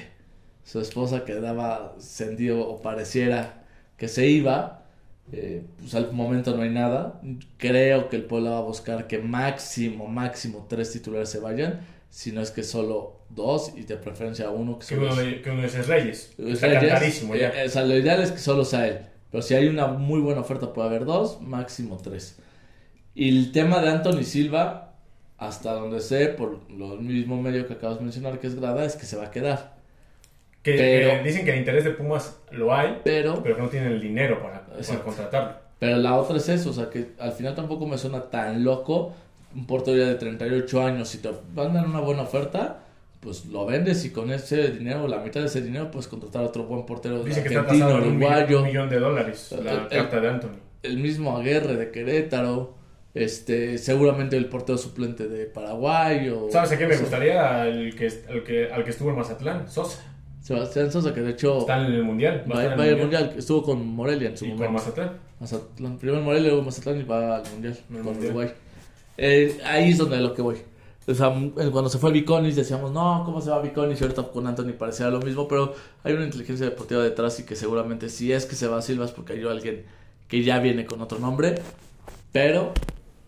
su 0.64 0.80
esposa 0.80 1.24
que 1.26 1.34
daba 1.34 1.94
sentido 1.98 2.66
o 2.66 2.80
pareciera 2.80 3.64
que 3.98 4.08
se 4.08 4.26
iba. 4.26 4.79
Eh, 5.32 5.62
pues 5.78 5.94
al 5.94 6.12
momento 6.12 6.56
no 6.56 6.62
hay 6.62 6.70
nada. 6.70 7.20
Creo 7.56 8.08
que 8.08 8.16
el 8.16 8.24
pueblo 8.24 8.50
va 8.50 8.58
a 8.58 8.62
buscar 8.62 9.06
que 9.06 9.18
máximo, 9.18 10.06
máximo 10.08 10.66
tres 10.68 10.92
titulares 10.92 11.28
se 11.30 11.38
vayan. 11.40 11.80
Si 12.10 12.32
no 12.32 12.40
es 12.40 12.50
que 12.50 12.62
solo 12.64 13.20
dos 13.28 13.72
y 13.76 13.82
de 13.82 13.96
preferencia 13.96 14.50
uno 14.50 14.78
que 14.80 14.96
de, 14.96 15.42
que 15.42 15.50
uno 15.50 15.60
de 15.62 15.68
esos 15.68 15.86
Reyes. 15.86 16.34
Está 16.38 16.66
Reyes, 16.66 17.22
ya. 17.38 17.48
eh, 17.62 17.66
o 17.66 17.68
sea, 17.68 17.84
lo 17.84 17.96
ideal 17.96 18.20
es 18.22 18.32
que 18.32 18.38
solo 18.38 18.64
sea 18.64 18.88
él. 18.88 18.98
Pero 19.30 19.42
si 19.42 19.54
hay 19.54 19.68
una 19.68 19.86
muy 19.86 20.20
buena 20.20 20.40
oferta, 20.40 20.72
puede 20.72 20.88
haber 20.88 21.04
dos, 21.04 21.40
máximo 21.40 21.98
tres. 22.02 22.36
Y 23.14 23.28
el 23.28 23.52
tema 23.52 23.80
de 23.80 23.90
Anthony 23.90 24.24
Silva, 24.24 24.94
hasta 25.38 25.72
donde 25.74 26.00
sé, 26.00 26.28
por 26.28 26.70
lo 26.70 26.96
mismo 26.96 27.40
medio 27.40 27.66
que 27.66 27.74
acabas 27.74 27.98
de 27.98 28.04
mencionar, 28.04 28.40
que 28.40 28.46
es 28.48 28.54
Grada, 28.56 28.84
es 28.84 28.96
que 28.96 29.06
se 29.06 29.16
va 29.16 29.26
a 29.26 29.30
quedar. 29.30 29.76
que, 30.62 30.74
pero- 30.76 31.10
que 31.10 31.22
dicen 31.28 31.44
que 31.44 31.52
el 31.52 31.58
interés 31.60 31.84
de 31.84 31.90
Pumas 31.90 32.38
lo 32.50 32.74
hay, 32.74 32.98
Pero, 33.04 33.42
pero 33.42 33.56
que 33.56 33.62
no 33.62 33.68
tienen 33.68 33.92
el 33.92 34.00
dinero 34.00 34.42
para, 34.42 34.59
para 34.88 35.02
contratarlo. 35.02 35.52
pero 35.78 35.96
la 35.96 36.14
otra 36.16 36.36
es 36.36 36.48
eso, 36.48 36.70
o 36.70 36.72
sea, 36.72 36.90
que 36.90 37.12
al 37.18 37.32
final 37.32 37.54
tampoco 37.54 37.86
me 37.86 37.96
suena 37.98 38.22
tan 38.30 38.62
loco. 38.64 39.12
Un 39.54 39.66
portero 39.66 39.96
ya 39.96 40.06
de 40.06 40.14
38 40.14 40.82
años, 40.82 41.08
si 41.08 41.18
te 41.18 41.30
mandan 41.56 41.86
una 41.86 41.98
buena 42.00 42.22
oferta, 42.22 42.78
pues 43.18 43.46
lo 43.46 43.66
vendes 43.66 44.04
y 44.04 44.10
con 44.10 44.30
ese 44.30 44.68
dinero, 44.70 45.08
la 45.08 45.18
mitad 45.18 45.40
de 45.40 45.46
ese 45.46 45.60
dinero, 45.60 45.90
puedes 45.90 46.06
contratar 46.06 46.42
a 46.42 46.46
otro 46.46 46.64
buen 46.64 46.86
portero 46.86 47.22
Dice 47.24 47.42
que 47.42 47.48
está 47.48 47.60
argentino, 47.60 47.88
un 47.88 48.00
millón, 48.00 48.16
uruguayo. 48.22 48.58
un 48.60 48.64
millón 48.66 48.88
de 48.88 48.98
dólares 49.00 49.54
la 49.62 49.72
El- 49.72 49.88
carta 49.88 50.20
de 50.20 50.28
Anthony. 50.28 50.56
el 50.84 50.98
mismo 50.98 51.36
Aguerre 51.36 51.74
de 51.76 51.90
Querétaro, 51.90 52.74
este, 53.12 53.76
seguramente 53.78 54.36
el 54.36 54.46
portero 54.46 54.78
suplente 54.78 55.26
de 55.26 55.46
Paraguay 55.46 56.28
o 56.28 56.48
¿Sabes 56.50 56.70
a 56.72 56.78
qué 56.78 56.86
me 56.86 56.96
gustaría? 56.96 57.62
Al 57.62 57.92
que, 57.96 58.08
que, 58.46 58.72
al 58.72 58.84
que 58.84 58.90
estuvo 58.90 59.10
en 59.10 59.16
Mazatlán, 59.16 59.68
Sosa. 59.68 60.09
Sebastián 60.40 60.90
Sosa, 60.90 61.12
que 61.12 61.20
de 61.20 61.30
hecho 61.32 61.58
Está 61.60 61.84
en 61.86 61.92
el 61.92 62.02
Mundial. 62.02 62.44
va, 62.50 62.60
a 62.60 62.62
estar 62.62 62.72
en 62.72 62.80
va 62.80 62.84
al 62.94 62.98
Mundial, 62.98 63.34
estuvo 63.36 63.62
con 63.62 63.86
Morelia 63.86 64.30
en 64.30 64.38
su 64.38 64.46
Y 64.46 64.48
con 64.50 64.56
momento. 64.58 64.72
Mazatlán. 64.78 65.12
Mazatlán, 65.38 65.98
primero 65.98 66.22
Morelia, 66.22 66.48
luego 66.48 66.64
Mazatlán 66.64 67.00
y 67.00 67.02
va 67.04 67.36
al 67.36 67.42
Mundial 67.52 67.76
Al 67.90 67.96
con 67.96 68.04
Mundial. 68.04 68.26
Uruguay. 68.34 68.50
Eh, 69.18 69.58
ahí 69.64 69.90
es 69.90 69.98
donde 69.98 70.16
a 70.16 70.20
lo 70.20 70.32
que 70.34 70.40
voy. 70.42 70.56
O 71.06 71.14
sea, 71.14 71.28
m- 71.32 71.50
cuando 71.72 71.88
se 71.90 71.98
fue 71.98 72.10
el 72.10 72.14
Viconis 72.14 72.56
decíamos, 72.56 72.92
no, 72.92 73.22
¿cómo 73.24 73.40
se 73.40 73.50
va 73.50 73.60
Viconis? 73.60 74.00
Y 74.00 74.04
ahorita 74.04 74.22
con 74.24 74.46
Anthony 74.46 74.72
parecía 74.78 75.08
lo 75.08 75.20
mismo, 75.20 75.46
pero 75.48 75.74
hay 76.04 76.14
una 76.14 76.24
inteligencia 76.24 76.66
deportiva 76.66 77.02
detrás 77.02 77.38
y 77.40 77.44
que 77.44 77.56
seguramente 77.56 78.08
si 78.08 78.32
es 78.32 78.46
que 78.46 78.54
se 78.54 78.66
va 78.66 78.80
Silva 78.80 79.04
es 79.06 79.10
porque 79.10 79.32
hay 79.34 79.42
alguien 79.44 79.84
que 80.28 80.42
ya 80.42 80.58
viene 80.60 80.86
con 80.86 81.00
otro 81.02 81.18
nombre, 81.18 81.56
pero 82.32 82.72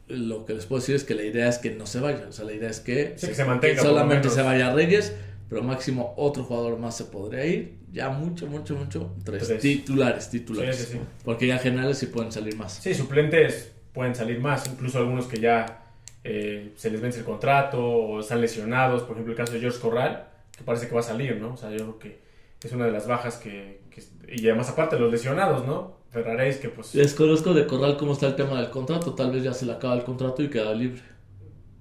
lo 0.09 0.45
que 0.45 0.55
les 0.55 0.67
puedo 0.67 0.81
decir 0.81 0.95
es 0.95 1.05
que 1.05 1.15
la 1.15 1.25
idea 1.25 1.49
es 1.49 1.59
que 1.59 1.71
no 1.71 1.87
se 1.87 2.01
vaya, 2.01 2.27
o 2.29 2.33
sea, 2.33 2.45
la 2.45 2.53
idea 2.53 2.71
es 2.71 2.81
que, 2.81 3.15
Sí, 3.17 3.29
que 3.29 3.35
se 3.35 3.45
mantenga, 3.45 3.77
por 3.83 3.85
lo 3.87 3.91
solamente 3.97 4.29
se 4.31 4.43
vaya 4.43 4.73
Reyes, 4.75 5.15
pero 5.53 5.63
máximo 5.65 6.15
otro 6.17 6.45
jugador 6.45 6.79
más 6.79 6.97
se 6.97 7.05
podría 7.05 7.45
ir, 7.45 7.79
ya 7.93 8.09
mucho, 8.09 8.47
mucho, 8.47 8.75
mucho, 8.75 9.15
tres, 9.25 9.47
Tres. 9.47 9.61
titulares, 9.61 10.31
titulares, 10.31 10.77
Sí, 10.77 10.85
sí, 10.85 10.93
sí. 10.95 10.99
porque 11.25 11.47
ya 11.47 11.59
generales 11.59 11.99
sí 11.99 12.07
pueden 12.07 12.33
salir 12.33 12.57
más. 12.57 12.73
Sí, 12.75 12.95
suplentes 12.95 13.73
pueden 13.93 14.15
salir 14.15 14.41
más, 14.41 14.67
incluso 14.67 14.99
algunos 14.99 15.27
que 15.27 15.39
ya 15.41 15.85
eh, 16.25 16.73
se 16.77 16.91
les 16.91 17.01
vence 17.03 17.19
el 17.19 17.25
contrato 17.27 17.85
o 17.85 18.21
están 18.21 18.41
lesionados. 18.41 19.03
Por 19.03 19.13
ejemplo, 19.13 19.33
el 19.33 19.37
caso 19.37 19.53
de 19.53 19.61
George 19.61 19.79
Corral, 19.81 20.29
que 20.57 20.65
parece 20.65 20.89
que 20.89 20.95
va 20.95 21.01
a 21.01 21.05
salir, 21.05 21.37
¿no? 21.37 21.53
O 21.53 21.57
sea, 21.59 21.71
yo 21.71 21.77
creo 21.79 21.99
que 21.99 22.21
es 22.63 22.73
una 22.73 22.87
de 22.87 22.93
las 22.93 23.07
bajas 23.07 23.37
que. 23.37 23.81
que- 23.91 24.03
y 24.35 24.47
además, 24.47 24.71
aparte, 24.71 24.99
los 24.99 25.13
lesionados, 25.13 25.67
¿no? 25.67 25.97
Ferraréis, 26.11 26.57
que 26.57 26.69
pues. 26.71 26.93
Desconozco 26.95 27.53
de 27.53 27.67
Corral 27.67 27.97
cómo 27.99 28.13
está 28.15 28.29
el 28.29 28.37
tema 28.37 28.59
del 28.61 28.71
contrato, 28.71 29.15
tal 29.15 29.33
vez 29.33 29.43
ya 29.43 29.53
se 29.53 29.67
le 29.67 29.73
acaba 29.73 29.95
el 29.95 30.05
contrato 30.05 30.43
y 30.43 30.49
queda 30.49 30.73
libre. 30.73 31.03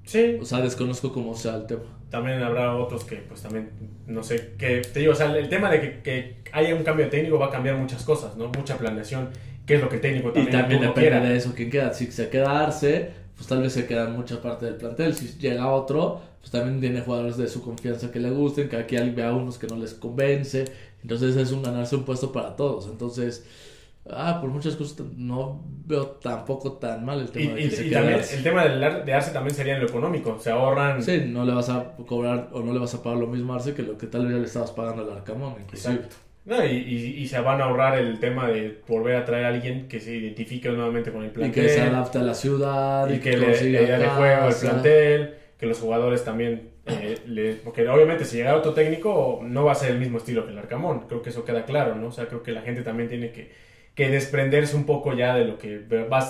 Sí. 0.04 0.38
O 0.42 0.46
sea, 0.46 0.60
desconozco 0.60 1.14
cómo 1.14 1.36
sea 1.36 1.56
el 1.56 1.68
tema. 1.68 2.00
También 2.12 2.44
habrá 2.44 2.76
otros 2.76 3.06
que, 3.06 3.16
pues 3.16 3.42
también, 3.42 3.70
no 4.06 4.22
sé, 4.22 4.52
que 4.60 4.82
te 4.82 5.00
digo, 5.00 5.14
o 5.14 5.16
sea, 5.16 5.36
el 5.36 5.50
tema 5.50 5.72
de 5.72 5.82
que, 5.82 6.02
que 6.02 6.36
haya 6.52 6.76
un 6.76 6.84
cambio 6.84 7.06
de 7.06 7.12
técnico 7.12 7.40
va 7.40 7.48
a 7.48 7.50
cambiar 7.50 7.78
muchas 7.78 8.04
cosas, 8.04 8.36
¿no? 8.38 8.50
Mucha 8.50 8.78
planeación, 8.78 9.30
qué 9.66 9.76
es 9.76 9.82
lo 9.82 9.90
que 9.90 9.96
el 9.96 10.02
técnico 10.02 10.32
también, 10.32 10.56
y 10.56 10.60
también 10.60 10.82
depende 10.82 11.30
de 11.30 11.38
eso 11.38 11.54
quién 11.56 11.72
queda. 11.72 11.94
Si 11.94 12.12
se 12.12 12.30
queda 12.30 12.66
Arce, 12.66 13.12
pues 13.36 13.48
tal 13.48 13.62
vez 13.62 13.74
se 13.74 13.88
queda 13.88 14.08
mucha 14.10 14.42
parte 14.42 14.66
del 14.66 14.76
plantel. 14.76 15.16
Si 15.16 15.40
llega 15.40 15.72
otro, 15.72 16.22
pues 16.40 16.52
también 16.52 16.80
tiene 16.80 17.02
jugadores 17.02 17.38
de 17.38 17.48
su 17.48 17.64
confianza 17.64 18.12
que 18.12 18.20
le 18.20 18.30
gusten, 18.30 18.70
que 18.70 18.76
aquí 18.76 18.98
hay 18.98 19.16
a 19.20 19.32
unos 19.32 19.58
que 19.58 19.68
no 19.68 19.78
les 19.78 19.94
convence. 19.94 20.66
Entonces 21.02 21.36
es 21.36 21.52
un 21.52 21.64
ganarse 21.64 21.96
un 21.96 22.04
puesto 22.04 22.32
para 22.32 22.56
todos. 22.56 22.88
Entonces, 22.88 23.46
ah, 24.10 24.40
por 24.42 24.50
muchas 24.50 24.76
cosas 24.76 25.06
no 25.18 25.64
veo 25.86 26.08
tampoco 26.08 26.74
tan 26.74 27.04
mal 27.06 27.20
el 27.20 27.26
Y, 27.26 27.30
tema 27.30 27.54
de 27.56 27.62
y- 27.64 27.70
que 27.70 27.88
y 27.88 27.92
también 27.92 28.20
Arce. 28.20 28.36
el 28.38 28.44
tema 28.44 28.66
de 28.66 29.14
Arce 29.14 29.32
también 29.32 29.56
sería 29.56 29.76
en 29.76 29.82
lo 29.82 29.88
económico, 29.88 30.38
se 30.40 30.52
ahorran... 30.52 31.02
Sí, 31.04 31.24
no 31.28 31.46
le 31.46 31.54
vas 31.54 31.70
a 31.70 31.94
cobrar 32.08 32.50
o 32.54 32.62
no 32.62 32.74
le 32.74 32.80
vas 32.80 32.94
a 32.96 33.04
pagar 33.04 33.20
lo 33.20 33.28
mismo 33.28 33.54
a 33.54 33.58
Arce 33.58 33.74
que 33.74 33.84
lo 33.84 33.98
que 33.98 34.08
tal 34.08 34.24
vez 34.24 34.34
ya 34.34 34.40
le 34.40 34.46
estabas 34.46 34.72
pagando 34.72 35.04
al 35.04 35.12
Arcamón. 35.18 35.56
Inclusive. 35.62 35.94
Exacto. 35.96 36.16
No, 36.44 36.66
y, 36.66 36.70
y- 36.72 37.22
y 37.22 37.28
se 37.28 37.40
van 37.40 37.62
a 37.62 37.66
ahorrar 37.66 38.00
el 38.00 38.20
tema 38.20 38.48
de 38.48 38.82
volver 38.88 39.16
a 39.16 39.26
traer 39.26 39.46
a 39.46 39.50
alguien 39.50 39.88
que 39.88 40.00
se 40.00 40.16
identifique 40.16 40.70
nuevamente 40.70 41.12
con 41.12 41.22
el 41.22 41.28
Y 41.30 41.32
plantel. 41.34 41.64
que 41.64 41.70
se 41.70 41.82
adapte 41.82 42.18
a 42.18 42.24
la 42.24 42.34
ciudad. 42.34 43.08
y 43.10 43.20
que 43.20 43.38
le, 43.38 43.46
consiga 43.46 43.82
le 43.82 43.98
dé 44.00 44.08
juego 44.08 44.42
al 44.48 44.56
plantel, 44.56 45.36
que 45.60 45.66
los 45.68 45.78
jugadores 45.80 46.24
también, 46.24 46.72
eh, 46.88 47.20
le- 47.28 47.54
porque 47.58 47.88
obviamente 47.88 48.26
si 48.26 48.38
llega 48.38 48.56
otro 48.56 48.74
técnico 48.74 49.42
no 49.44 49.66
va 49.66 49.74
a 49.74 49.76
ser 49.76 49.92
el 49.92 50.00
mismo 50.00 50.18
estilo 50.18 50.44
que 50.46 50.52
el 50.52 50.58
Arcamón, 50.58 51.02
creo 51.08 51.22
que 51.22 51.30
eso 51.30 51.46
queda 51.46 51.64
claro, 51.66 51.94
¿no? 51.96 52.08
O 52.08 52.12
sea, 52.12 52.26
creo 52.28 52.42
que 52.42 52.52
la 52.52 52.62
gente 52.64 52.82
también 52.82 53.08
tiene 53.08 53.32
que, 53.32 53.52
que 54.02 54.10
desprenderse 54.10 54.76
un 54.76 54.86
poco 54.86 55.14
ya 55.14 55.36
de 55.36 55.46
lo 55.46 55.60
que, 55.60 55.86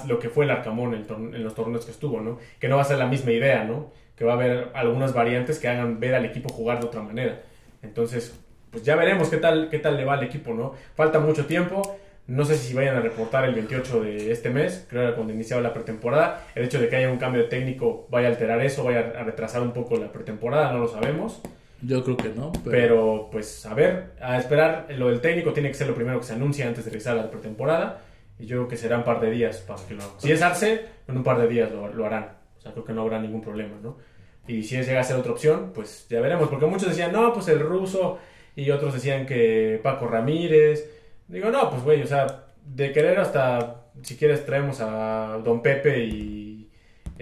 lo 0.06 0.20
que 0.20 0.28
fue 0.28 0.44
el 0.44 0.52
Arcamón 0.52 0.94
en, 0.94 1.42
los 1.42 1.56
torneos 1.56 1.86
que 1.86 1.92
estuvo, 1.92 2.20
¿no? 2.20 2.38
Que 2.60 2.68
no 2.68 2.76
va 2.76 2.82
a 2.82 2.86
ser 2.86 2.98
la 2.98 3.08
misma 3.08 3.32
idea, 3.32 3.64
¿no? 3.64 3.94
Que 4.18 4.26
va 4.26 4.34
a 4.34 4.36
haber 4.36 4.72
algunas 4.74 5.14
variantes 5.14 5.58
que 5.58 5.70
hagan 5.70 6.02
ver 6.02 6.14
al 6.14 6.26
equipo 6.26 6.50
jugar 6.50 6.82
de 6.82 6.88
otra 6.88 7.02
manera. 7.02 7.44
Entonces, 7.82 8.38
pues 8.72 8.84
ya 8.84 8.98
veremos 8.98 9.30
qué 9.30 9.38
tal, 9.38 9.70
qué 9.70 9.80
tal 9.80 9.96
le 9.96 10.04
va 10.04 10.16
al 10.16 10.24
equipo, 10.24 10.54
¿no? 10.54 10.74
Falta 10.96 11.20
mucho 11.20 11.46
tiempo. 11.46 11.98
No 12.28 12.44
sé 12.44 12.58
si 12.58 12.74
vayan 12.74 12.98
a 12.98 13.00
reportar 13.00 13.46
el 13.46 13.56
28 13.56 14.04
de 14.04 14.32
este 14.34 14.50
mes, 14.50 14.86
creo 14.90 15.08
que 15.08 15.16
cuando 15.16 15.32
iniciaba 15.32 15.62
la 15.62 15.74
pretemporada. 15.74 16.46
El 16.54 16.66
hecho 16.66 16.78
de 16.78 16.90
que 16.90 16.98
haya 16.98 17.10
un 17.10 17.20
cambio 17.20 17.44
de 17.44 17.48
técnico 17.48 18.06
vaya 18.10 18.28
a 18.28 18.32
alterar 18.32 18.60
eso, 18.60 18.84
vaya 18.84 19.14
a 19.18 19.24
retrasar 19.24 19.62
un 19.62 19.72
poco 19.72 19.96
la 19.96 20.12
pretemporada, 20.12 20.74
no 20.74 20.80
lo 20.80 20.88
sabemos. 20.90 21.42
Yo 21.82 22.04
creo 22.04 22.17
que 22.17 22.30
no. 22.30 22.52
Pero, 22.63 23.30
pues 23.32 23.65
a 23.65 23.74
ver, 23.74 24.12
a 24.22 24.38
esperar. 24.38 24.88
Lo 24.98 25.10
del 25.10 25.22
técnico 25.22 25.54
tiene 25.54 25.70
que 25.70 25.76
ser 25.76 25.88
lo 25.88 25.96
primero 25.96 26.20
que 26.20 26.26
se 26.26 26.34
anuncia 26.34 26.67
antes 26.67 26.86
de 26.86 27.10
a 27.10 27.13
la 27.13 27.32
pretemporada. 27.32 28.02
Y 28.39 28.46
yo 28.46 28.58
creo 28.58 28.67
que 28.67 28.78
será 28.78 28.98
un 28.98 29.04
par 29.04 29.20
de 29.20 29.30
días 29.32 29.58
para 29.58 29.84
que 29.88 29.94
lo... 29.94 30.02
Si 30.17 30.32
es 30.32 30.41
Arce, 30.41 30.86
en 31.08 31.17
un 31.17 31.24
par 31.24 31.39
de 31.39 31.48
días 31.48 31.72
lo, 31.72 31.88
lo 31.94 32.06
harán. 32.06 32.38
O 32.58 32.62
sea, 32.62 32.72
creo 32.72 32.86
que 32.86 32.94
no 32.94 33.02
habrá 33.02 33.20
ningún 33.20 33.41
problema, 33.41 33.76
¿no? 33.82 33.98
Y 34.48 34.63
si 34.63 34.76
llega 34.76 35.00
a 35.00 35.04
ser 35.04 35.17
otra 35.17 35.32
opción, 35.32 35.72
pues 35.74 36.08
ya 36.10 36.22
veremos. 36.22 36.50
Porque 36.50 36.65
muchos 36.65 36.89
decían, 36.89 37.12
no, 37.12 37.34
pues 37.34 37.48
el 37.48 37.60
ruso. 37.60 38.20
Y 38.56 38.70
otros 38.72 38.94
decían 38.94 39.26
que 39.26 39.80
Paco 39.84 40.08
Ramírez. 40.08 40.89
Digo, 41.28 41.50
no, 41.50 41.70
pues 41.70 41.84
güey, 41.84 42.02
o 42.02 42.08
sea, 42.08 42.46
de 42.65 42.91
querer 42.91 43.20
hasta, 43.20 43.86
si 44.02 44.17
quieres, 44.17 44.46
traemos 44.46 44.82
a 44.82 45.39
Don 45.44 45.62
Pepe 45.62 46.04
y 46.04 46.41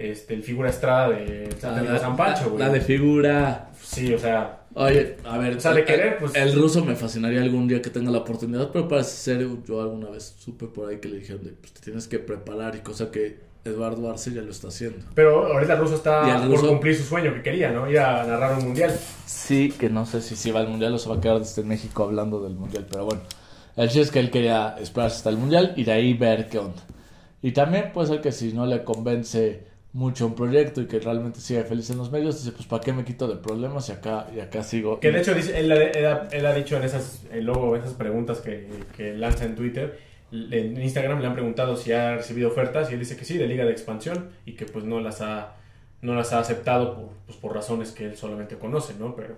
este, 0.00 0.34
el 0.34 0.42
figura 0.42 0.70
Estrada 0.70 1.10
de 1.10 1.48
Santa 1.58 1.80
Anita 1.80 1.98
San 1.98 2.16
Pancho, 2.16 2.50
güey. 2.50 2.58
la 2.58 2.68
de 2.70 2.80
figura. 2.80 3.70
Sí, 3.82 4.12
o 4.14 4.18
sea, 4.18 4.56
Oye, 4.74 5.16
a 5.24 5.36
ver. 5.38 5.56
O 5.56 5.60
sea, 5.60 5.72
de 5.74 5.80
el- 5.80 5.86
querer, 5.86 6.18
pues- 6.18 6.34
El 6.36 6.52
ruso 6.54 6.84
me 6.84 6.94
fascinaría 6.94 7.42
algún 7.42 7.66
día 7.66 7.82
que 7.82 7.90
tenga 7.90 8.10
la 8.10 8.18
oportunidad, 8.18 8.70
pero 8.72 8.86
parece 8.86 9.10
ser. 9.16 9.46
Yo 9.66 9.80
alguna 9.82 10.10
vez 10.10 10.34
supe 10.38 10.66
por 10.66 10.88
ahí 10.88 10.98
que 10.98 11.08
le 11.08 11.16
dijeron 11.18 11.42
de, 11.44 11.50
pues 11.52 11.72
te 11.72 11.80
tienes 11.80 12.06
que 12.06 12.18
preparar 12.20 12.76
y 12.76 12.78
cosa 12.80 13.10
que 13.10 13.38
Eduardo 13.64 14.08
Arce 14.10 14.32
ya 14.32 14.42
lo 14.42 14.50
está 14.52 14.68
haciendo. 14.68 15.04
Pero 15.14 15.52
ahorita 15.52 15.72
el 15.74 15.78
ruso 15.80 15.96
está 15.96 16.36
el 16.36 16.48
por 16.48 16.58
ruso- 16.60 16.68
cumplir 16.68 16.96
su 16.96 17.02
sueño 17.02 17.34
que 17.34 17.42
quería, 17.42 17.70
¿no? 17.72 17.90
Ir 17.90 17.98
a 17.98 18.24
narrar 18.24 18.56
un 18.58 18.64
mundial. 18.66 18.96
Sí, 19.26 19.72
que 19.76 19.90
no 19.90 20.06
sé 20.06 20.20
si 20.22 20.36
se 20.36 20.52
va 20.52 20.60
al 20.60 20.68
mundial 20.68 20.94
o 20.94 20.98
se 20.98 21.08
va 21.08 21.16
a 21.16 21.20
quedar 21.20 21.40
desde 21.40 21.62
México 21.64 22.04
hablando 22.04 22.40
del 22.42 22.54
mundial, 22.54 22.86
pero 22.88 23.04
bueno. 23.06 23.22
El 23.76 23.88
chiste 23.88 24.02
es 24.02 24.10
que 24.12 24.20
él 24.20 24.30
quería 24.30 24.76
esperarse 24.80 25.16
hasta 25.16 25.30
el 25.30 25.36
mundial 25.36 25.72
y 25.76 25.84
de 25.84 25.92
ahí 25.92 26.14
ver 26.14 26.48
qué 26.48 26.58
onda. 26.58 26.82
Y 27.42 27.52
también 27.52 27.90
puede 27.92 28.08
ser 28.08 28.20
que 28.20 28.30
si 28.32 28.52
no 28.52 28.66
le 28.66 28.84
convence 28.84 29.66
mucho 29.92 30.26
un 30.26 30.34
proyecto 30.36 30.80
y 30.80 30.86
que 30.86 31.00
realmente 31.00 31.40
sigue 31.40 31.64
feliz 31.64 31.90
en 31.90 31.98
los 31.98 32.12
medios, 32.12 32.38
dice, 32.38 32.52
pues 32.52 32.66
¿para 32.66 32.80
qué 32.82 32.92
me 32.92 33.04
quito 33.04 33.26
de 33.26 33.36
problemas 33.36 33.88
y 33.88 33.92
acá, 33.92 34.28
y 34.34 34.38
acá 34.40 34.62
sigo? 34.62 35.00
Que 35.00 35.10
de 35.10 35.20
hecho 35.20 35.34
dice, 35.34 35.58
él, 35.58 35.72
él 35.72 36.06
ha- 36.06 36.28
él 36.30 36.46
ha 36.46 36.54
dicho 36.54 36.76
en 36.76 36.84
esas, 36.84 37.24
luego 37.32 37.74
esas 37.76 37.94
preguntas 37.94 38.38
que, 38.40 38.68
que 38.96 39.14
lanza 39.14 39.44
en 39.44 39.56
Twitter, 39.56 39.98
en 40.32 40.80
Instagram 40.80 41.20
le 41.20 41.26
han 41.26 41.34
preguntado 41.34 41.76
si 41.76 41.90
ha 41.92 42.14
recibido 42.16 42.48
ofertas 42.50 42.88
y 42.90 42.94
él 42.94 43.00
dice 43.00 43.16
que 43.16 43.24
sí, 43.24 43.36
de 43.36 43.48
liga 43.48 43.64
de 43.64 43.72
expansión 43.72 44.28
y 44.46 44.52
que 44.52 44.64
pues 44.64 44.84
no 44.84 45.00
las 45.00 45.22
ha, 45.22 45.54
no 46.02 46.14
las 46.14 46.32
ha 46.32 46.38
aceptado 46.38 46.94
por, 46.94 47.08
pues, 47.26 47.36
por 47.38 47.52
razones 47.52 47.90
que 47.90 48.04
él 48.06 48.16
solamente 48.16 48.54
conoce, 48.56 48.94
¿no? 48.96 49.16
Pero 49.16 49.34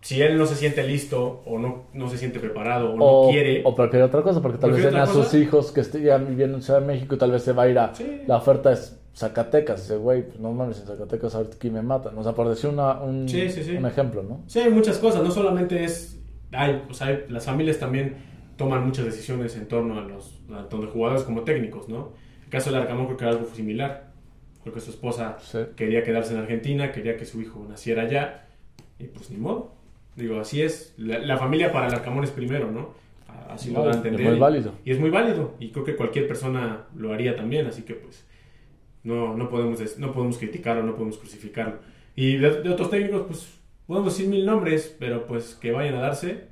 si 0.00 0.22
él 0.22 0.38
no 0.38 0.46
se 0.46 0.54
siente 0.54 0.84
listo 0.84 1.42
o 1.44 1.58
no, 1.58 1.86
no 1.92 2.08
se 2.08 2.18
siente 2.18 2.38
preparado 2.38 2.92
o, 2.92 2.94
o, 2.94 3.26
no 3.26 3.32
quiere... 3.32 3.62
o 3.64 3.74
prefiere 3.74 4.04
otra 4.04 4.22
cosa, 4.22 4.40
porque 4.40 4.58
tal 4.58 4.70
vez 4.70 4.82
¿Prefiere 4.82 5.04
tiene 5.04 5.20
a 5.20 5.24
sus 5.24 5.34
hijos 5.34 5.72
que 5.72 5.80
estén 5.80 6.02
viviendo 6.28 6.56
en 6.58 6.62
Ciudad 6.62 6.80
de 6.80 6.86
México 6.86 7.16
y 7.16 7.18
tal 7.18 7.32
vez 7.32 7.42
se 7.42 7.52
va 7.52 7.64
a 7.64 7.68
ir 7.68 7.78
a... 7.80 7.92
Sí. 7.92 8.22
La 8.28 8.36
oferta 8.36 8.70
es 8.72 8.96
Zacatecas. 9.16 9.82
Dice, 9.82 9.96
güey, 9.96 10.22
pues 10.26 10.38
no 10.38 10.52
mames, 10.52 10.80
en 10.80 10.86
Zacatecas 10.86 11.34
aquí 11.34 11.70
me 11.70 11.82
matan. 11.82 12.14
Por 12.34 12.48
decir 12.48 12.70
una, 12.70 13.00
un, 13.00 13.28
Sí, 13.28 13.48
sí, 13.50 13.62
sí. 13.64 13.76
un 13.76 13.86
ejemplo, 13.86 14.22
¿no? 14.22 14.42
Sí, 14.46 14.60
hay 14.60 14.70
muchas 14.70 14.98
cosas, 14.98 15.22
no 15.22 15.30
solamente 15.30 15.84
es... 15.84 16.20
Hay, 16.52 16.82
o 16.88 16.94
sea, 16.94 17.08
hay- 17.08 17.24
las 17.28 17.46
familias 17.46 17.78
también 17.78 18.16
toman 18.56 18.84
muchas 18.84 19.04
decisiones 19.06 19.56
en 19.56 19.66
torno 19.68 19.98
a 19.98 20.02
los 20.02 20.40
a 20.52 20.68
tanto 20.68 20.86
jugadores 20.88 21.24
como 21.24 21.42
técnicos, 21.42 21.88
¿no? 21.88 22.12
El 22.44 22.50
caso 22.50 22.70
del 22.70 22.80
Arcamón 22.82 23.06
creo 23.06 23.16
que 23.16 23.24
era 23.24 23.32
algo 23.36 23.46
similar. 23.54 24.12
Creo 24.62 24.74
que 24.74 24.80
su 24.80 24.90
esposa 24.90 25.38
quería 25.76 26.02
quedarse 26.02 26.34
en 26.34 26.40
Argentina, 26.40 26.92
quería 26.92 27.16
que 27.16 27.24
su 27.24 27.40
hijo 27.40 27.64
naciera 27.68 28.02
allá, 28.02 28.46
y 28.98 29.04
pues 29.04 29.30
ni 29.30 29.36
modo. 29.38 29.72
Digo, 30.14 30.40
así 30.40 30.62
es. 30.62 30.94
La, 30.98 31.18
la 31.18 31.36
familia 31.38 31.72
para 31.72 31.86
el 31.88 31.94
Arcamón 31.94 32.24
es 32.24 32.30
primero, 32.30 32.70
¿no? 32.70 32.90
A- 33.28 33.54
Así 33.54 33.70
lo 33.70 33.78
No, 33.78 33.84
da 33.84 33.88
a 33.88 33.90
es 33.92 33.96
entender. 33.98 34.26
muy 34.26 34.36
y- 34.36 34.40
válido. 34.40 34.72
Y 34.84 34.90
es 34.92 35.00
muy 35.00 35.10
válido. 35.10 35.54
Y 35.60 35.70
creo 35.70 35.84
que 35.84 35.94
cualquier 35.96 36.26
persona 36.28 36.84
lo 36.96 37.12
haría 37.12 37.34
también, 37.36 37.66
así 37.66 37.82
que 37.82 37.94
pues 37.94 38.24
no, 39.06 39.34
no, 39.36 39.48
podemos, 39.48 39.80
no 39.98 40.12
podemos 40.12 40.36
criticarlo, 40.38 40.82
no 40.82 40.92
podemos 40.94 41.16
crucificarlo. 41.18 41.76
Y 42.14 42.36
de, 42.36 42.62
de 42.62 42.70
otros 42.70 42.90
técnicos, 42.90 43.22
pues 43.26 43.48
podemos 43.86 44.12
decir 44.12 44.28
mil 44.28 44.44
nombres, 44.44 44.94
pero 44.98 45.26
pues 45.26 45.54
que 45.54 45.70
vayan 45.72 45.94
a 45.96 46.00
darse 46.00 46.48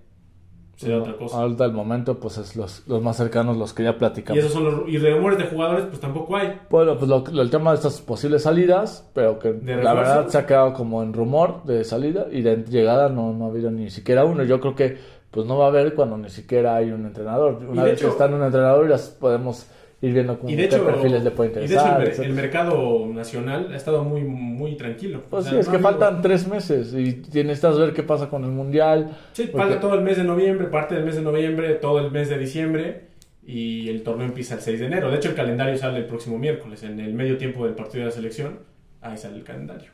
será 0.76 0.98
otra 0.98 1.16
cosa. 1.16 1.38
Ahorita 1.40 1.64
el 1.66 1.72
momento, 1.72 2.18
pues 2.18 2.36
es 2.38 2.56
los, 2.56 2.82
los 2.88 3.00
más 3.00 3.16
cercanos, 3.16 3.56
los 3.56 3.72
que 3.72 3.84
ya 3.84 3.90
Y 3.90 3.92
platicamos. 3.94 4.38
esos 4.40 4.52
son 4.52 4.64
los 4.64 4.88
y 4.88 4.98
rumores 4.98 5.38
de 5.38 5.44
jugadores, 5.46 5.84
pues 5.86 6.00
tampoco 6.00 6.36
hay. 6.36 6.60
Bueno, 6.68 6.96
pues 6.98 7.08
lo- 7.08 7.24
lo- 7.30 7.42
el 7.42 7.50
tema 7.50 7.70
de 7.70 7.76
estas 7.76 8.00
posibles 8.00 8.42
salidas, 8.42 9.08
pero 9.14 9.38
que 9.38 9.52
¿De 9.52 9.76
la 9.76 9.94
verdad 9.94 10.26
se 10.28 10.36
ha 10.38 10.46
quedado 10.46 10.72
como 10.74 11.02
en 11.04 11.12
rumor 11.12 11.62
de 11.64 11.84
salida 11.84 12.26
y 12.30 12.42
de 12.42 12.64
llegada 12.64 13.08
no, 13.08 13.32
no 13.32 13.46
ha 13.46 13.48
habido 13.50 13.70
ni 13.70 13.88
siquiera 13.90 14.24
uno. 14.24 14.42
Yo 14.44 14.60
creo 14.60 14.74
que 14.74 14.98
pues 15.30 15.46
no 15.46 15.58
va 15.58 15.66
a 15.66 15.68
haber 15.68 15.94
cuando 15.94 16.16
ni 16.18 16.28
siquiera 16.30 16.76
hay 16.76 16.90
un 16.90 17.06
entrenador. 17.06 17.54
Una 17.68 17.84
vez 17.84 17.94
hecho- 17.94 18.06
que 18.06 18.10
está 18.12 18.26
en 18.26 18.34
un 18.34 18.42
entrenador 18.42 18.88
ya 18.88 18.96
podemos 19.20 19.66
ir 20.04 20.12
viendo 20.12 20.38
con 20.38 20.50
Y 20.50 20.56
de 20.56 20.68
qué 20.68 20.76
hecho, 20.76 20.84
perfiles 20.84 21.24
le 21.24 21.30
puede 21.30 21.50
y 21.50 21.54
de 21.68 21.74
hecho 21.74 21.88
interesar. 21.88 22.26
el, 22.26 22.32
mercado 22.32 23.06
nacional 23.06 23.68
ha 23.72 23.76
estado 23.76 24.04
muy, 24.04 24.22
muy 24.22 24.76
tranquilo. 24.76 25.22
Pues 25.30 25.40
O 25.40 25.42
sea, 25.42 25.52
sí, 25.52 25.58
es 25.60 25.66
no 25.66 25.72
que 25.72 25.78
faltan 25.78 26.20
tres 26.20 26.46
meses 26.46 26.94
y 26.94 27.14
tienes 27.14 27.60
que 27.60 27.68
ver 27.68 27.92
qué 27.94 28.02
pasa 28.02 28.28
con 28.28 28.44
el 28.44 28.50
mundial. 28.50 29.16
Sí, 29.32 29.44
porque- 29.50 29.66
falta 29.66 29.80
todo 29.80 29.94
el 29.94 30.02
mes 30.02 30.16
de 30.16 30.24
noviembre, 30.24 30.66
parte 30.68 30.94
del 30.94 31.04
mes 31.04 31.16
de 31.16 31.22
noviembre, 31.22 31.74
todo 31.74 32.00
el 32.00 32.10
mes 32.10 32.28
de 32.28 32.38
diciembre 32.38 33.08
y 33.46 33.88
el 33.88 34.02
torneo 34.02 34.26
empieza 34.26 34.54
el 34.54 34.60
6 34.60 34.80
de 34.80 34.86
enero. 34.86 35.10
De 35.10 35.16
hecho, 35.16 35.30
el 35.30 35.34
calendario 35.34 35.76
sale 35.76 35.98
el 35.98 36.06
próximo 36.06 36.38
miércoles, 36.38 36.82
en 36.82 37.00
el 37.00 37.14
medio 37.14 37.36
tiempo 37.38 37.64
del 37.64 37.74
partido 37.74 38.00
de 38.00 38.06
la 38.06 38.12
selección. 38.12 38.58
Ahí 39.00 39.16
sale 39.16 39.36
el 39.36 39.44
calendario. 39.44 39.90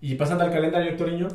Y 0.00 0.14
pasando 0.16 0.44
al 0.44 0.50
calendario, 0.50 0.90
Hectoriño, 0.90 1.28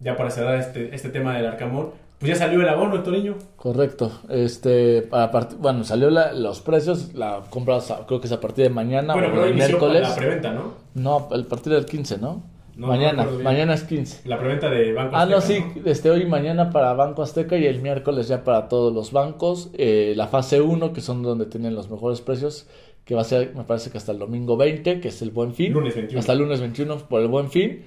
ya 0.00 0.16
para 0.16 0.30
cerrar 0.30 0.58
este, 0.58 0.94
este 0.94 1.08
tema 1.08 1.36
del 1.36 1.46
Arcamón, 1.46 1.90
pues 2.18 2.30
ya 2.32 2.36
salió 2.36 2.60
el 2.62 2.68
abono, 2.68 2.96
Hectoriño. 2.96 3.36
Correcto. 3.56 4.10
Este, 4.28 5.08
part- 5.10 5.56
bueno, 5.58 5.84
salió 5.84 6.10
la- 6.10 6.32
los 6.32 6.60
precios, 6.60 7.14
la 7.14 7.42
compras 7.50 7.90
a- 7.90 8.06
creo 8.06 8.20
que 8.20 8.26
es 8.26 8.32
a 8.32 8.40
partir 8.40 8.64
de 8.64 8.70
mañana 8.70 9.12
bueno, 9.14 9.28
o 9.28 9.30
pero 9.32 9.44
el 9.46 9.54
miércoles. 9.54 10.02
la 10.02 10.14
preventa, 10.16 10.52
¿no? 10.52 10.74
No, 10.94 11.28
el 11.32 11.44
partido 11.46 11.76
del 11.76 11.84
15, 11.86 12.18
¿no? 12.18 12.42
No, 12.76 12.86
no 12.86 12.86
mañana, 12.88 13.24
mañana 13.42 13.74
es 13.74 13.84
15. 13.84 14.28
La 14.28 14.36
preventa 14.38 14.68
de 14.68 14.92
Banco 14.92 15.14
Ah, 15.16 15.26
no, 15.26 15.36
Azteca, 15.36 15.70
sí, 15.74 15.82
este 15.84 16.10
hoy 16.10 16.22
y 16.22 16.26
mañana 16.26 16.70
para 16.70 16.92
Banco 16.94 17.22
Azteca 17.22 17.56
y 17.56 17.66
el 17.66 17.80
miércoles 17.80 18.26
ya 18.26 18.42
para 18.42 18.68
todos 18.68 18.92
los 18.92 19.12
bancos. 19.12 19.70
Eh, 19.74 20.14
la 20.16 20.26
fase 20.26 20.60
1, 20.60 20.92
que 20.92 21.00
son 21.00 21.22
donde 21.22 21.46
tienen 21.46 21.74
los 21.76 21.88
mejores 21.88 22.20
precios, 22.20 22.66
que 23.04 23.14
va 23.14 23.20
a 23.20 23.24
ser, 23.24 23.54
me 23.54 23.62
parece 23.64 23.90
que 23.90 23.98
hasta 23.98 24.10
el 24.10 24.18
domingo 24.18 24.56
20, 24.56 24.98
que 25.00 25.08
es 25.08 25.22
el 25.22 25.30
buen 25.30 25.54
fin. 25.54 25.72
Lunes 25.72 25.94
21. 25.94 26.18
Hasta 26.18 26.32
el 26.32 26.38
lunes 26.40 26.60
21 26.60 26.96
por 26.98 27.20
el 27.20 27.28
buen 27.28 27.48
fin. 27.50 27.84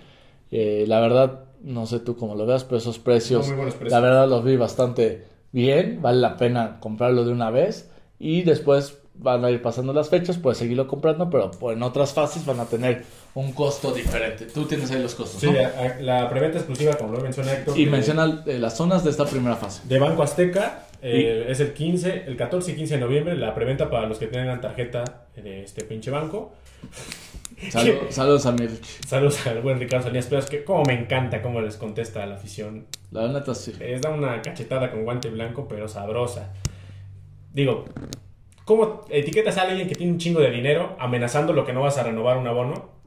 Eh, 0.51 0.85
la 0.87 1.01
verdad, 1.01 1.41
no 1.61 1.85
sé 1.85 1.99
tú 1.99 2.15
cómo 2.17 2.35
lo 2.35 2.45
veas, 2.45 2.63
pero 2.63 2.77
esos 2.77 2.99
precios, 2.99 3.49
No, 3.49 3.65
la 3.89 3.99
verdad 3.99 4.27
los 4.27 4.43
vi 4.43 4.57
bastante 4.57 5.25
bien. 5.51 6.01
Vale 6.01 6.19
la 6.19 6.37
pena 6.37 6.77
comprarlo 6.79 7.25
de 7.25 7.31
una 7.31 7.49
vez. 7.51 7.89
Y 8.19 8.43
después 8.43 8.97
van 9.19 9.43
a 9.45 9.49
ir 9.49 9.61
pasando 9.61 9.93
las 9.93 10.09
fechas, 10.09 10.37
puedes 10.37 10.59
seguirlo 10.59 10.87
comprando, 10.87 11.29
pero 11.29 11.51
en 11.71 11.81
otras 11.81 12.13
fases 12.13 12.45
van 12.45 12.59
a 12.59 12.65
tener 12.65 13.03
un 13.33 13.51
costo 13.51 13.91
diferente. 13.91 14.45
Tú 14.45 14.65
tienes 14.65 14.91
ahí 14.91 15.01
los 15.01 15.15
costos, 15.15 15.41
Sí, 15.41 15.47
¿no? 15.47 15.53
la, 15.53 16.21
la 16.21 16.29
preventa 16.29 16.57
exclusiva, 16.59 16.95
como 16.95 17.13
lo 17.13 17.21
menciona 17.21 17.51
Héctor. 17.53 17.77
Y 17.79 17.85
menciona 17.87 18.43
eh, 18.45 18.59
las 18.59 18.75
zonas 18.77 19.03
de 19.03 19.09
esta 19.09 19.25
primera 19.25 19.55
fase. 19.55 19.81
De 19.87 19.97
Banco 19.99 20.21
Azteca, 20.21 20.86
Eh, 21.01 21.45
es 21.49 21.59
el 21.59 21.73
15, 21.73 22.23
el 22.27 22.35
14 22.35 22.71
y 22.71 22.75
15 22.75 22.95
de 22.95 22.99
noviembre, 22.99 23.37
la 23.37 23.53
preventa 23.53 23.89
para 23.89 24.07
los 24.07 24.17
que 24.17 24.27
tengan 24.27 24.59
tarjeta 24.61 25.27
de 25.35 25.63
este 25.63 25.83
pinche 25.83 26.09
banco. 26.09 26.53
saludos 28.09 28.45
a 28.45 28.51
mi 28.51 28.67
Saludos 29.05 29.45
al 29.47 29.61
buen 29.61 29.79
Ricardo 29.79 30.05
Salinas, 30.05 30.27
pero 30.27 30.39
es 30.39 30.47
que 30.47 30.63
como 30.63 30.83
me 30.83 30.93
encanta 30.93 31.41
cómo 31.41 31.61
les 31.61 31.77
contesta 31.77 32.23
a 32.23 32.25
la 32.25 32.35
afición. 32.35 32.87
La 33.11 33.27
neta 33.27 33.53
sí. 33.53 33.73
Es 33.79 34.01
da 34.01 34.09
una 34.09 34.41
cachetada 34.41 34.91
con 34.91 35.03
guante 35.03 35.29
blanco, 35.29 35.67
pero 35.67 35.87
sabrosa. 35.87 36.53
Digo, 37.53 37.85
¿cómo 38.65 39.05
etiquetas 39.09 39.57
a 39.57 39.63
alguien 39.63 39.87
que 39.87 39.95
tiene 39.95 40.11
un 40.11 40.19
chingo 40.19 40.39
de 40.39 40.51
dinero 40.51 40.95
amenazando 40.99 41.53
lo 41.53 41.65
que 41.65 41.73
no 41.73 41.81
vas 41.81 41.97
a 41.97 42.03
renovar 42.03 42.37
un 42.37 42.47
abono? 42.47 42.97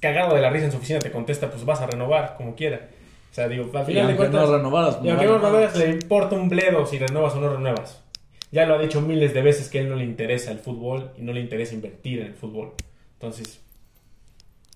Cagado 0.00 0.34
de 0.34 0.42
la 0.42 0.50
risa 0.50 0.66
en 0.66 0.72
su 0.72 0.78
oficina 0.78 0.98
te 0.98 1.10
contesta, 1.10 1.50
pues 1.50 1.64
vas 1.64 1.80
a 1.80 1.86
renovar 1.86 2.34
como 2.36 2.54
quiera. 2.54 2.88
Sea, 3.36 3.48
digo, 3.48 3.70
al 3.74 3.84
final 3.84 4.06
de 4.06 4.16
cuentas. 4.16 4.48
No 4.48 4.56
renovaras, 4.56 4.98
y 5.04 5.10
aunque 5.10 5.26
no 5.26 5.36
renovas, 5.36 5.76
le 5.76 5.90
importa 5.90 6.36
un 6.36 6.48
bledo 6.48 6.86
si 6.86 6.98
renuevas 6.98 7.34
o 7.34 7.40
no 7.40 7.52
renuevas. 7.52 8.02
Ya 8.50 8.64
lo 8.64 8.76
ha 8.76 8.78
dicho 8.78 9.02
miles 9.02 9.34
de 9.34 9.42
veces 9.42 9.68
que 9.68 9.78
a 9.78 9.82
él 9.82 9.90
no 9.90 9.96
le 9.96 10.04
interesa 10.04 10.52
el 10.52 10.58
fútbol 10.58 11.10
y 11.18 11.22
no 11.22 11.34
le 11.34 11.40
interesa 11.42 11.74
invertir 11.74 12.20
en 12.20 12.28
el 12.28 12.34
fútbol. 12.34 12.72
Entonces, 13.12 13.60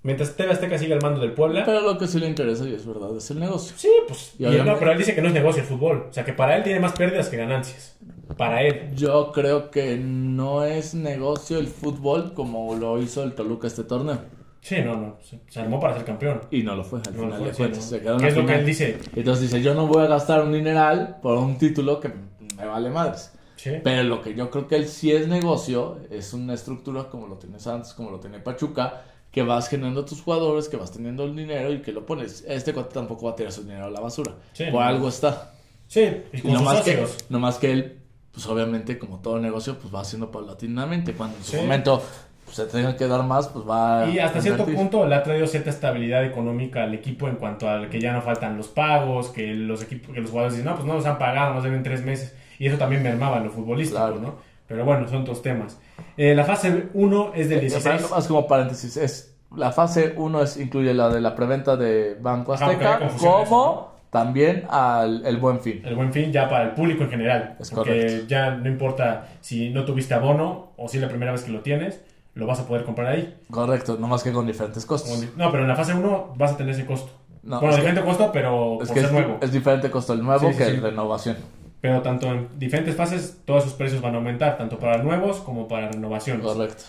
mientras 0.02 0.36
TV 0.36 0.52
Azteca 0.52 0.76
siga 0.76 0.94
al 0.94 1.00
mando 1.00 1.22
del 1.22 1.32
Puebla. 1.32 1.64
Pero 1.64 1.80
lo 1.80 1.96
que 1.96 2.06
sí 2.06 2.20
le 2.20 2.26
interesa, 2.26 2.68
y 2.68 2.74
es 2.74 2.84
verdad, 2.84 3.16
es 3.16 3.30
el 3.30 3.40
negocio. 3.40 3.74
Sí, 3.78 3.88
pues. 4.06 4.34
pero 4.38 4.92
él 4.92 4.98
dice 4.98 5.14
que 5.14 5.22
no 5.22 5.28
es 5.28 5.32
negocio 5.32 5.62
el 5.62 5.66
fútbol. 5.66 6.08
O 6.10 6.12
sea, 6.12 6.26
que 6.26 6.34
para 6.34 6.54
él 6.58 6.62
tiene 6.62 6.80
más 6.80 6.92
pérdidas 6.92 7.30
que 7.30 7.38
ganancias. 7.38 7.96
Para 8.36 8.62
él. 8.62 8.90
Yo 8.94 9.32
creo 9.32 9.70
que 9.70 9.96
no 9.96 10.66
es 10.66 10.94
negocio 10.94 11.58
el 11.58 11.68
fútbol 11.68 12.34
como 12.34 12.76
lo 12.76 13.00
hizo 13.00 13.22
el 13.22 13.32
Toluca 13.32 13.68
este 13.68 13.84
torneo. 13.84 14.18
Sí, 14.60 14.76
no, 14.84 14.96
no. 14.96 15.16
Se, 15.48 15.60
armó 15.60 15.80
para 15.80 15.94
ser 15.94 16.04
campeón. 16.04 16.42
Y 16.50 16.62
no 16.62 16.76
lo 16.76 16.84
fue, 16.84 17.00
al 17.00 17.14
final 17.14 17.44
de 17.44 17.50
cuentas. 17.50 17.84
Se 17.84 18.00
quedó 18.00 18.18
¿Qué 18.18 18.28
es 18.28 18.36
lo 18.36 18.46
que 18.46 18.54
él 18.54 18.66
dice? 18.66 18.98
Entonces 19.14 19.50
dice: 19.50 19.62
Yo 19.62 19.74
no 19.74 19.86
voy 19.86 20.04
a 20.04 20.06
gastar 20.06 20.42
un 20.42 20.52
dineral 20.52 21.18
por 21.22 21.38
un 21.38 21.56
título 21.56 21.98
que 22.00 22.10
me 22.56 22.66
vale 22.66 22.90
madres. 22.90 23.32
Pero 23.62 24.02
lo 24.04 24.22
que 24.22 24.34
yo 24.34 24.50
creo 24.50 24.66
que 24.66 24.76
él 24.76 24.88
sí 24.88 25.12
es 25.12 25.28
negocio 25.28 25.98
es 26.10 26.32
una 26.32 26.54
estructura 26.54 27.04
como 27.10 27.26
lo 27.26 27.36
tiene 27.36 27.58
Santos, 27.58 27.92
como 27.92 28.10
lo 28.10 28.18
tiene 28.18 28.38
Pachuca, 28.38 29.02
que 29.30 29.42
vas 29.42 29.68
generando 29.68 30.04
tus 30.04 30.22
jugadores, 30.22 30.68
que 30.68 30.76
vas 30.76 30.90
teniendo 30.90 31.24
el 31.24 31.36
dinero 31.36 31.72
y 31.72 31.82
que 31.82 31.92
lo 31.92 32.06
pones. 32.06 32.44
Este 32.48 32.72
cuate 32.72 32.94
tampoco 32.94 33.26
va 33.26 33.32
a 33.32 33.36
tirar 33.36 33.52
su 33.52 33.62
dinero 33.62 33.86
a 33.86 33.90
la 33.90 34.00
basura. 34.00 34.34
Por 34.70 34.82
algo 34.82 35.08
está. 35.08 35.52
Sí, 35.86 36.22
y 36.32 36.46
no 36.48 36.62
más 36.62 36.82
que, 36.82 37.04
no 37.28 37.38
más 37.38 37.58
que 37.58 37.72
él, 37.72 37.98
pues 38.32 38.46
obviamente, 38.46 38.98
como 38.98 39.18
todo 39.18 39.38
negocio, 39.38 39.78
pues 39.78 39.92
va 39.92 40.00
haciendo 40.00 40.30
paulatinamente. 40.30 41.14
Cuando 41.14 41.36
en 41.36 41.44
su 41.44 41.56
momento 41.56 42.02
se 42.50 42.66
tenga 42.66 42.96
que 42.96 43.06
dar 43.06 43.22
más, 43.22 43.48
pues 43.48 43.68
va 43.68 44.06
Y 44.08 44.18
hasta 44.18 44.40
cierto 44.40 44.64
punto 44.66 45.06
le 45.06 45.14
ha 45.14 45.22
traído 45.22 45.46
cierta 45.46 45.70
estabilidad 45.70 46.24
económica 46.24 46.84
al 46.84 46.94
equipo 46.94 47.28
en 47.28 47.36
cuanto 47.36 47.68
a 47.68 47.88
que 47.88 48.00
ya 48.00 48.12
no 48.12 48.22
faltan 48.22 48.56
los 48.56 48.68
pagos, 48.68 49.28
que 49.28 49.54
los 49.54 49.82
equipos, 49.82 50.14
que 50.14 50.20
los 50.20 50.30
jugadores 50.30 50.56
dicen, 50.56 50.70
no, 50.70 50.76
pues 50.76 50.86
no 50.86 50.94
nos 50.94 51.06
han 51.06 51.18
pagado, 51.18 51.54
nos 51.54 51.64
deben 51.64 51.82
tres 51.82 52.04
meses 52.04 52.36
y 52.58 52.66
eso 52.66 52.76
también 52.76 53.02
mermaba 53.02 53.40
lo 53.40 53.50
futbolístico, 53.50 54.18
¿no? 54.20 54.34
Pero 54.66 54.84
bueno, 54.84 55.08
son 55.08 55.24
dos 55.24 55.42
temas. 55.42 55.78
Eh, 56.16 56.34
la 56.34 56.44
fase 56.44 56.88
1 56.94 57.32
es 57.34 57.48
del 57.48 57.60
16. 57.60 58.02
Eh, 58.02 58.06
más 58.10 58.28
como 58.28 58.46
paréntesis, 58.46 58.96
es 58.96 59.36
la 59.56 59.72
fase 59.72 60.14
1 60.16 60.42
es, 60.42 60.56
incluye 60.58 60.94
la 60.94 61.08
de 61.08 61.20
la 61.20 61.34
preventa 61.34 61.76
de 61.76 62.16
Banco 62.20 62.52
Azteca, 62.52 63.00
como 63.18 63.94
también 64.10 64.64
al 64.68 65.24
el 65.26 65.38
Buen 65.38 65.60
Fin. 65.60 65.82
El 65.84 65.96
Buen 65.96 66.12
Fin 66.12 66.32
ya 66.32 66.48
para 66.48 66.64
el 66.64 66.70
público 66.72 67.04
en 67.04 67.10
general. 67.10 67.56
Es 67.58 67.70
porque 67.70 68.24
ya 68.28 68.50
no 68.50 68.68
importa 68.68 69.28
si 69.40 69.70
no 69.70 69.84
tuviste 69.84 70.14
abono 70.14 70.72
o 70.76 70.88
si 70.88 70.98
es 70.98 71.02
la 71.02 71.08
primera 71.08 71.32
vez 71.32 71.42
que 71.42 71.52
lo 71.52 71.60
tienes, 71.60 72.00
lo 72.34 72.46
vas 72.46 72.60
a 72.60 72.66
poder 72.66 72.84
comprar 72.84 73.08
ahí. 73.08 73.36
Correcto, 73.50 73.96
no 73.98 74.06
más 74.06 74.22
que 74.22 74.32
con 74.32 74.46
diferentes 74.46 74.86
costos. 74.86 75.26
No, 75.36 75.50
pero 75.50 75.64
en 75.64 75.68
la 75.68 75.76
fase 75.76 75.94
1 75.94 76.34
vas 76.36 76.52
a 76.52 76.56
tener 76.56 76.74
ese 76.74 76.86
costo. 76.86 77.12
No, 77.42 77.60
bueno, 77.60 77.76
diferente 77.76 78.02
costo, 78.02 78.30
pero 78.32 78.82
es 78.82 78.88
por 78.88 78.98
ser 78.98 79.12
nuevo. 79.12 79.38
Es 79.40 79.52
diferente 79.52 79.90
costo 79.90 80.12
el 80.12 80.22
nuevo 80.22 80.50
que 80.56 80.64
el 80.64 80.82
renovación. 80.82 81.36
Pero 81.80 82.02
tanto 82.02 82.26
en 82.26 82.48
diferentes 82.58 82.94
fases, 82.94 83.38
todos 83.46 83.64
sus 83.64 83.72
precios 83.72 84.02
van 84.02 84.14
a 84.14 84.18
aumentar, 84.18 84.58
tanto 84.58 84.78
para 84.78 85.02
nuevos 85.02 85.38
como 85.40 85.66
para 85.66 85.90
renovaciones. 85.90 86.44
Correcto. 86.44 86.84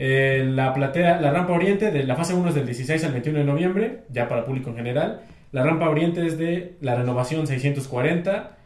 Eh, 0.00 0.44
la 0.48 0.72
platea, 0.72 1.20
la 1.20 1.32
rampa 1.32 1.52
oriente 1.52 1.90
de 1.90 2.04
la 2.04 2.14
fase 2.14 2.34
1 2.34 2.50
es 2.50 2.54
del 2.54 2.66
16 2.66 3.04
al 3.04 3.12
21 3.12 3.40
de 3.40 3.44
noviembre, 3.44 4.04
ya 4.10 4.28
para 4.28 4.44
público 4.44 4.70
en 4.70 4.76
general. 4.76 5.22
La 5.50 5.64
rampa 5.64 5.88
oriente 5.88 6.24
es 6.24 6.38
de 6.38 6.76
la 6.80 6.94
renovación 6.94 7.48
640, 7.48 8.56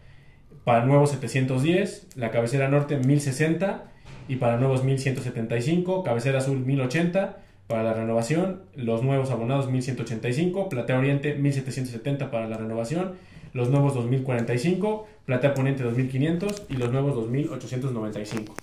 para 0.64 0.85
nuevos 0.85 1.11
710, 1.11 2.09
la 2.16 2.31
cabecera 2.31 2.68
norte 2.68 2.99
1060 2.99 3.85
y 4.29 4.37
para 4.37 4.57
nuevos 4.57 4.85
1175, 4.85 6.03
cabecera 6.03 6.39
azul 6.39 6.59
1080 6.59 7.39
para 7.66 7.83
la 7.83 7.95
renovación, 7.95 8.62
los 8.77 9.03
nuevos 9.03 9.31
abonados 9.31 9.70
1185, 9.70 10.68
platea 10.68 10.99
oriente 10.99 11.35
1770 11.35 12.31
para 12.31 12.49
la 12.49 12.57
renovación 12.57 13.12
los 13.53 13.68
nuevos 13.68 13.95
2045, 13.95 15.07
Plata 15.27 15.55
Poniente 15.55 15.83
2500 15.83 16.66
y 16.70 16.77
los 16.77 16.91
nuevos 16.91 17.14
2895. 17.14 18.55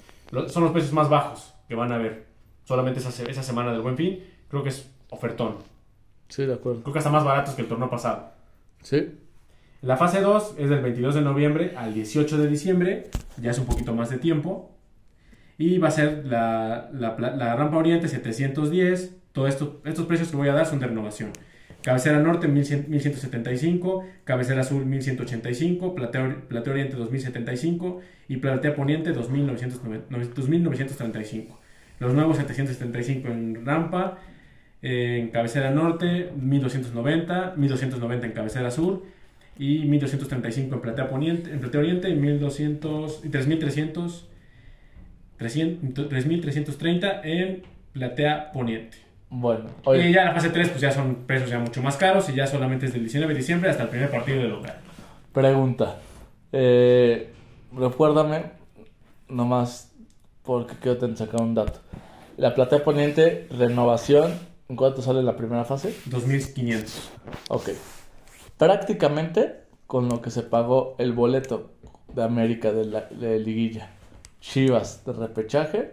Son 0.48 0.64
los 0.64 0.72
precios 0.72 0.94
más 0.94 1.10
bajos 1.10 1.54
que 1.68 1.76
van 1.76 1.92
a 1.92 1.96
haber 1.96 2.26
solamente 2.66 3.00
esa, 3.00 3.10
esa 3.30 3.44
semana 3.44 3.72
del 3.72 3.82
Buen 3.82 3.98
Fin. 3.98 4.20
Creo 4.50 4.64
que 4.64 4.70
es 4.70 4.90
ofertón. 5.10 5.58
Sí, 6.28 6.46
de 6.46 6.54
acuerdo. 6.54 6.82
Creo 6.82 6.94
que 6.94 7.00
está 7.00 7.12
más 7.12 7.24
baratos 7.24 7.56
que 7.56 7.62
el 7.62 7.68
torneo 7.68 7.90
pasado. 7.90 8.32
Sí. 8.82 9.12
La 9.82 9.98
fase 9.98 10.22
2 10.22 10.56
es 10.58 10.70
del 10.70 10.82
22 10.82 11.16
de 11.16 11.22
noviembre 11.22 11.74
al 11.78 11.94
18 11.94 12.38
de 12.38 12.48
diciembre, 12.48 13.10
ya 13.38 13.52
es 13.52 13.60
un 13.60 13.66
poquito 13.66 13.94
más 13.94 14.10
de 14.10 14.18
tiempo. 14.18 14.72
Y 15.60 15.78
va 15.78 15.90
a 15.90 15.92
ser 15.92 16.26
la, 16.26 16.90
la, 16.92 17.16
la 17.20 17.56
rampa 17.56 17.78
oriente 17.78 18.08
710. 18.08 19.18
Todos 19.34 19.50
esto, 19.50 19.80
estos 19.86 20.08
precios 20.08 20.30
que 20.30 20.38
voy 20.38 20.48
a 20.48 20.54
dar 20.54 20.66
son 20.66 20.80
de 20.80 20.88
renovación. 20.88 21.30
Cabecera 21.82 22.20
Norte 22.20 22.48
1175, 22.48 24.04
Cabecera 24.26 24.64
Sur 24.64 24.86
1185, 24.86 25.96
Platea, 25.96 26.44
Oriente 26.68 26.98
2075 26.98 28.02
y 28.28 28.38
Platea 28.38 28.76
Poniente 28.76 29.14
2935. 29.14 31.60
Los 32.00 32.14
nuevos 32.14 32.38
775 32.38 33.28
en 33.30 33.66
Rampa, 33.66 34.18
en 34.82 35.30
Cabecera 35.30 35.72
Norte 35.72 36.32
1290, 36.38 37.54
1290 37.56 38.28
en 38.28 38.34
Cabecera 38.34 38.72
Sur 38.72 39.06
y 39.58 39.86
1235 39.86 40.76
en 40.76 40.82
Platea 40.82 41.10
Poniente, 41.10 41.50
en 41.52 41.62
Platea 41.62 41.80
Oriente 41.80 42.10
y 42.10 42.16
1200 42.16 43.22
y 43.24 43.30
3300 43.30 44.26
3330 45.40 47.22
en 47.24 47.64
Platea 47.94 48.52
Poniente. 48.52 48.98
Bueno, 49.32 49.66
Y 49.96 50.12
ya 50.12 50.26
la 50.26 50.34
fase 50.34 50.50
3, 50.50 50.70
pues 50.70 50.82
ya 50.82 50.92
son 50.92 51.24
precios 51.28 51.50
ya 51.50 51.60
mucho 51.60 51.82
más 51.84 51.98
caros 51.98 52.30
y 52.30 52.34
ya 52.34 52.48
solamente 52.48 52.88
es 52.88 52.94
del 52.94 53.04
19 53.04 53.34
de 53.34 53.40
diciembre 53.40 53.70
hasta 53.70 53.84
el 53.84 53.90
primer 53.90 54.10
partido 54.10 54.42
de 54.42 54.50
local. 54.50 54.76
Pregunta. 55.32 55.98
Eh, 56.52 57.32
recuérdame, 57.72 58.46
nomás 59.28 59.94
porque 60.44 60.74
quiero 60.82 60.98
te 60.98 61.16
sacar 61.16 61.42
un 61.42 61.54
dato. 61.54 61.80
La 62.38 62.56
plata 62.56 62.84
poniente, 62.84 63.48
renovación, 63.52 64.34
¿en 64.68 64.76
cuánto 64.76 65.02
sale 65.04 65.22
la 65.22 65.36
primera 65.36 65.64
fase? 65.64 65.94
2500. 66.06 67.12
Ok. 67.50 67.70
Prácticamente 68.58 69.62
con 69.86 70.10
lo 70.10 70.22
que 70.22 70.32
se 70.32 70.42
pagó 70.42 70.96
el 70.98 71.14
boleto 71.14 71.74
de 72.14 72.24
América 72.24 72.72
de, 72.72 72.86
la, 72.86 73.02
de 73.02 73.40
Liguilla, 73.40 73.92
Chivas 74.40 75.04
de 75.06 75.14
repechaje 75.14 75.92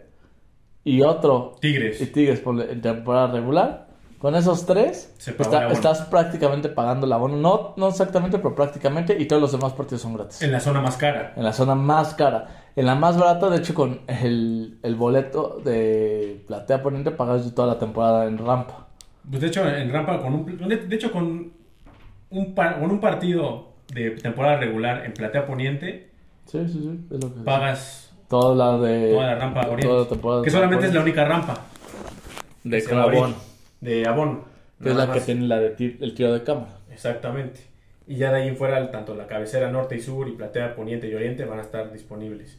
y 0.85 1.03
otro. 1.03 1.57
Tigres. 1.61 2.01
Y 2.01 2.07
Tigres 2.07 2.41
por, 2.41 2.61
en 2.61 2.81
temporada 2.81 3.29
regular. 3.29 3.87
Con 4.19 4.35
esos 4.35 4.65
tres, 4.65 5.15
estás 5.19 6.03
prácticamente 6.03 6.71
pagando 6.71 7.07
el 7.07 7.13
abono. 7.13 7.37
No, 7.37 7.75
no 7.77 7.89
exactamente, 7.89 8.39
pero 8.39 8.55
prácticamente. 8.55 9.17
Y 9.19 9.27
todos 9.27 9.43
los 9.43 9.53
demás 9.53 9.75
partidos 9.75 10.01
son 10.01 10.15
gratis. 10.15 10.41
En 10.41 10.53
la 10.53 10.61
zona 10.61 10.81
más 10.81 10.97
cara. 10.97 11.35
En 11.37 11.45
la 11.45 11.53
zona 11.53 11.75
más 11.75 12.15
cara. 12.15 12.65
En 12.77 12.87
la 12.87 12.95
más 12.95 13.19
barata, 13.19 13.51
de 13.51 13.59
hecho, 13.59 13.75
con 13.75 14.01
el, 14.07 14.79
el 14.83 14.95
boleto 14.95 15.61
de 15.65 16.43
platea 16.47 16.83
poniente, 16.83 17.11
pagas 17.11 17.55
toda 17.55 17.69
la 17.69 17.79
temporada 17.79 18.27
en 18.27 18.39
rampa. 18.39 18.87
Pues 19.29 19.43
de 19.43 19.49
hecho, 19.49 19.69
en 19.69 19.93
rampa, 19.93 20.21
con 20.21 20.35
un, 20.35 20.69
de 20.69 20.97
hecho, 20.97 21.13
con 21.13 21.53
un, 22.31 22.55
con 22.55 22.91
un 22.91 23.01
partido 23.01 23.73
de 23.93 24.13
temporada 24.13 24.57
regular 24.57 25.05
en 25.05 25.13
platea 25.15 25.47
poniente, 25.47 26.11
sí, 26.47 26.59
sí, 26.67 26.81
sí, 26.81 27.15
es 27.15 27.25
lo 27.25 27.35
que 27.35 27.41
pagas 27.41 28.06
Toda 28.29 28.55
la 28.55 28.79
de. 28.79 29.13
Toda 29.13 29.27
la 29.27 29.35
rampa 29.37 29.69
oriente. 29.69 30.19
que 30.45 30.51
solamente 30.51 30.87
es 30.87 30.95
la 30.95 31.01
única 31.01 31.25
rampa. 31.25 31.67
De 32.65 32.85
Abón. 32.93 33.35
De 33.81 34.07
Abón. 34.07 34.43
Que 34.83 34.91
es 34.91 34.97
la 34.97 35.13
que 35.13 35.21
tiene 35.21 35.47
la 35.47 35.59
de 35.59 35.97
el 36.01 36.15
tiro 36.15 36.33
de 36.33 36.43
cámara. 36.43 36.79
Exactamente. 36.91 37.61
Y 38.07 38.17
ya 38.17 38.33
de 38.33 38.43
ahí 38.43 38.49
en 38.49 38.57
fuera, 38.57 38.91
tanto 38.91 39.15
la 39.15 39.27
cabecera 39.27 39.71
norte 39.71 39.97
y 39.97 40.01
sur 40.01 40.29
y 40.29 40.33
platea 40.33 40.75
poniente 40.75 41.09
y 41.09 41.15
oriente 41.15 41.45
van 41.45 41.61
a 41.61 41.63
estar 41.63 41.93
disponibles. 41.93 42.59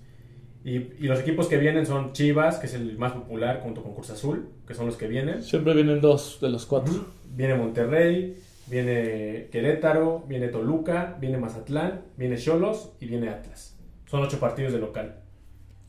Y, 0.63 0.75
y, 0.75 1.07
los 1.07 1.19
equipos 1.19 1.47
que 1.47 1.57
vienen 1.57 1.85
son 1.85 2.11
Chivas, 2.11 2.57
que 2.57 2.65
es 2.65 2.73
el 2.73 2.97
más 2.97 3.13
popular, 3.13 3.61
junto 3.63 3.81
con 3.83 3.93
Cruz 3.93 4.09
Azul, 4.09 4.49
que 4.67 4.73
son 4.73 4.87
los 4.87 4.97
que 4.97 5.07
vienen. 5.07 5.41
Siempre 5.43 5.73
vienen 5.73 6.01
dos 6.01 6.39
de 6.41 6.49
los 6.49 6.65
cuatro. 6.65 6.93
Viene 7.25 7.55
Monterrey, 7.55 8.37
viene 8.65 9.47
Querétaro, 9.51 10.25
viene 10.27 10.49
Toluca, 10.49 11.15
viene 11.21 11.37
Mazatlán, 11.37 12.01
viene 12.17 12.37
Cholos 12.37 12.91
y 12.99 13.05
viene 13.05 13.29
Atlas. 13.29 13.77
Son 14.07 14.21
ocho 14.23 14.39
partidos 14.39 14.73
de 14.73 14.79
local 14.79 15.26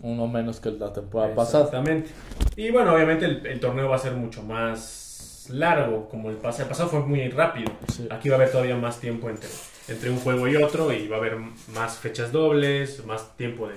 uno 0.01 0.27
menos 0.27 0.61
que 0.61 0.71
la 0.71 0.93
temporada 0.93 1.35
pasada. 1.35 1.65
Exactamente. 1.65 2.11
Y 2.57 2.71
bueno, 2.71 2.95
obviamente 2.95 3.25
el, 3.25 3.61
torneo 3.61 3.89
va 3.89 3.97
a 3.97 3.99
ser 3.99 4.13
mucho 4.13 4.43
más 4.43 5.49
largo, 5.51 6.09
como 6.09 6.31
el 6.31 6.37
pasado. 6.37 6.65
El 6.65 6.69
pasado 6.69 6.89
fue 6.89 7.01
muy 7.01 7.29
rápido. 7.29 7.73
Aquí 8.11 8.29
va 8.29 8.37
a 8.37 8.39
haber 8.39 8.51
todavía 8.51 8.77
más 8.77 9.01
tiempo 9.01 9.29
entre, 9.31 9.49
entre 9.89 10.11
un 10.11 10.19
juego 10.19 10.47
y 10.47 10.57
otro 10.57 10.93
y 10.93 11.09
va 11.09 11.17
a 11.17 11.19
haber 11.21 11.37
más 11.73 11.99
fechas 11.99 12.33
dobles, 12.33 13.05
más 13.07 13.37
tiempo 13.37 13.69
de, 13.69 13.75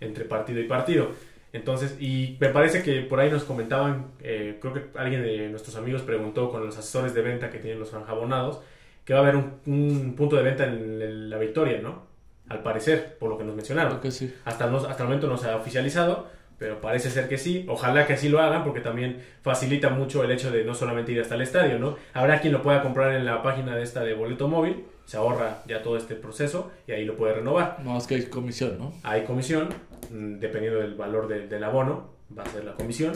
entre 0.00 0.24
partido 0.24 0.60
y 0.60 0.64
partido. 0.64 1.08
Entonces, 1.52 1.96
y 2.00 2.36
me 2.40 2.48
parece 2.50 2.82
que 2.82 3.00
por 3.02 3.18
ahí 3.18 3.30
nos 3.30 3.44
comentaban, 3.44 4.12
eh, 4.20 4.58
creo 4.60 4.72
que 4.72 4.84
alguien 4.96 5.22
de 5.22 5.48
nuestros 5.48 5.74
amigos 5.76 6.02
preguntó 6.02 6.50
con 6.50 6.64
los 6.64 6.78
asesores 6.78 7.12
de 7.12 7.22
venta 7.22 7.50
que 7.50 7.58
tienen 7.58 7.80
los 7.80 7.90
franjabonados, 7.90 8.60
que 9.04 9.14
va 9.14 9.20
a 9.20 9.22
haber 9.22 9.36
un, 9.36 10.14
punto 10.16 10.36
de 10.36 10.42
venta 10.42 10.64
en 10.64 11.28
la 11.28 11.38
Victoria, 11.38 11.80
¿no? 11.82 12.09
Al 12.50 12.62
parecer, 12.62 13.16
por 13.18 13.30
lo 13.30 13.38
que 13.38 13.44
nos 13.44 13.54
mencionaron. 13.54 13.98
hasta, 14.44 14.64
hasta 14.64 15.02
el 15.02 15.04
momento 15.04 15.26
no 15.26 15.38
se 15.38 15.48
ha 15.48 15.56
oficializado, 15.56 16.28
pero 16.58 16.82
parece 16.82 17.10
ser 17.10 17.26
que 17.26 17.38
sí. 17.38 17.64
Ojalá 17.68 18.06
que 18.06 18.12
así 18.12 18.28
lo 18.28 18.40
hagan, 18.40 18.64
porque 18.64 18.80
también 18.80 19.22
facilita 19.40 19.88
mucho 19.88 20.22
el 20.22 20.30
hecho 20.30 20.50
de 20.50 20.64
no 20.64 20.74
solamente 20.74 21.12
ir 21.12 21.20
hasta 21.22 21.36
el 21.36 21.40
estadio, 21.40 21.78
¿no? 21.78 21.96
Habrá 22.12 22.42
quien 22.42 22.52
lo 22.52 22.62
pueda 22.62 22.82
comprar 22.82 23.14
en 23.14 23.24
la 23.24 23.42
página 23.42 23.74
de 23.74 23.82
esta 23.82 24.04
de 24.04 24.12
boleto 24.12 24.46
móvil, 24.46 24.84
se 25.06 25.16
ahorra 25.16 25.62
ya 25.66 25.82
todo 25.82 25.96
este 25.96 26.14
proceso 26.16 26.70
y 26.86 26.92
ahí 26.92 27.06
lo 27.06 27.16
puede 27.16 27.34
renovar. 27.34 27.78
No, 27.82 27.96
es 27.96 28.06
que 28.06 28.16
hay 28.16 28.26
comisión, 28.26 28.78
¿no? 28.78 28.92
Hay 29.02 29.24
comisión, 29.24 29.70
mm, 30.10 30.38
dependiendo 30.38 30.80
del 30.80 30.94
valor 30.94 31.28
del 31.28 31.64
abono, 31.64 32.10
va 32.36 32.42
a 32.42 32.46
ser 32.46 32.64
la 32.64 32.74
comisión. 32.74 33.12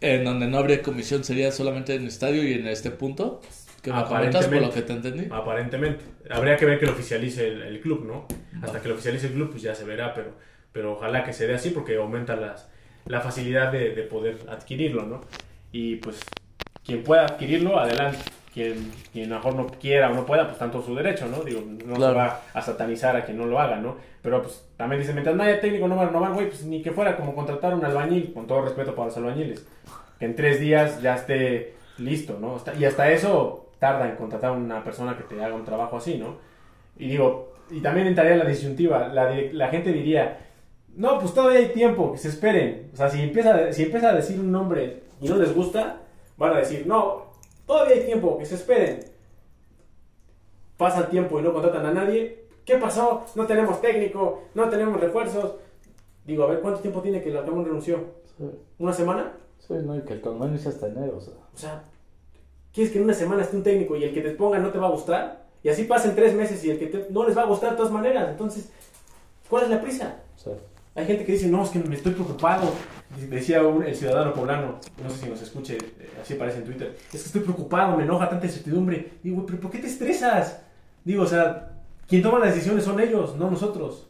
En 0.00 0.24
donde 0.24 0.46
no 0.46 0.58
habría 0.58 0.82
comisión 0.82 1.24
sería 1.24 1.52
solamente 1.52 1.94
en 1.94 2.02
el 2.02 2.08
estadio 2.08 2.42
y 2.42 2.54
en 2.54 2.66
este 2.66 2.90
punto. 2.90 3.40
Que 3.82 3.92
me 3.92 4.02
por 4.02 4.60
lo 4.60 4.70
que 4.70 4.82
te 4.82 4.92
entendí. 4.92 5.28
Aparentemente. 5.30 6.04
Habría 6.30 6.56
que 6.56 6.66
ver 6.66 6.80
que 6.80 6.86
lo 6.86 6.92
oficialice 6.92 7.46
el, 7.46 7.80
club, 7.80 8.04
¿no? 8.04 8.26
Hasta 8.62 8.80
que 8.80 8.88
lo 8.88 8.94
oficialice 8.94 9.28
el 9.28 9.34
club, 9.34 9.50
pues 9.50 9.62
ya 9.62 9.74
se 9.74 9.84
verá, 9.84 10.14
pero, 10.14 10.32
pero 10.72 10.92
ojalá 10.92 11.24
que 11.24 11.32
se 11.32 11.46
dé 11.46 11.54
así 11.54 11.70
porque 11.70 11.96
aumenta 11.96 12.36
las, 12.36 12.68
la 13.06 13.20
facilidad 13.20 13.70
de, 13.72 13.94
de 13.94 14.02
poder 14.02 14.38
adquirirlo, 14.48 15.02
¿no? 15.04 15.20
Y 15.72 15.96
pues 15.96 16.20
quien 16.84 17.02
pueda 17.02 17.24
adquirirlo, 17.24 17.78
adelante 17.78 18.18
quien, 18.52 18.90
quien 19.12 19.30
mejor 19.30 19.54
no 19.54 19.66
quiera 19.66 20.10
o 20.10 20.14
no 20.14 20.26
pueda, 20.26 20.46
pues 20.46 20.58
tanto 20.58 20.82
su 20.82 20.94
derecho, 20.94 21.26
¿no? 21.28 21.42
Digo, 21.44 21.62
no 21.86 21.96
se 21.96 22.14
va 22.14 22.40
a 22.52 22.62
satanizar 22.62 23.16
a 23.16 23.24
quien 23.24 23.38
no 23.38 23.46
lo 23.46 23.60
haga, 23.60 23.76
¿no? 23.76 23.96
Pero 24.22 24.42
pues 24.42 24.66
también 24.76 25.00
dice, 25.00 25.12
mientras 25.12 25.36
no 25.36 25.42
haya 25.42 25.60
técnico 25.60 25.86
no 25.86 25.96
va 25.96 26.02
a 26.02 26.06
renovar, 26.06 26.32
güey, 26.32 26.48
pues 26.48 26.64
ni 26.64 26.82
que 26.82 26.90
fuera 26.90 27.16
como 27.16 27.34
contratar 27.34 27.74
un 27.74 27.84
albañil, 27.84 28.32
con 28.32 28.46
todo 28.46 28.62
respeto 28.62 28.94
para 28.94 29.06
los 29.06 29.16
albañiles, 29.16 29.66
que 30.18 30.24
en 30.24 30.34
tres 30.34 30.60
días 30.60 31.00
ya 31.00 31.14
esté 31.14 31.74
listo, 31.98 32.38
¿no? 32.40 32.60
Y 32.78 32.84
hasta 32.84 33.10
eso 33.10 33.70
tarda 33.78 34.08
en 34.08 34.16
contratar 34.16 34.50
a 34.50 34.54
una 34.54 34.82
persona 34.82 35.16
que 35.16 35.22
te 35.22 35.42
haga 35.42 35.54
un 35.54 35.64
trabajo 35.64 35.96
así, 35.96 36.18
¿no? 36.18 36.38
Y 36.96 37.08
digo, 37.08 37.47
y 37.70 37.80
también 37.80 38.06
entraría 38.06 38.36
la 38.36 38.44
disyuntiva, 38.44 39.08
la, 39.08 39.30
la 39.52 39.68
gente 39.68 39.92
diría, 39.92 40.38
no, 40.96 41.18
pues 41.18 41.34
todavía 41.34 41.60
hay 41.60 41.68
tiempo, 41.68 42.12
que 42.12 42.18
se 42.18 42.28
esperen. 42.28 42.90
O 42.92 42.96
sea, 42.96 43.08
si 43.08 43.20
empieza, 43.20 43.72
si 43.72 43.84
empieza 43.84 44.10
a 44.10 44.14
decir 44.14 44.38
un 44.40 44.50
nombre 44.50 45.02
y 45.20 45.28
no 45.28 45.36
les 45.36 45.54
gusta, 45.54 46.00
van 46.36 46.54
a 46.54 46.58
decir, 46.58 46.86
no, 46.86 47.28
Todavía 47.68 47.96
hay 47.96 48.06
tiempo, 48.06 48.38
que 48.38 48.46
se 48.46 48.54
esperen. 48.54 49.00
Pasa 50.78 51.00
el 51.00 51.08
tiempo 51.08 51.38
y 51.38 51.42
no 51.42 51.52
contratan 51.52 51.84
a 51.84 51.92
nadie. 51.92 52.46
¿Qué 52.64 52.76
pasó? 52.76 53.26
No 53.34 53.46
tenemos 53.46 53.82
técnico, 53.82 54.44
no 54.54 54.70
tenemos 54.70 54.98
refuerzos. 54.98 55.56
Digo, 56.24 56.44
a 56.44 56.46
ver, 56.46 56.60
¿cuánto 56.60 56.80
tiempo 56.80 57.02
tiene 57.02 57.22
que 57.22 57.28
el 57.28 57.46
Ramón 57.46 57.66
renunció? 57.66 57.98
¿Una 58.78 58.94
semana? 58.94 59.34
Sí, 59.58 59.74
no, 59.84 59.94
y 59.94 60.00
que 60.00 60.14
el 60.14 60.22
torneo 60.22 60.48
inicia 60.48 60.70
hasta 60.70 60.86
enero, 60.86 61.18
o 61.18 61.20
sea. 61.20 61.34
O 61.34 61.58
sea, 61.58 61.84
¿quieres 62.72 62.90
que 62.90 62.98
en 62.98 63.04
una 63.04 63.12
semana 63.12 63.42
esté 63.42 63.56
un 63.56 63.62
técnico 63.62 63.96
y 63.96 64.04
el 64.04 64.14
que 64.14 64.22
te 64.22 64.30
ponga 64.30 64.58
no 64.58 64.70
te 64.70 64.78
va 64.78 64.86
a 64.86 64.92
gustar? 64.92 65.47
Y 65.62 65.68
así 65.68 65.84
pasen 65.84 66.14
tres 66.14 66.34
meses 66.34 66.64
y 66.64 66.70
el 66.70 66.78
que 66.78 67.06
no 67.10 67.26
les 67.26 67.36
va 67.36 67.42
a 67.42 67.46
gustar 67.46 67.70
de 67.70 67.76
todas 67.76 67.92
maneras. 67.92 68.28
Entonces, 68.30 68.70
¿cuál 69.48 69.64
es 69.64 69.70
la 69.70 69.80
prisa? 69.80 70.16
Sí. 70.36 70.50
Hay 70.94 71.06
gente 71.06 71.24
que 71.24 71.32
dice, 71.32 71.46
no, 71.46 71.62
es 71.62 71.70
que 71.70 71.78
me 71.78 71.94
estoy 71.94 72.12
preocupado. 72.12 72.72
Decía 73.30 73.60
el 73.60 73.94
ciudadano 73.94 74.34
poblano, 74.34 74.80
no 75.02 75.10
sé 75.10 75.16
si 75.16 75.28
nos 75.28 75.40
escuche, 75.40 75.76
eh, 75.76 76.10
así 76.20 76.34
aparece 76.34 76.58
en 76.58 76.64
Twitter, 76.64 76.96
es 77.12 77.20
que 77.22 77.26
estoy 77.26 77.40
preocupado, 77.40 77.96
me 77.96 78.02
enoja 78.02 78.28
tanta 78.28 78.46
incertidumbre. 78.46 79.12
Digo, 79.22 79.46
pero 79.46 79.60
¿por 79.60 79.70
qué 79.70 79.78
te 79.78 79.86
estresas? 79.86 80.60
Digo, 81.04 81.22
o 81.22 81.26
sea, 81.26 81.70
quien 82.06 82.22
toma 82.22 82.38
las 82.38 82.54
decisiones 82.54 82.84
son 82.84 83.00
ellos, 83.00 83.36
no 83.36 83.50
nosotros. 83.50 84.08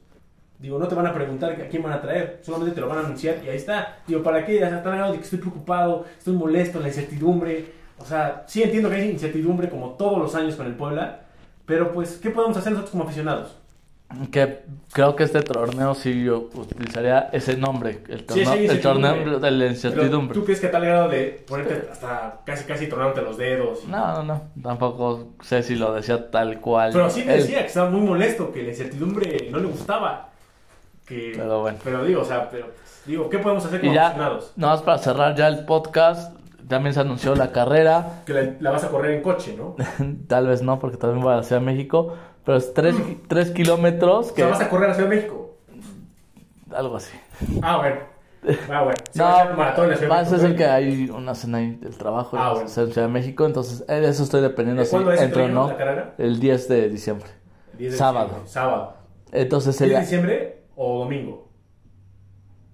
Digo, 0.58 0.78
no 0.78 0.88
te 0.88 0.94
van 0.94 1.06
a 1.06 1.14
preguntar 1.14 1.52
a 1.52 1.68
quién 1.68 1.82
van 1.82 1.92
a 1.92 2.00
traer, 2.00 2.40
solamente 2.42 2.74
te 2.74 2.80
lo 2.80 2.88
van 2.88 2.98
a 2.98 3.00
anunciar 3.02 3.36
y 3.44 3.48
ahí 3.48 3.56
está. 3.56 3.98
Digo, 4.06 4.22
¿para 4.22 4.44
qué? 4.44 4.58
Ya 4.58 4.68
están 4.68 5.12
de 5.12 5.18
que 5.18 5.24
estoy 5.24 5.38
preocupado, 5.38 6.06
estoy 6.18 6.34
molesto, 6.34 6.80
la 6.80 6.88
incertidumbre. 6.88 7.66
O 7.98 8.04
sea, 8.04 8.44
sí 8.48 8.62
entiendo 8.62 8.88
que 8.88 8.96
hay 8.96 9.10
incertidumbre 9.10 9.68
como 9.68 9.90
todos 9.90 10.18
los 10.18 10.34
años 10.34 10.56
con 10.56 10.66
el 10.66 10.74
Puebla, 10.74 11.27
pero 11.68 11.92
pues, 11.92 12.16
¿qué 12.16 12.30
podemos 12.30 12.56
hacer 12.56 12.72
nosotros 12.72 12.90
como 12.90 13.04
aficionados? 13.04 13.54
que 14.32 14.60
creo 14.90 15.14
que 15.14 15.24
este 15.24 15.42
torneo 15.42 15.94
sí 15.94 16.24
yo 16.24 16.48
utilizaría 16.54 17.28
ese 17.30 17.58
nombre, 17.58 17.98
el 18.08 18.24
torneo, 18.24 18.54
el 18.54 18.80
torneo 18.80 19.38
de 19.38 19.50
la 19.50 19.66
incertidumbre. 19.66 20.32
¿Tú 20.32 20.46
crees 20.46 20.60
que 20.60 20.68
tal 20.68 20.82
grado 20.82 21.10
de 21.10 21.44
ponerte 21.46 21.88
hasta 21.92 22.40
casi 22.46 22.64
casi 22.64 22.86
tronándote 22.86 23.20
los 23.20 23.36
dedos? 23.36 23.84
No, 23.84 24.14
no, 24.14 24.22
no, 24.22 24.42
tampoco 24.62 25.34
sé 25.42 25.62
si 25.62 25.74
lo 25.74 25.92
decía 25.92 26.30
tal 26.30 26.58
cual. 26.58 26.90
Pero 26.94 27.10
sí 27.10 27.22
decía 27.22 27.60
que 27.60 27.66
estaba 27.66 27.90
muy 27.90 28.00
molesto, 28.00 28.50
que 28.50 28.62
la 28.62 28.70
incertidumbre 28.70 29.48
no 29.50 29.58
le 29.58 29.66
gustaba. 29.66 30.30
Que, 31.04 31.32
pero 31.36 31.60
bueno. 31.60 31.78
Pero 31.84 32.04
digo, 32.04 32.22
o 32.22 32.24
sea, 32.24 32.48
pero, 32.48 32.68
digo, 33.04 33.28
¿qué 33.28 33.38
podemos 33.38 33.64
hacer 33.66 33.80
como 33.80 33.92
ya, 33.92 34.14
Nada 34.14 34.72
más 34.72 34.82
para 34.82 34.98
cerrar 34.98 35.36
ya 35.36 35.48
el 35.48 35.66
podcast, 35.66 36.34
también 36.68 36.94
se 36.94 37.00
anunció 37.00 37.34
la 37.34 37.52
carrera. 37.52 38.22
Que 38.26 38.34
la, 38.34 38.54
la 38.60 38.70
vas 38.70 38.84
a 38.84 38.88
correr 38.88 39.12
en 39.12 39.22
coche, 39.22 39.56
¿no? 39.56 39.76
tal 40.28 40.46
vez 40.46 40.62
no, 40.62 40.78
porque 40.78 40.96
también 40.96 41.22
voy 41.22 41.32
a 41.32 41.36
la 41.36 41.42
Ciudad 41.42 41.60
de 41.60 41.66
México. 41.66 42.14
Pero 42.44 42.58
es 42.58 42.72
3 42.72 43.50
kilómetros. 43.50 44.32
Que... 44.32 44.44
O 44.44 44.50
vas 44.50 44.60
a 44.60 44.70
correr 44.70 44.90
a 44.90 44.94
Ciudad 44.94 45.10
de 45.10 45.16
México. 45.16 45.56
Algo 46.72 46.96
así. 46.96 47.16
Ah, 47.62 47.78
bueno. 47.78 48.18
Ah, 48.70 48.84
bueno. 48.84 48.96
no, 49.14 49.56
maratón 49.56 49.90
más 50.08 50.32
es 50.32 50.44
el 50.44 50.54
que 50.54 50.64
hay 50.64 51.10
una 51.10 51.34
cena 51.34 51.58
ahí 51.58 51.72
del 51.72 51.98
trabajo 51.98 52.36
ah, 52.38 52.54
en 52.60 52.68
Ciudad 52.68 52.86
de 52.94 53.08
México, 53.08 53.44
entonces 53.44 53.84
eh, 53.88 53.94
de 53.94 54.08
eso 54.08 54.22
estoy 54.22 54.40
dependiendo 54.40 54.84
si 54.84 54.94
entro 54.96 55.46
o 55.46 55.48
no. 55.48 55.76
El 56.16 56.38
10 56.38 56.68
de 56.68 56.88
diciembre. 56.88 57.28
sábado. 57.90 58.42
Sábado. 58.44 58.94
Entonces 59.32 59.80
¿10 59.80 59.88
de 59.88 60.00
diciembre 60.00 60.62
o 60.76 61.00
domingo? 61.00 61.47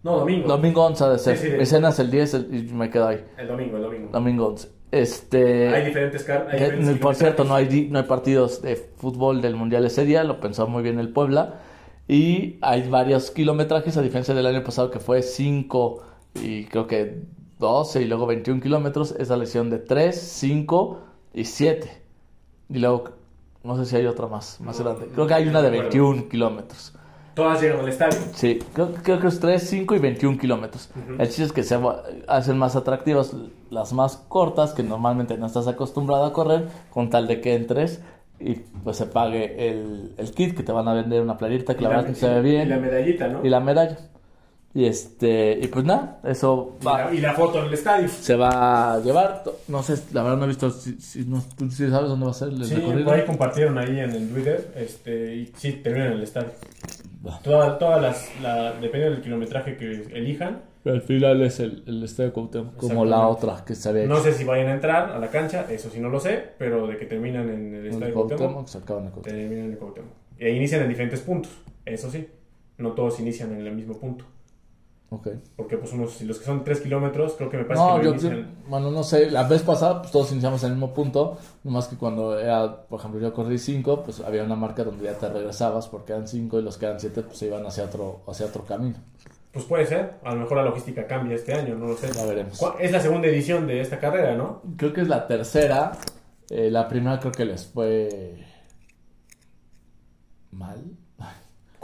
No, 0.04 0.18
domingo. 0.18 0.46
Domingo 0.46 0.84
11 0.84 1.04
de 1.08 1.18
ser. 1.18 1.58
Mi 1.58 1.64
cena 1.64 1.88
es 1.88 1.98
el 1.98 2.10
10 2.10 2.34
y 2.52 2.74
me 2.74 2.90
quedo 2.90 3.08
ahí. 3.08 3.24
El 3.38 3.48
domingo, 3.48 3.78
el 3.78 3.82
domingo. 3.82 4.08
Domingo 4.12 4.46
11. 4.48 4.68
Este, 4.92 5.74
hay 5.74 5.86
diferentes, 5.86 6.24
Por 7.00 7.14
cierto, 7.16 7.42
no 7.42 7.54
hay, 7.54 7.88
no 7.90 7.98
hay 7.98 8.04
partidos 8.04 8.60
de 8.60 8.76
fútbol 8.76 9.40
del 9.40 9.56
Mundial 9.56 9.84
ese 9.86 10.04
día, 10.04 10.22
lo 10.22 10.38
pensó 10.40 10.68
muy 10.68 10.82
bien 10.82 11.00
el 11.00 11.08
Puebla. 11.08 11.62
Y 12.06 12.58
hay 12.60 12.88
varios 12.88 13.30
kilometrajes, 13.30 13.96
a 13.96 14.02
diferencia 14.02 14.34
del 14.34 14.46
año 14.46 14.62
pasado 14.62 14.90
que 14.90 15.00
fue 15.00 15.22
5 15.22 16.02
y 16.34 16.66
creo 16.66 16.86
que 16.86 17.22
12 17.58 18.02
y 18.02 18.04
luego 18.04 18.26
21 18.26 18.60
kilómetros. 18.60 19.12
Esa 19.18 19.38
lesión 19.38 19.70
de 19.70 19.78
3, 19.78 20.14
5 20.14 21.00
y 21.32 21.44
7. 21.44 22.02
Y 22.68 22.78
luego, 22.78 23.04
no 23.62 23.78
sé 23.78 23.86
si 23.86 23.96
hay 23.96 24.04
otra 24.04 24.26
más, 24.26 24.60
más 24.60 24.78
grande. 24.78 25.08
Creo 25.14 25.26
que 25.26 25.34
hay 25.34 25.48
una 25.48 25.62
de 25.62 25.70
21 25.70 26.28
kilómetros. 26.28 26.94
Todas 27.34 27.60
llegan 27.60 27.80
al 27.80 27.88
estadio. 27.88 28.18
Sí, 28.34 28.60
creo, 28.72 29.20
que 29.20 29.26
es 29.26 29.40
3, 29.40 29.62
5 29.62 29.94
y 29.94 29.98
21 29.98 30.38
kilómetros. 30.38 30.90
El 31.18 31.26
chiste 31.26 31.44
es 31.44 31.52
que 31.52 31.62
se 31.62 31.78
hacen 32.28 32.58
más 32.58 32.76
atractivas 32.76 33.34
las 33.70 33.92
más 33.92 34.16
cortas, 34.28 34.72
que 34.72 34.82
normalmente 34.82 35.36
no 35.36 35.46
estás 35.46 35.66
acostumbrado 35.66 36.24
a 36.24 36.32
correr, 36.32 36.68
con 36.90 37.10
tal 37.10 37.26
de 37.26 37.40
que 37.40 37.54
entres 37.54 38.00
y 38.40 38.54
pues 38.54 38.96
se 38.96 39.06
pague 39.06 39.70
el, 39.70 40.12
el 40.16 40.30
kit, 40.32 40.56
que 40.56 40.62
te 40.62 40.72
van 40.72 40.88
a 40.88 40.94
vender 40.94 41.22
una 41.22 41.38
playita 41.38 41.74
que 41.74 41.82
la, 41.82 41.88
verdad 41.88 42.06
que 42.06 42.14
se 42.14 42.28
ve 42.28 42.40
bien. 42.40 42.66
Y 42.66 42.70
la 42.70 42.78
medallita, 42.78 43.28
¿no? 43.28 43.44
Y 43.44 43.48
la 43.48 43.60
medalla. 43.60 43.98
Y 44.74 44.86
este, 44.86 45.56
y 45.62 45.68
pues 45.68 45.84
nada, 45.84 46.18
eso 46.24 46.76
va. 46.84 47.14
Y 47.14 47.20
la, 47.20 47.32
foto 47.32 47.60
en 47.60 47.66
el 47.66 47.74
estadio. 47.74 48.08
Se 48.08 48.34
va 48.34 48.94
a 48.94 48.98
llevar, 48.98 49.44
no 49.68 49.84
sé, 49.84 49.94
la 50.12 50.24
verdad 50.24 50.38
no 50.38 50.44
he 50.44 50.48
visto, 50.48 50.68
si, 50.70 50.94
si, 51.00 51.24
no, 51.24 51.44
¿tú 51.56 51.70
sí 51.70 51.88
sabes 51.88 52.08
dónde 52.08 52.24
va 52.24 52.32
a 52.32 52.34
ser 52.34 52.48
el 52.48 52.64
sí, 52.64 52.74
recorrido? 52.74 53.12
ahí 53.12 53.24
compartieron 53.24 53.78
ahí 53.78 54.00
en 54.00 54.10
el 54.10 54.28
Twitter, 54.28 54.72
este, 54.74 55.36
y 55.36 55.52
sí, 55.56 55.74
termina 55.74 56.06
en 56.06 56.12
el 56.14 56.22
estadio. 56.24 56.50
Todas, 57.42 57.78
todas 57.78 58.02
las, 58.02 58.40
la, 58.42 58.72
depende 58.72 59.10
del 59.10 59.20
kilometraje 59.22 59.76
que 59.76 60.06
elijan. 60.12 60.62
Pero 60.82 60.96
al 60.96 61.02
final 61.02 61.42
es 61.42 61.60
el, 61.60 61.82
el 61.86 62.02
estadio 62.02 62.32
Cuauhtémoc, 62.32 62.76
como 62.76 63.04
la 63.04 63.26
otra 63.26 63.64
que 63.64 63.74
se 63.74 63.88
había 63.88 64.06
No 64.06 64.20
sé 64.20 64.34
si 64.34 64.44
vayan 64.44 64.68
a 64.68 64.74
entrar 64.74 65.10
a 65.12 65.18
la 65.18 65.30
cancha, 65.30 65.66
eso 65.70 65.88
sí 65.88 66.00
no 66.00 66.10
lo 66.10 66.20
sé, 66.20 66.44
pero 66.58 66.86
de 66.86 66.98
que 66.98 67.06
terminan 67.06 67.48
en 67.48 67.74
el 67.74 67.86
estadio 67.86 68.14
Cuauhtémoc, 68.14 68.66
se 68.66 68.78
acaban 68.78 69.06
en 69.06 69.22
Terminan 69.22 69.64
en 69.64 69.72
el 69.72 69.78
Cuauhtémoc. 69.78 70.10
E 70.38 70.50
inician 70.50 70.82
en 70.82 70.88
diferentes 70.88 71.20
puntos, 71.20 71.52
eso 71.86 72.10
sí. 72.10 72.28
No 72.76 72.92
todos 72.92 73.20
inician 73.20 73.52
en 73.52 73.66
el 73.66 73.74
mismo 73.74 73.96
punto. 73.98 74.24
Porque 75.56 75.76
pues 75.76 75.92
unos, 75.92 76.20
los 76.22 76.38
que 76.38 76.44
son 76.44 76.64
3 76.64 76.80
kilómetros, 76.80 77.34
creo 77.36 77.50
que 77.50 77.58
me 77.58 77.64
parece 77.64 77.84
que 78.00 78.18
yo 78.18 78.44
Bueno, 78.68 78.90
no 78.90 79.02
sé, 79.02 79.30
la 79.30 79.44
vez 79.44 79.62
pasada 79.62 80.00
pues 80.00 80.12
todos 80.12 80.32
iniciamos 80.32 80.62
en 80.62 80.70
el 80.70 80.74
mismo 80.76 80.94
punto, 80.94 81.38
más 81.64 81.88
que 81.88 81.96
cuando 81.96 82.38
era, 82.38 82.86
por 82.86 83.00
ejemplo, 83.00 83.20
yo 83.20 83.32
corrí 83.32 83.58
5, 83.58 84.02
pues 84.02 84.20
había 84.20 84.44
una 84.44 84.56
marca 84.56 84.84
donde 84.84 85.04
ya 85.04 85.14
te 85.18 85.28
regresabas 85.28 85.88
porque 85.88 86.12
eran 86.12 86.28
5 86.28 86.58
y 86.58 86.62
los 86.62 86.78
que 86.78 86.86
eran 86.86 87.00
7 87.00 87.22
pues 87.22 87.38
se 87.38 87.46
iban 87.46 87.64
hacia 87.66 87.84
otro, 87.84 88.22
hacia 88.26 88.46
otro 88.46 88.64
camino. 88.64 88.96
Pues 89.52 89.64
puede 89.66 89.86
ser, 89.86 90.14
a 90.24 90.34
lo 90.34 90.40
mejor 90.40 90.56
la 90.56 90.64
logística 90.64 91.06
cambia 91.06 91.36
este 91.36 91.54
año, 91.54 91.76
no 91.76 91.86
lo 91.86 91.96
sé. 91.96 92.12
Ya 92.12 92.24
veremos. 92.26 92.60
Es 92.80 92.90
la 92.90 93.00
segunda 93.00 93.28
edición 93.28 93.66
de 93.68 93.80
esta 93.80 94.00
carrera, 94.00 94.34
¿no? 94.34 94.62
Creo 94.76 94.92
que 94.92 95.02
es 95.02 95.08
la 95.08 95.28
tercera, 95.28 95.92
eh, 96.50 96.70
la 96.70 96.88
primera 96.88 97.20
creo 97.20 97.32
que 97.32 97.44
les 97.44 97.66
fue 97.66 98.44
mal 100.50 100.82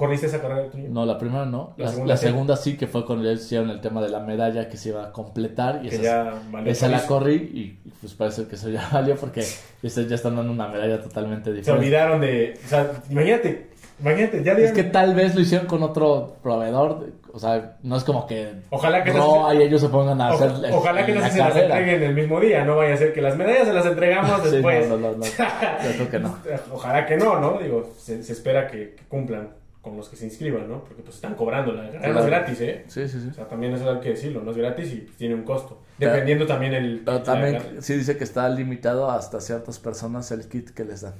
¿Corriste 0.01 0.27
esa 0.29 0.41
carrera? 0.41 0.69
No, 0.89 1.05
la 1.05 1.19
primera 1.19 1.45
no. 1.45 1.75
La 1.77 1.85
La, 1.85 1.91
segunda 1.91 2.15
la 2.15 2.17
sí. 2.17 2.27
segunda 2.27 2.57
sí, 2.57 2.77
que 2.79 2.87
fue 2.87 3.05
cuando 3.05 3.23
ya 3.27 3.33
hicieron 3.33 3.69
el 3.69 3.83
tema 3.83 4.01
de 4.01 4.09
la 4.09 4.21
medalla 4.21 4.67
que 4.67 4.79
se 4.79 4.89
iba 4.89 5.05
a 5.05 5.13
completar. 5.13 5.81
Y 5.85 5.91
Que 5.91 5.97
esa, 5.97 6.03
ya 6.03 6.35
valió 6.51 6.73
esa 6.73 6.89
la 6.89 7.07
corrí 7.07 7.35
y 7.35 7.91
pues 8.01 8.15
parece 8.15 8.47
que 8.47 8.55
eso 8.55 8.71
ya 8.71 8.89
valió 8.93 9.15
porque 9.17 9.45
estos 9.83 10.09
ya 10.09 10.15
están 10.15 10.37
dando 10.37 10.53
una 10.53 10.69
medalla 10.69 11.03
totalmente 11.03 11.51
Se 11.51 11.57
diferente. 11.57 11.79
olvidaron 11.85 12.21
de. 12.23 12.59
O 12.65 12.69
sea, 12.69 12.91
imagínate, 13.11 13.67
imagínate, 14.01 14.43
ya 14.43 14.53
Es 14.55 14.73
que 14.73 14.85
tal 14.85 15.15
vez 15.15 15.35
lo 15.35 15.43
hicieron 15.43 15.67
con 15.67 15.83
otro 15.83 16.37
proveedor. 16.43 17.09
O 17.33 17.39
sea, 17.39 17.77
no 17.85 17.97
es 17.97 18.03
como 18.03 18.27
que 18.27 18.55
Ojalá 18.71 19.05
que 19.05 19.13
no 19.13 19.49
ellos 19.53 19.81
se 19.83 19.89
pongan 19.89 20.21
a 20.21 20.31
hacer 20.31 20.51
ojalá 20.73 21.07
que 21.07 21.13
no 21.13 21.23
se, 21.23 21.31
se 21.31 21.39
las 21.39 21.55
entreguen 21.55 22.03
el 22.03 22.13
mismo 22.15 22.41
día, 22.41 22.65
no 22.65 22.75
vaya 22.77 22.95
a 22.95 22.97
ser 22.97 23.13
que 23.13 23.21
las 23.23 23.37
medallas 23.37 23.69
se 23.69 23.73
las 23.73 23.87
entregamos 23.87 24.41
Sí, 24.45 24.51
después. 24.51 24.89
no, 24.89 24.97
no, 24.97 25.11
no, 25.13 25.19
no. 25.19 25.25
Yo 25.85 25.93
creo 25.95 26.11
que 26.11 26.19
no. 26.19 26.37
Ojalá 26.73 27.07
que 27.07 27.17
no, 27.17 27.39
¿no? 27.39 27.59
Digo, 27.59 27.89
se, 27.97 28.25
se 28.25 28.33
espera 28.33 28.67
que, 28.67 28.97
que 28.97 29.05
cumplan 29.09 29.51
con 29.81 29.97
los 29.97 30.09
que 30.11 30.17
se 30.17 30.27
inscriban, 30.27 30.69
¿no? 30.69 30.85
Porque 30.85 31.03
pues 31.03 31.17
están 31.17 31.35
cobrando, 31.35 31.73
la 31.73 31.85
carrera 31.91 32.01
no 32.01 32.07
es 32.07 32.13
Claro. 32.13 32.27
gratis, 32.27 32.61
¿eh? 32.61 32.85
Sí, 32.89 33.09
sí, 33.09 33.21
sí. 33.21 33.29
O 33.31 33.35
sea, 33.35 33.49
también 33.49 33.73
eso 33.73 33.91
hay 33.91 34.01
que 34.01 34.11
decirlo, 34.11 34.43
no 34.43 34.51
es 34.51 34.57
gratis 34.59 34.93
y 34.93 34.97
pues, 34.99 35.17
tiene 35.17 35.35
un 35.35 35.43
costo. 35.45 35.81
Pero- 35.99 36.13
Dependiendo 36.13 36.47
también 36.47 36.75
el... 36.75 37.03
Pero 37.05 37.23
también 37.23 37.61
sí 37.81 37.95
dice 37.95 38.17
que 38.19 38.25
está 38.25 38.49
limitado 38.51 39.11
hasta 39.11 39.41
ciertas 39.41 39.79
personas 39.79 40.31
el 40.33 40.47
kit 40.49 40.71
que 40.71 40.85
les 40.85 41.01
dan. 41.01 41.15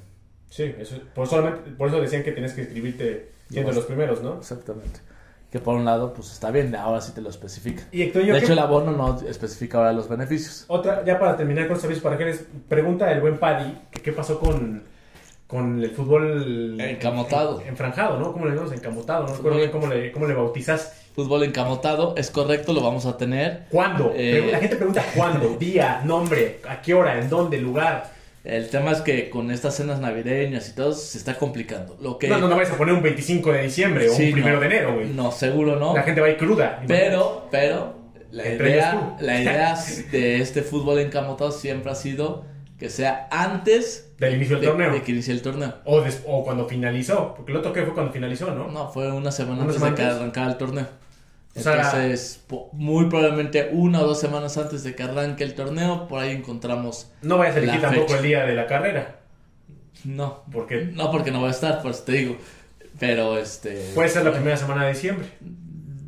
Sí, 0.49 0.75
eso, 0.77 0.95
por, 1.15 1.27
solamente, 1.27 1.71
por 1.71 1.87
eso 1.87 1.99
decían 2.01 2.23
que 2.23 2.33
tienes 2.33 2.53
que 2.53 2.61
inscribirte 2.61 3.31
siendo 3.49 3.71
Lo 3.71 3.77
los 3.77 3.85
primeros, 3.85 4.21
¿no? 4.21 4.37
Exactamente. 4.37 4.99
Que 5.49 5.59
por 5.59 5.75
un 5.75 5.83
lado, 5.83 6.13
pues 6.13 6.31
está 6.31 6.51
bien, 6.51 6.75
ahora 6.75 7.01
sí 7.01 7.13
te 7.13 7.19
lo 7.21 7.29
especifica. 7.29 7.83
Y 7.91 8.03
Hectorinho, 8.03 8.33
De 8.33 8.39
¿qué- 8.39 8.45
hecho, 8.45 8.53
el 8.53 8.59
abono 8.59 8.91
no 8.91 9.19
especifica 9.27 9.79
ahora 9.79 9.91
los 9.91 10.07
beneficios. 10.07 10.65
Otra, 10.67 11.03
ya 11.03 11.19
para 11.19 11.35
terminar 11.35 11.67
con 11.67 11.79
servicios 11.79 12.03
para 12.03 12.15
les 12.23 12.45
pregunta 12.69 13.11
el 13.11 13.19
buen 13.21 13.37
Paddy 13.37 13.77
que 13.91 14.01
qué 14.01 14.11
pasó 14.13 14.39
con, 14.39 14.83
con 15.51 15.83
el 15.83 15.91
fútbol 15.91 16.79
Encamotado. 16.79 17.59
en- 17.61 17.67
enfranjado, 17.67 18.17
¿no? 18.17 18.31
¿Cómo 18.31 18.45
le 18.45 18.51
decimos? 18.51 18.73
Encamotado, 18.73 19.27
no 19.27 19.35
recuerdo 19.35 19.57
bien 19.57 19.69
cómo 19.69 19.87
le, 19.87 20.11
cómo 20.13 20.25
le 20.25 20.33
bautizaste. 20.33 20.95
Fútbol 21.13 21.43
encamotado, 21.43 22.15
es 22.17 22.31
correcto, 22.31 22.71
lo 22.71 22.81
vamos 22.81 23.05
a 23.05 23.17
tener. 23.17 23.65
¿Cuándo? 23.69 24.13
Eh. 24.15 24.47
La 24.49 24.59
gente 24.59 24.77
pregunta 24.77 25.03
cuándo, 25.13 25.49
día, 25.59 26.01
nombre, 26.05 26.61
a 26.69 26.81
qué 26.81 26.93
hora, 26.93 27.19
en 27.19 27.29
dónde, 27.29 27.57
lugar. 27.59 28.09
El 28.45 28.69
tema 28.69 28.91
es 28.93 29.01
que 29.01 29.29
con 29.29 29.51
estas 29.51 29.75
cenas 29.75 29.99
navideñas 29.99 30.69
y 30.69 30.73
todo 30.73 30.93
se 30.93 31.17
está 31.17 31.35
complicando. 31.37 31.97
Lo 32.01 32.17
que 32.17 32.29
No, 32.29 32.37
no, 32.39 32.47
no 32.47 32.55
vayas 32.55 32.71
a 32.71 32.77
poner 32.77 32.95
un 32.95 33.03
25 33.03 33.51
de 33.51 33.63
diciembre 33.63 34.07
o 34.09 34.13
un 34.13 34.17
primero 34.31 34.55
no. 34.55 34.59
de 34.61 34.65
enero, 34.67 34.93
güey. 34.95 35.07
No, 35.09 35.31
seguro 35.33 35.75
no. 35.75 35.93
La 35.93 36.03
gente 36.03 36.21
va 36.21 36.27
a 36.27 36.29
ir 36.31 36.37
cruda. 36.37 36.81
Pero, 36.87 37.47
pero, 37.51 37.93
la 38.31 38.47
idea, 38.47 39.17
la 39.19 39.41
idea 39.41 39.75
de 40.13 40.41
este 40.41 40.61
fútbol 40.61 40.99
encamotado 40.99 41.51
siempre 41.51 41.91
ha 41.91 41.95
sido 41.95 42.45
que 42.81 42.89
sea 42.89 43.27
antes 43.29 44.11
Del 44.17 44.37
inicio 44.37 44.55
del 44.55 44.65
de, 44.65 44.71
torneo. 44.71 44.91
de 44.91 45.03
que 45.03 45.11
inicie 45.11 45.31
el 45.35 45.43
torneo. 45.43 45.75
O, 45.85 46.01
des- 46.01 46.23
o 46.25 46.43
cuando 46.43 46.67
finalizó, 46.67 47.35
porque 47.35 47.51
el 47.51 47.59
otro 47.59 47.71
que 47.73 47.83
fue 47.83 47.93
cuando 47.93 48.11
finalizó, 48.11 48.49
¿no? 48.55 48.69
No, 48.71 48.89
fue 48.89 49.11
una 49.11 49.31
semana 49.31 49.61
¿Una 49.61 49.71
antes 49.71 49.81
de 49.81 49.93
que 49.93 50.01
arrancara 50.01 50.49
el 50.49 50.57
torneo. 50.57 50.87
O 51.53 51.59
Entonces, 51.59 52.43
muy 52.71 53.05
probablemente 53.07 53.69
una 53.71 54.01
o 54.01 54.07
dos 54.07 54.19
semanas 54.19 54.57
antes 54.57 54.83
de 54.83 54.95
que 54.95 55.03
arranque 55.03 55.43
el 55.43 55.53
torneo, 55.53 56.07
por 56.07 56.21
ahí 56.23 56.31
encontramos. 56.31 57.11
No 57.21 57.37
vayas 57.37 57.55
a 57.57 57.59
La 57.59 57.63
elegir 57.65 57.81
tampoco 57.81 58.15
el 58.15 58.23
día 58.23 58.45
de 58.47 58.55
la 58.55 58.65
carrera, 58.65 59.19
No, 60.03 60.43
porque 60.51 60.85
no 60.91 61.11
porque 61.11 61.29
no 61.29 61.39
voy 61.39 61.49
a 61.49 61.51
estar, 61.51 61.83
pues 61.83 62.03
te 62.03 62.13
digo. 62.13 62.35
Pero 62.99 63.37
este. 63.37 63.91
puede 63.93 64.09
ser 64.09 64.25
la 64.25 64.31
primera 64.31 64.57
semana 64.57 64.85
de 64.85 64.93
diciembre. 64.93 65.27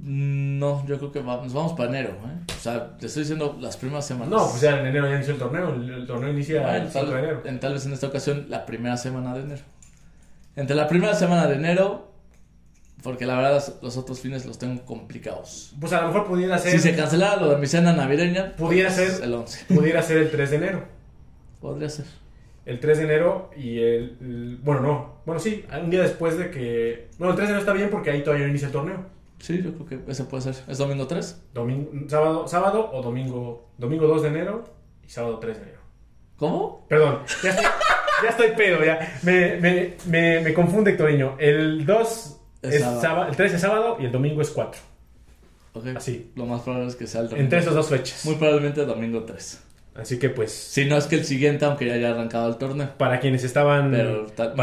No, 0.05 0.85
yo 0.85 0.97
creo 0.97 1.11
que 1.13 1.21
va- 1.21 1.37
nos 1.41 1.53
vamos 1.53 1.73
para 1.73 1.87
enero, 1.89 2.09
¿eh? 2.25 2.43
O 2.57 2.59
sea, 2.59 2.97
te 2.97 3.05
estoy 3.05 3.21
diciendo 3.23 3.57
las 3.61 3.77
primeras 3.77 4.05
semanas. 4.05 4.27
No, 4.29 4.49
pues 4.49 4.59
ya 4.59 4.77
en 4.81 4.87
enero 4.87 5.07
ya 5.07 5.15
inició 5.15 5.33
el 5.33 5.39
torneo, 5.39 5.73
el, 5.73 5.89
el 5.89 6.05
torneo 6.05 6.29
inicia 6.29 6.61
Bueno, 6.61 6.85
el 6.85 6.91
5 6.91 7.05
de 7.05 7.11
tal, 7.11 7.23
enero. 7.23 7.41
en, 7.45 7.59
tal 7.61 7.73
vez 7.73 7.85
en 7.85 7.93
esta 7.93 8.07
ocasión 8.07 8.47
la 8.49 8.65
primera 8.65 8.97
semana 8.97 9.33
de 9.33 9.41
enero. 9.43 9.61
Entre 10.57 10.75
la 10.75 10.89
primera 10.89 11.13
semana 11.15 11.47
de 11.47 11.55
enero, 11.55 12.11
porque 13.01 13.25
la 13.25 13.35
verdad 13.37 13.63
los 13.81 13.95
otros 13.95 14.19
fines 14.19 14.45
los 14.45 14.57
tengo 14.59 14.83
complicados. 14.83 15.73
Pues 15.79 15.93
a 15.93 16.01
lo 16.01 16.07
mejor 16.07 16.27
pudiera 16.27 16.57
ser, 16.57 16.71
Si 16.73 16.79
se 16.79 16.95
cancelara 16.97 17.37
lo 17.41 17.49
de 17.51 17.57
mi 17.57 17.67
cena 17.67 17.93
navideña, 17.93 18.57
Pudiera 18.57 18.89
pues, 18.93 19.13
ser. 19.17 19.23
el 19.23 19.33
11. 19.33 19.65
pudiera 19.73 20.01
ser 20.01 20.17
el 20.17 20.31
3 20.31 20.49
de 20.51 20.55
enero. 20.57 20.83
Podría 21.61 21.87
ser. 21.87 22.05
El 22.65 22.79
3 22.81 22.97
de 22.97 23.03
enero 23.05 23.51
y 23.55 23.79
el, 23.79 24.17
el- 24.19 24.59
Bueno, 24.61 24.81
no. 24.81 25.13
Bueno, 25.25 25.39
sí, 25.39 25.63
un 25.81 25.89
día 25.89 26.01
después 26.01 26.37
de 26.37 26.49
que... 26.51 27.07
Bueno, 27.17 27.31
el 27.31 27.37
3 27.37 27.47
de 27.47 27.51
enero 27.53 27.59
está 27.59 27.71
bien 27.73 27.89
porque 27.89 28.11
ahí 28.11 28.21
todavía 28.21 28.45
no 28.45 28.49
inicia 28.49 28.67
el 28.67 28.73
torneo. 28.73 29.13
Sí, 29.43 29.61
yo 29.61 29.73
creo 29.73 29.85
que 30.05 30.11
ese 30.11 30.23
puede 30.23 30.43
ser. 30.43 30.55
¿Es 30.69 30.77
domingo 30.77 31.05
3? 31.05 31.41
Domingo, 31.53 31.91
sábado, 32.07 32.47
sábado 32.47 32.89
o 32.93 33.01
domingo... 33.01 33.71
Domingo 33.77 34.07
2 34.07 34.21
de 34.21 34.27
enero 34.29 34.63
y 35.05 35.09
sábado 35.09 35.37
3 35.39 35.57
de 35.57 35.63
enero. 35.63 35.79
¿Cómo? 36.37 36.85
Perdón, 36.87 37.19
ya 37.43 37.49
estoy, 37.49 37.65
ya 38.23 38.29
estoy 38.29 38.51
pedo, 38.55 38.85
ya. 38.85 39.19
Me, 39.23 39.57
me, 39.57 39.95
me, 40.07 40.39
me 40.39 40.53
confunde, 40.53 40.91
Hectorinho. 40.91 41.35
El 41.39 41.85
2 41.85 42.39
Es 42.61 42.75
es 42.75 42.81
sábado. 42.81 43.01
sábado, 43.01 43.29
el 43.31 43.35
3 43.35 43.53
es 43.53 43.59
sábado 43.61 43.97
y 43.99 44.05
el 44.05 44.13
domingo 44.13 44.41
es 44.41 44.49
4. 44.49 44.79
Ok. 45.73 45.87
Así. 45.97 46.31
Lo 46.35 46.45
más 46.45 46.61
probable 46.61 46.87
es 46.87 46.95
que 46.95 47.05
sea 47.05 47.19
el 47.19 47.27
domingo. 47.27 47.43
Entre 47.43 47.59
esas 47.59 47.73
dos 47.73 47.89
fechas. 47.89 48.25
Muy 48.25 48.35
probablemente 48.35 48.85
domingo 48.85 49.23
3. 49.23 49.61
Así 49.95 50.19
que 50.19 50.29
pues... 50.29 50.53
Si 50.53 50.85
no 50.85 50.95
es 50.97 51.05
que 51.07 51.15
el 51.17 51.25
siguiente, 51.25 51.65
aunque 51.65 51.85
ya 51.85 51.95
haya 51.95 52.11
arrancado 52.11 52.47
el 52.47 52.55
torneo. 52.55 52.91
Para 52.97 53.19
quienes 53.19 53.43
estaban 53.43 53.91
Pero 53.91 54.25
para, 54.37 54.55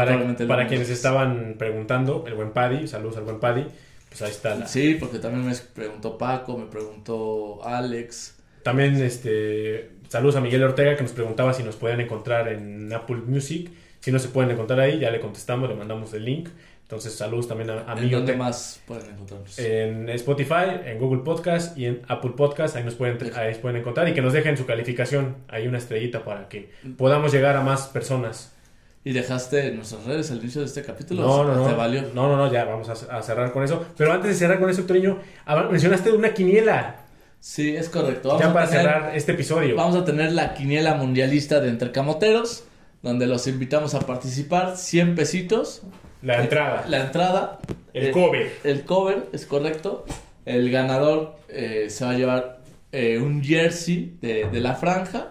para 0.47 0.67
quienes 0.67 0.89
estaban 0.89 1.55
preguntando, 1.59 2.23
el 2.25 2.33
buen 2.33 2.51
Paddy, 2.51 2.87
saludos 2.87 3.17
al 3.17 3.23
buen 3.25 3.39
Paddy, 3.39 3.67
pues 4.11 4.21
ahí 4.21 4.29
está 4.31 4.53
la- 4.55 4.67
Sí, 4.67 4.97
porque 4.99 5.17
también 5.17 5.47
me 5.47 5.55
preguntó 5.55 6.17
Paco, 6.19 6.57
me 6.57 6.67
preguntó 6.67 7.59
Alex. 7.65 8.37
También 8.63 8.95
este 9.01 9.89
saludos 10.09 10.35
a 10.35 10.41
Miguel 10.41 10.61
Ortega 10.63 10.95
que 10.95 11.03
nos 11.03 11.13
preguntaba 11.13 11.53
si 11.53 11.63
nos 11.63 11.77
pueden 11.77 11.99
encontrar 12.01 12.47
en 12.49 12.91
Apple 12.93 13.21
Music. 13.25 13.71
Si 14.01 14.11
no 14.11 14.19
se 14.19 14.27
pueden 14.27 14.51
encontrar 14.51 14.79
ahí, 14.81 14.99
ya 14.99 15.09
le 15.11 15.19
contestamos, 15.19 15.69
le 15.69 15.75
mandamos 15.75 16.13
el 16.13 16.25
link. 16.25 16.49
Entonces, 16.83 17.13
saludos 17.15 17.47
también 17.47 17.69
a, 17.69 17.89
a 17.89 17.93
¿En 17.93 18.03
Miguel 18.03 18.19
dónde 18.19 18.35
más 18.35 18.81
pueden 18.85 19.11
encontrarnos? 19.11 19.57
En 19.57 20.09
Spotify, 20.09 20.81
en 20.85 20.99
Google 20.99 21.21
Podcast 21.23 21.77
y 21.77 21.85
en 21.85 22.01
Apple 22.09 22.31
Podcast, 22.35 22.75
ahí 22.75 22.83
nos 22.83 22.95
pueden, 22.95 23.17
ahí 23.35 23.55
pueden 23.55 23.77
encontrar 23.79 24.09
y 24.09 24.13
que 24.13 24.21
nos 24.21 24.33
dejen 24.33 24.57
su 24.57 24.65
calificación, 24.65 25.37
hay 25.47 25.67
una 25.67 25.77
estrellita 25.77 26.25
para 26.25 26.49
que 26.49 26.69
podamos 26.97 27.31
llegar 27.31 27.55
a 27.55 27.61
más 27.61 27.87
personas. 27.87 28.53
¿Y 29.03 29.13
dejaste 29.13 29.71
nuestras 29.71 30.05
redes 30.05 30.29
al 30.31 30.37
inicio 30.37 30.61
de 30.61 30.67
este 30.67 30.83
capítulo? 30.83 31.23
No, 31.23 31.43
no, 31.43 31.55
no. 31.55 31.67
¿Te 31.67 31.73
valió? 31.73 32.03
No, 32.13 32.27
no, 32.27 32.37
no, 32.37 32.51
ya 32.51 32.65
vamos 32.65 32.87
a, 32.89 33.17
a 33.17 33.21
cerrar 33.23 33.51
con 33.51 33.63
eso. 33.63 33.83
Pero 33.97 34.11
antes 34.13 34.29
de 34.29 34.35
cerrar 34.35 34.59
con 34.59 34.69
eso, 34.69 34.85
ah, 35.45 35.67
mencionaste 35.71 36.11
una 36.11 36.33
quiniela 36.33 36.97
Sí, 37.39 37.75
es 37.75 37.89
correcto. 37.89 38.27
Vamos 38.29 38.43
ya 38.43 38.51
a 38.51 38.53
para 38.53 38.67
tener- 38.67 38.81
cerrar 38.83 39.15
este 39.15 39.31
episodio. 39.31 39.75
Vamos 39.75 39.95
a 39.95 40.05
tener 40.05 40.31
la 40.33 40.53
quiniela 40.53 40.93
mundialista 40.93 41.59
de 41.59 41.69
entre 41.69 41.91
camoteros, 41.91 42.65
donde 43.01 43.25
los 43.25 43.47
invitamos 43.47 43.95
a 43.95 44.01
participar. 44.01 44.77
100 44.77 45.15
pesitos. 45.15 45.81
La 46.21 46.39
entrada, 46.39 46.85
La 46.87 46.99
entrada. 47.05 47.57
el 47.93 48.05
eh, 48.09 48.11
cover. 48.11 48.51
El 48.63 48.83
cover, 48.85 49.25
es 49.33 49.47
correcto. 49.47 50.05
El 50.45 50.69
ganador 50.69 51.37
eh, 51.49 51.87
se 51.89 52.05
va 52.05 52.11
a 52.11 52.13
llevar 52.13 52.59
eh, 52.91 53.17
un 53.17 53.43
jersey 53.43 54.17
de, 54.21 54.47
de 54.51 54.59
la 54.59 54.75
franja. 54.75 55.29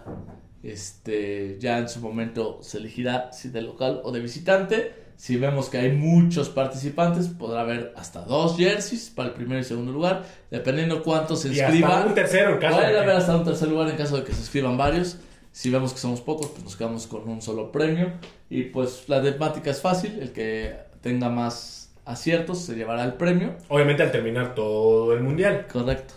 Este, 0.62 1.56
ya 1.60 1.78
en 1.78 1.88
su 1.88 2.00
momento 2.00 2.58
se 2.62 2.78
elegirá 2.78 3.32
si 3.32 3.48
de 3.48 3.62
local 3.62 4.00
o 4.04 4.12
de 4.12 4.20
visitante. 4.20 4.94
Si 5.16 5.36
vemos 5.36 5.68
que 5.68 5.76
hay 5.78 5.92
muchos 5.92 6.48
participantes, 6.48 7.28
podrá 7.28 7.60
haber 7.60 7.92
hasta 7.96 8.22
dos 8.22 8.56
jerseys 8.56 9.10
para 9.14 9.28
el 9.28 9.34
primer 9.34 9.60
y 9.60 9.64
segundo 9.64 9.92
lugar, 9.92 10.24
dependiendo 10.50 11.02
cuántos 11.02 11.40
se 11.42 11.48
Y 11.48 11.60
hasta 11.60 11.64
inscriban. 11.74 12.08
un 12.08 12.14
tercero 12.14 12.54
en 12.54 12.58
caso 12.58 12.76
de 12.76 12.82
Puede 12.82 12.92
que- 12.94 12.98
haber 13.00 13.16
hasta 13.16 13.36
un 13.36 13.44
tercer 13.44 13.68
lugar 13.68 13.88
en 13.90 13.96
caso 13.96 14.16
de 14.16 14.24
que 14.24 14.32
se 14.32 14.40
inscriban 14.40 14.78
varios. 14.78 15.18
Si 15.52 15.68
vemos 15.68 15.92
que 15.92 15.98
somos 15.98 16.20
pocos, 16.22 16.46
pues 16.48 16.64
nos 16.64 16.76
quedamos 16.76 17.06
con 17.06 17.28
un 17.28 17.42
solo 17.42 17.70
premio. 17.72 18.12
Y 18.48 18.64
pues 18.64 19.04
la 19.08 19.20
temática 19.22 19.70
es 19.70 19.80
fácil, 19.82 20.18
el 20.20 20.32
que 20.32 20.74
tenga 21.02 21.28
más 21.28 21.92
aciertos 22.06 22.58
se 22.60 22.74
llevará 22.74 23.04
el 23.04 23.14
premio. 23.14 23.56
Obviamente 23.68 24.02
al 24.02 24.12
terminar 24.12 24.54
todo 24.54 25.12
el 25.12 25.20
mundial. 25.22 25.66
Correcto. 25.70 26.14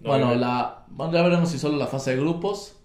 No, 0.00 0.10
bueno, 0.10 0.26
no. 0.28 0.34
la, 0.36 0.84
bueno, 0.88 1.12
ya 1.12 1.22
veremos 1.22 1.50
si 1.50 1.58
solo 1.58 1.76
la 1.76 1.86
fase 1.88 2.12
de 2.12 2.16
grupos 2.20 2.76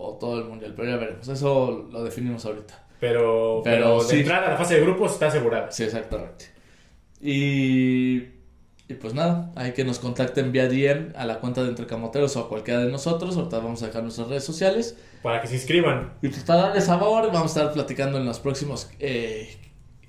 o 0.00 0.16
todo 0.18 0.38
el 0.38 0.44
mundial, 0.44 0.72
pero 0.76 0.88
ya 0.88 0.96
veremos. 0.96 1.28
Eso 1.28 1.88
lo 1.90 2.02
definimos 2.02 2.44
ahorita. 2.46 2.86
Pero, 2.98 3.60
Pero 3.64 3.76
pero, 3.76 4.02
de 4.02 4.08
sí. 4.08 4.18
entrada 4.20 4.46
a 4.46 4.50
la 4.50 4.56
fase 4.56 4.74
de 4.74 4.80
grupos 4.82 5.12
está 5.12 5.28
asegurada. 5.28 5.70
Sí, 5.70 5.84
exactamente. 5.84 6.46
Y, 7.20 8.16
y 8.88 8.94
pues 9.00 9.14
nada, 9.14 9.52
hay 9.56 9.72
que 9.72 9.84
nos 9.84 9.98
contacten 9.98 10.52
vía 10.52 10.68
DM 10.68 11.12
a 11.16 11.24
la 11.24 11.38
cuenta 11.40 11.62
de 11.62 11.70
Entre 11.70 11.86
Camoteros 11.86 12.36
o 12.36 12.40
a 12.40 12.48
cualquiera 12.48 12.80
de 12.80 12.90
nosotros. 12.90 13.36
Ahorita 13.36 13.58
vamos 13.58 13.82
a 13.82 13.86
dejar 13.86 14.02
nuestras 14.02 14.28
redes 14.28 14.44
sociales. 14.44 14.96
Para 15.22 15.40
que 15.40 15.48
se 15.48 15.54
inscriban. 15.54 16.14
Y 16.22 16.28
pues 16.28 16.44
para 16.44 16.62
darle 16.62 16.80
sabor, 16.80 17.26
vamos 17.32 17.56
a 17.56 17.60
estar 17.60 17.72
platicando 17.72 18.18
en 18.18 18.26
los 18.26 18.40
próximos 18.40 18.90
eh, 18.98 19.56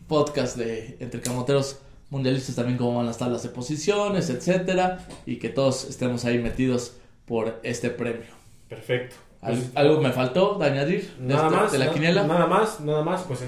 podcasts 0.08 0.58
de 0.58 0.98
Entre 1.00 1.22
Camoteros 1.22 1.80
Mundialistas 2.12 2.56
también 2.56 2.78
cómo 2.78 2.98
van 2.98 3.06
las 3.06 3.18
tablas 3.18 3.42
de 3.42 3.48
posiciones, 3.48 4.30
etcétera, 4.30 5.08
y 5.26 5.38
que 5.38 5.48
todos 5.48 5.86
estemos 5.86 6.26
ahí 6.26 6.40
metidos 6.40 6.98
por 7.26 7.62
este 7.64 7.90
premio. 7.90 8.28
Perfecto. 8.68 9.16
Pues, 9.42 9.72
¿Algo 9.74 10.00
me 10.02 10.12
faltó 10.12 10.58
de 10.60 10.66
añadir 10.68 11.14
de, 11.18 11.34
nada 11.34 11.50
más. 11.50 11.72
de 11.72 11.80
la 11.80 11.86
na- 11.88 11.94
quiniela? 11.94 12.24
Nada 12.28 12.46
más, 12.46 12.80
nada 12.80 13.04
más. 13.04 13.24
Pues 13.24 13.44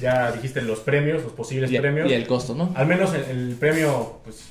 ya 0.00 0.30
dijiste 0.32 0.62
los 0.62 0.78
premios, 0.80 1.22
los 1.24 1.32
posibles 1.32 1.70
y, 1.72 1.78
premios. 1.78 2.08
y 2.10 2.14
el 2.14 2.26
costo, 2.28 2.54
¿no? 2.54 2.70
Al 2.76 2.86
menos 2.86 3.12
el, 3.14 3.22
el 3.24 3.56
premio, 3.56 4.20
pues 4.22 4.48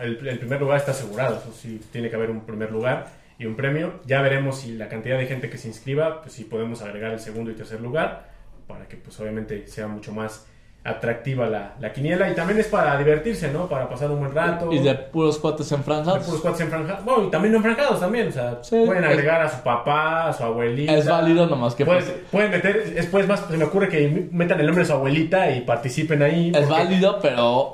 el, 0.00 0.26
el 0.26 0.38
primer 0.38 0.60
lugar 0.60 0.78
está 0.78 0.92
asegurado. 0.92 1.36
Eso 1.38 1.52
sí, 1.60 1.80
tiene 1.90 2.10
que 2.10 2.16
haber 2.16 2.30
un 2.30 2.42
primer 2.42 2.70
lugar 2.70 3.08
y 3.38 3.46
un 3.46 3.56
premio. 3.56 3.94
Ya 4.06 4.22
veremos 4.22 4.60
si 4.60 4.74
la 4.76 4.88
cantidad 4.88 5.18
de 5.18 5.26
gente 5.26 5.50
que 5.50 5.58
se 5.58 5.66
inscriba, 5.66 6.22
pues 6.22 6.32
si 6.34 6.44
podemos 6.44 6.80
agregar 6.82 7.12
el 7.12 7.18
segundo 7.20 7.50
y 7.50 7.54
tercer 7.54 7.80
lugar 7.80 8.28
para 8.68 8.86
que 8.86 8.96
pues 8.96 9.18
obviamente 9.20 9.66
sea 9.66 9.88
mucho 9.88 10.12
más 10.12 10.46
atractiva 10.86 11.46
la, 11.46 11.72
la 11.80 11.92
quiniela 11.92 12.30
y 12.30 12.34
también 12.34 12.58
es 12.60 12.66
para 12.66 12.98
divertirse, 12.98 13.50
¿no? 13.50 13.66
Para 13.68 13.88
pasar 13.88 14.10
un 14.10 14.20
buen 14.20 14.34
rato. 14.34 14.70
Y 14.70 14.80
de 14.80 14.94
puros 14.94 15.38
cuates 15.38 15.72
enfranjados. 15.72 16.20
De 16.20 16.24
puros 16.26 16.42
cuates 16.42 16.60
enfranjados. 16.60 17.04
Bueno, 17.04 17.24
y 17.24 17.30
también 17.30 17.52
no 17.52 17.58
enfranjados 17.58 18.00
también, 18.00 18.28
o 18.28 18.32
sea, 18.32 18.58
Sí, 18.62 18.82
pueden 18.84 19.02
es- 19.04 19.10
agregar 19.10 19.40
a 19.42 19.48
su 19.48 19.62
papá, 19.62 20.28
a 20.28 20.32
su 20.34 20.42
abuelita. 20.44 20.94
Es 20.94 21.06
válido 21.08 21.46
nomás 21.46 21.74
que 21.74 21.86
Pueden, 21.86 22.04
pues, 22.04 22.16
pueden 22.30 22.50
meter, 22.50 22.94
después 22.94 23.26
más 23.26 23.40
se 23.48 23.56
me 23.56 23.64
ocurre 23.64 23.88
que 23.88 24.28
metan 24.30 24.60
el 24.60 24.66
nombre 24.66 24.82
de 24.84 24.88
su 24.88 24.92
abuelita 24.92 25.50
y 25.50 25.62
participen 25.62 26.22
ahí. 26.22 26.48
es 26.54 26.58
porque- 26.58 26.70
válido, 26.70 27.18
pero... 27.20 27.72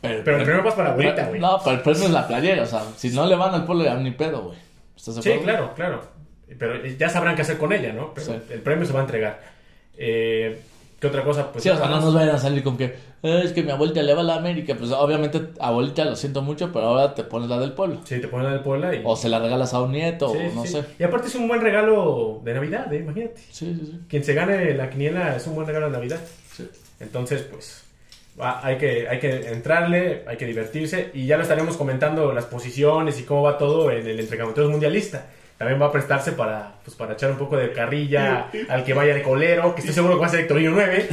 Pero, 0.00 0.22
Pero 0.22 0.36
el 0.36 0.44
premio 0.44 0.62
pasa 0.62 0.76
para 0.76 0.88
la 0.90 0.94
abuelita, 0.94 1.26
güey. 1.26 1.40
No, 1.40 1.58
pero 1.64 1.74
el 1.76 1.82
premio 1.82 2.04
es 2.04 2.10
la 2.12 2.28
playera, 2.28 2.62
o 2.62 2.66
sea, 2.66 2.82
si 2.96 3.10
no 3.10 3.26
le 3.26 3.34
van 3.34 3.52
al 3.52 3.64
pueblo 3.64 3.82
ya 3.84 3.96
ni 3.96 4.12
pedo, 4.12 4.42
güey. 4.44 4.58
¿Estás 4.96 5.16
de 5.16 5.22
Sí, 5.22 5.32
claro, 5.42 5.72
claro. 5.74 6.02
Pero 6.56 6.86
ya 6.86 7.08
sabrán 7.08 7.34
qué 7.34 7.42
hacer 7.42 7.58
con 7.58 7.72
ella, 7.72 7.92
¿no? 7.92 8.12
Pero 8.14 8.26
Sí. 8.28 8.32
el 8.50 8.60
premio 8.60 8.86
se 8.86 8.92
va 8.92 9.00
a 9.00 9.02
entregar. 9.02 9.40
Eh, 9.96 10.60
¿Qué 11.00 11.06
otra 11.06 11.22
cosa? 11.22 11.52
Pues 11.52 11.62
Sí, 11.62 11.70
o 11.70 11.76
sea, 11.76 11.86
no 11.88 12.00
nos 12.00 12.12
vayan 12.12 12.34
a 12.34 12.38
salir 12.38 12.64
con 12.64 12.76
que 12.76 12.86
"Eh, 13.22 13.42
es 13.44 13.52
que 13.52 13.62
mi 13.62 13.70
abuelita 13.70 14.02
le 14.02 14.14
va 14.14 14.20
a 14.22 14.24
la 14.24 14.34
América. 14.34 14.74
Pues 14.76 14.90
obviamente, 14.90 15.40
abuelita, 15.60 16.04
lo 16.04 16.16
siento 16.16 16.42
mucho, 16.42 16.72
pero 16.72 16.86
ahora 16.86 17.14
te 17.14 17.22
pones 17.22 17.48
la 17.48 17.58
del 17.60 17.72
pueblo. 17.72 18.00
Sí, 18.04 18.20
te 18.20 18.26
ponen 18.26 18.46
la 18.46 18.52
del 18.54 18.60
Puebla 18.62 18.92
y... 18.94 19.02
O 19.04 19.14
se 19.14 19.28
la 19.28 19.38
regalas 19.38 19.72
a 19.74 19.80
un 19.82 19.92
nieto, 19.92 20.30
Sí, 20.32 20.38
o 20.50 20.54
no 20.56 20.62
sí. 20.66 20.72
sé. 20.72 20.84
Y 20.98 21.04
aparte 21.04 21.28
es 21.28 21.34
un 21.36 21.46
buen 21.46 21.60
regalo 21.60 22.40
de 22.44 22.52
Navidad, 22.54 22.92
¿eh? 22.92 22.98
Imagínate. 22.98 23.36
Sí, 23.50 23.76
sí, 23.78 23.86
sí. 23.86 24.00
Quien 24.08 24.24
se 24.24 24.34
gane 24.34 24.74
la 24.74 24.90
quiniela 24.90 25.36
es 25.36 25.46
un 25.46 25.54
buen 25.54 25.66
regalo 25.68 25.86
de 25.86 25.92
Navidad. 25.92 26.18
Sí. 26.52 26.68
Entonces, 26.98 27.42
pues, 27.42 27.84
va- 28.40 28.64
hay 28.66 28.76
que, 28.78 29.08
hay 29.08 29.20
que 29.20 29.48
entrarle, 29.52 30.24
hay 30.26 30.36
que 30.36 30.46
divertirse 30.46 31.10
y 31.14 31.26
ya 31.26 31.36
lo 31.36 31.42
estaremos 31.44 31.76
comentando 31.76 32.32
las 32.32 32.46
posiciones 32.46 33.20
y 33.20 33.22
cómo 33.22 33.42
va 33.42 33.56
todo 33.56 33.90
en 33.92 34.04
el 34.04 34.18
Entrecamoteros 34.18 34.68
Mundialista. 34.70 35.26
También 35.58 35.82
va 35.82 35.86
a 35.86 35.92
prestarse 35.92 36.32
para, 36.32 36.74
pues, 36.84 36.96
para 36.96 37.14
echar 37.14 37.32
un 37.32 37.36
poco 37.36 37.56
de 37.56 37.72
carrilla 37.72 38.48
al 38.68 38.84
que 38.84 38.94
vaya 38.94 39.12
de 39.12 39.24
colero, 39.24 39.74
que 39.74 39.80
estoy 39.80 39.92
seguro 39.92 40.14
que 40.14 40.20
va 40.20 40.26
a 40.28 40.30
ser 40.30 40.40
Hectorino 40.40 40.70
9. 40.70 41.08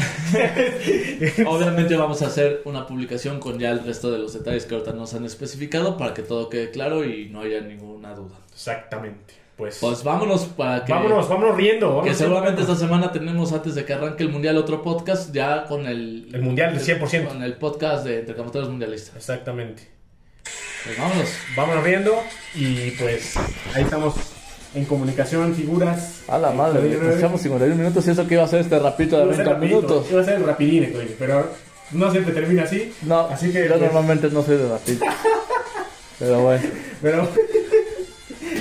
Obviamente 1.48 1.98
vamos 1.98 2.22
a 2.22 2.28
hacer 2.28 2.62
una 2.66 2.86
publicación 2.86 3.39
con 3.39 3.58
ya 3.58 3.72
el 3.72 3.84
resto 3.84 4.12
de 4.12 4.20
los 4.20 4.34
detalles 4.34 4.68
que 4.68 4.76
ahorita 4.76 4.93
nos 4.93 5.16
han 5.16 5.26
especificado 5.26 5.98
para 5.98 6.14
que 6.14 6.22
todo 6.22 6.48
quede 6.50 6.70
claro 6.70 7.04
y 7.04 7.28
no 7.30 7.41
haya 7.41 7.60
ninguna 7.62 8.14
duda. 8.14 8.36
Exactamente. 8.54 9.34
Pues, 9.58 9.80
Pues 9.80 10.04
vámonos 10.04 10.46
para 10.46 10.86
que... 10.86 10.93
vámonos, 10.93 11.28
vámonos 11.28 11.58
riendo. 11.58 12.04
Que 12.04 12.14
seguramente 12.14 12.58
riendo. 12.58 12.74
esta 12.74 12.86
semana 12.86 13.12
tenemos 13.12 13.52
antes 13.52 13.74
de 13.74 13.84
que 13.84 13.93
arranque 13.93 14.22
el 14.22 14.30
mundial 14.30 14.58
otro 14.58 14.84
podcast 14.84 15.34
ya 15.34 15.64
con 15.64 15.88
el... 15.88 16.30
El 16.32 16.43
mundial 16.43 16.78
del 16.78 17.00
100%. 17.00 17.28
Con 17.30 17.41
el 17.41 17.54
podcast 17.56 18.06
de 18.06 18.20
Intercamotores 18.20 18.70
Mundialistas. 18.70 19.16
Exactamente. 19.16 19.88
Pues 20.84 21.00
vámonos. 21.00 21.30
Vámonos 21.56 21.84
riendo 21.84 22.14
y 22.54 22.91
pues 22.91 23.36
ahí 23.74 23.82
estamos 23.82 24.34
en 24.76 24.86
comunicación, 24.86 25.55
figuras. 25.55 26.21
A 26.28 26.38
la 26.38 26.51
madre, 26.51 26.80
Hectorino 26.80 26.99
nueve. 27.03 27.17
echamos 27.17 27.41
51 27.41 27.76
minutos 27.76 28.07
y 28.07 28.11
eso 28.11 28.28
que 28.28 28.34
iba 28.36 28.43
a 28.43 28.47
ser 28.47 28.61
este 28.61 28.78
rapito 28.80 29.17
de 29.17 29.23
Iba 29.23 29.34
a 29.34 29.36
ser 29.36 29.45
20 29.45 29.53
rapidito, 29.53 29.82
minutos. 29.82 30.11
Iba 30.11 30.21
a 30.21 30.26
ser 30.26 30.45
rapidín, 30.45 30.84
Hectorino, 30.84 31.11
pero 31.17 31.49
no 31.91 32.11
siempre 32.11 32.34
termina 32.34 32.63
así. 32.63 32.93
No, 33.03 33.21
Así 33.21 33.51
que, 33.51 33.63
yo 33.63 33.69
pues, 33.69 33.82
normalmente 33.82 34.30
no 34.30 34.43
soy 34.43 34.57
de 34.57 34.69
rapito. 34.69 35.05
Pero 36.19 36.39
bueno. 36.43 36.63
Pero, 37.01 37.28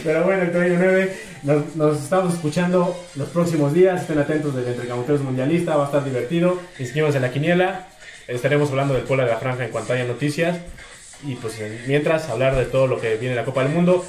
pero 0.03 0.25
bueno, 0.25 0.43
Hectorino 0.43 0.77
9, 0.77 1.17
nos, 1.45 1.77
nos 1.77 2.03
estamos 2.03 2.35
escuchando 2.35 2.97
los 3.15 3.29
próximos 3.29 3.73
días. 3.73 4.01
Estén 4.03 4.19
atentos 4.19 4.57
del 4.57 4.67
Entrecamoteros 4.67 5.21
Mundialista, 5.23 5.77
va 5.77 5.85
a 5.85 5.87
estar 5.87 6.05
divertido. 6.05 6.59
Inscríbanse 6.81 7.19
en 7.19 7.23
la 7.23 7.31
quiniela. 7.31 7.87
Estaremos 8.27 8.71
hablando 8.71 8.95
del 8.95 9.05
Puebla 9.05 9.25
de 9.25 9.31
la 9.31 9.37
Franja 9.39 9.65
en 9.65 9.71
cuanto 9.71 9.93
haya 9.93 10.05
noticias. 10.05 10.59
Y 11.25 11.37
pues 11.37 11.55
mientras, 11.87 12.29
hablar 12.29 12.57
de 12.57 12.65
todo 12.65 12.87
lo 12.89 13.01
que 13.01 13.11
viene 13.17 13.31
de 13.37 13.41
la 13.41 13.45
Copa 13.45 13.63
del 13.63 13.73
Mundo. 13.73 14.05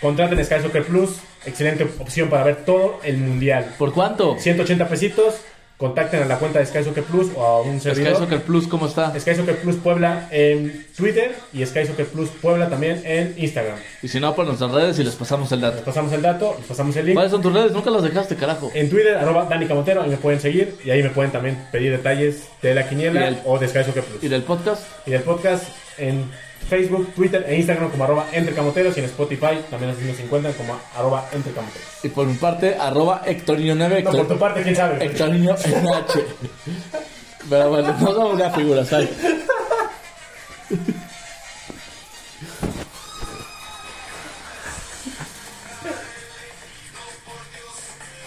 Contraten 0.00 0.44
Sky 0.44 0.60
Soccer 0.62 0.84
Plus, 0.84 1.16
excelente 1.44 1.84
opción 1.98 2.28
para 2.28 2.44
ver 2.44 2.56
todo 2.64 3.00
el 3.02 3.16
mundial. 3.18 3.74
¿Por 3.78 3.92
cuánto? 3.92 4.36
180 4.38 4.86
pesitos, 4.88 5.34
contacten 5.76 6.22
a 6.22 6.26
la 6.26 6.38
cuenta 6.38 6.58
de 6.60 6.66
Sky 6.66 6.84
Soccer 6.84 7.02
Plus 7.04 7.28
o 7.36 7.44
a 7.44 7.62
un 7.62 7.80
Sky 7.80 7.90
servidor. 7.94 8.16
Soccer 8.16 8.42
Plus, 8.42 8.68
¿cómo 8.68 8.86
está? 8.86 9.12
Sky 9.18 9.34
Soccer 9.34 9.56
Plus 9.58 9.76
Puebla 9.76 10.28
en 10.30 10.86
Twitter 10.96 11.34
y 11.52 11.64
Sky 11.66 11.86
Soccer 11.86 12.06
Plus 12.06 12.28
Puebla 12.30 12.68
también 12.68 13.02
en 13.04 13.34
Instagram. 13.36 13.76
Y 14.02 14.08
si 14.08 14.20
no, 14.20 14.34
por 14.36 14.46
nuestras 14.46 14.70
redes 14.70 14.98
y 15.00 15.04
les 15.04 15.14
pasamos 15.16 15.50
el 15.52 15.60
Les 15.60 15.70
dato. 15.70 15.84
pasamos 15.84 16.12
el 16.12 16.22
dato, 16.22 16.54
les 16.58 16.66
pasamos 16.66 16.96
el 16.96 17.06
link. 17.06 17.14
¿Cuáles 17.14 17.32
son 17.32 17.42
tus 17.42 17.52
redes? 17.52 17.72
Nunca 17.72 17.90
los 17.90 18.02
dejaste, 18.02 18.36
carajo. 18.36 18.70
En 18.74 18.88
Twitter, 18.90 19.16
arroba 19.16 19.46
Dani 19.46 19.66
Camotero, 19.66 20.02
ahí 20.02 20.10
me 20.10 20.16
pueden 20.16 20.38
seguir 20.40 20.76
y 20.84 20.90
ahí 20.90 21.02
me 21.02 21.10
pueden 21.10 21.32
también 21.32 21.58
pedir 21.72 21.90
detalles 21.90 22.48
de 22.62 22.74
la 22.74 22.88
quiniela 22.88 23.36
o 23.44 23.58
de 23.58 23.66
Sky 23.68 23.84
Soccer 23.84 24.04
Plus. 24.04 24.22
¿Y 24.22 24.28
del 24.28 24.42
podcast? 24.42 24.82
Y 25.06 25.10
del 25.10 25.22
podcast 25.22 25.64
en 25.98 26.24
Facebook, 26.68 27.14
Twitter 27.14 27.44
e 27.48 27.56
Instagram 27.56 27.90
como 27.90 28.04
arroba 28.04 28.26
Entre 28.32 28.54
Camoteros 28.54 28.96
y 28.96 29.00
en 29.00 29.06
Spotify 29.06 29.58
también 29.70 29.92
así 29.92 30.04
nos 30.04 30.18
encuentran 30.20 30.52
como 30.54 30.78
arroba 30.96 31.28
Entre 31.32 31.52
Camoteros. 31.52 31.88
Y 32.02 32.08
por 32.08 32.26
mi 32.26 32.34
parte, 32.34 32.76
arroba 32.78 33.22
Hectorinho9. 33.24 34.02
No, 34.04 34.10
por 34.12 34.28
tu 34.28 34.38
parte, 34.38 34.62
quién 34.62 34.76
sabe. 34.76 35.04
Hectorinho 35.04 35.54
NH. 35.56 36.24
Pero 37.48 37.70
bueno, 37.70 37.92
nos 37.98 38.16
vamos 38.16 38.38
ya 38.38 38.50
figuras 38.50 38.92
ahí. 38.92 39.08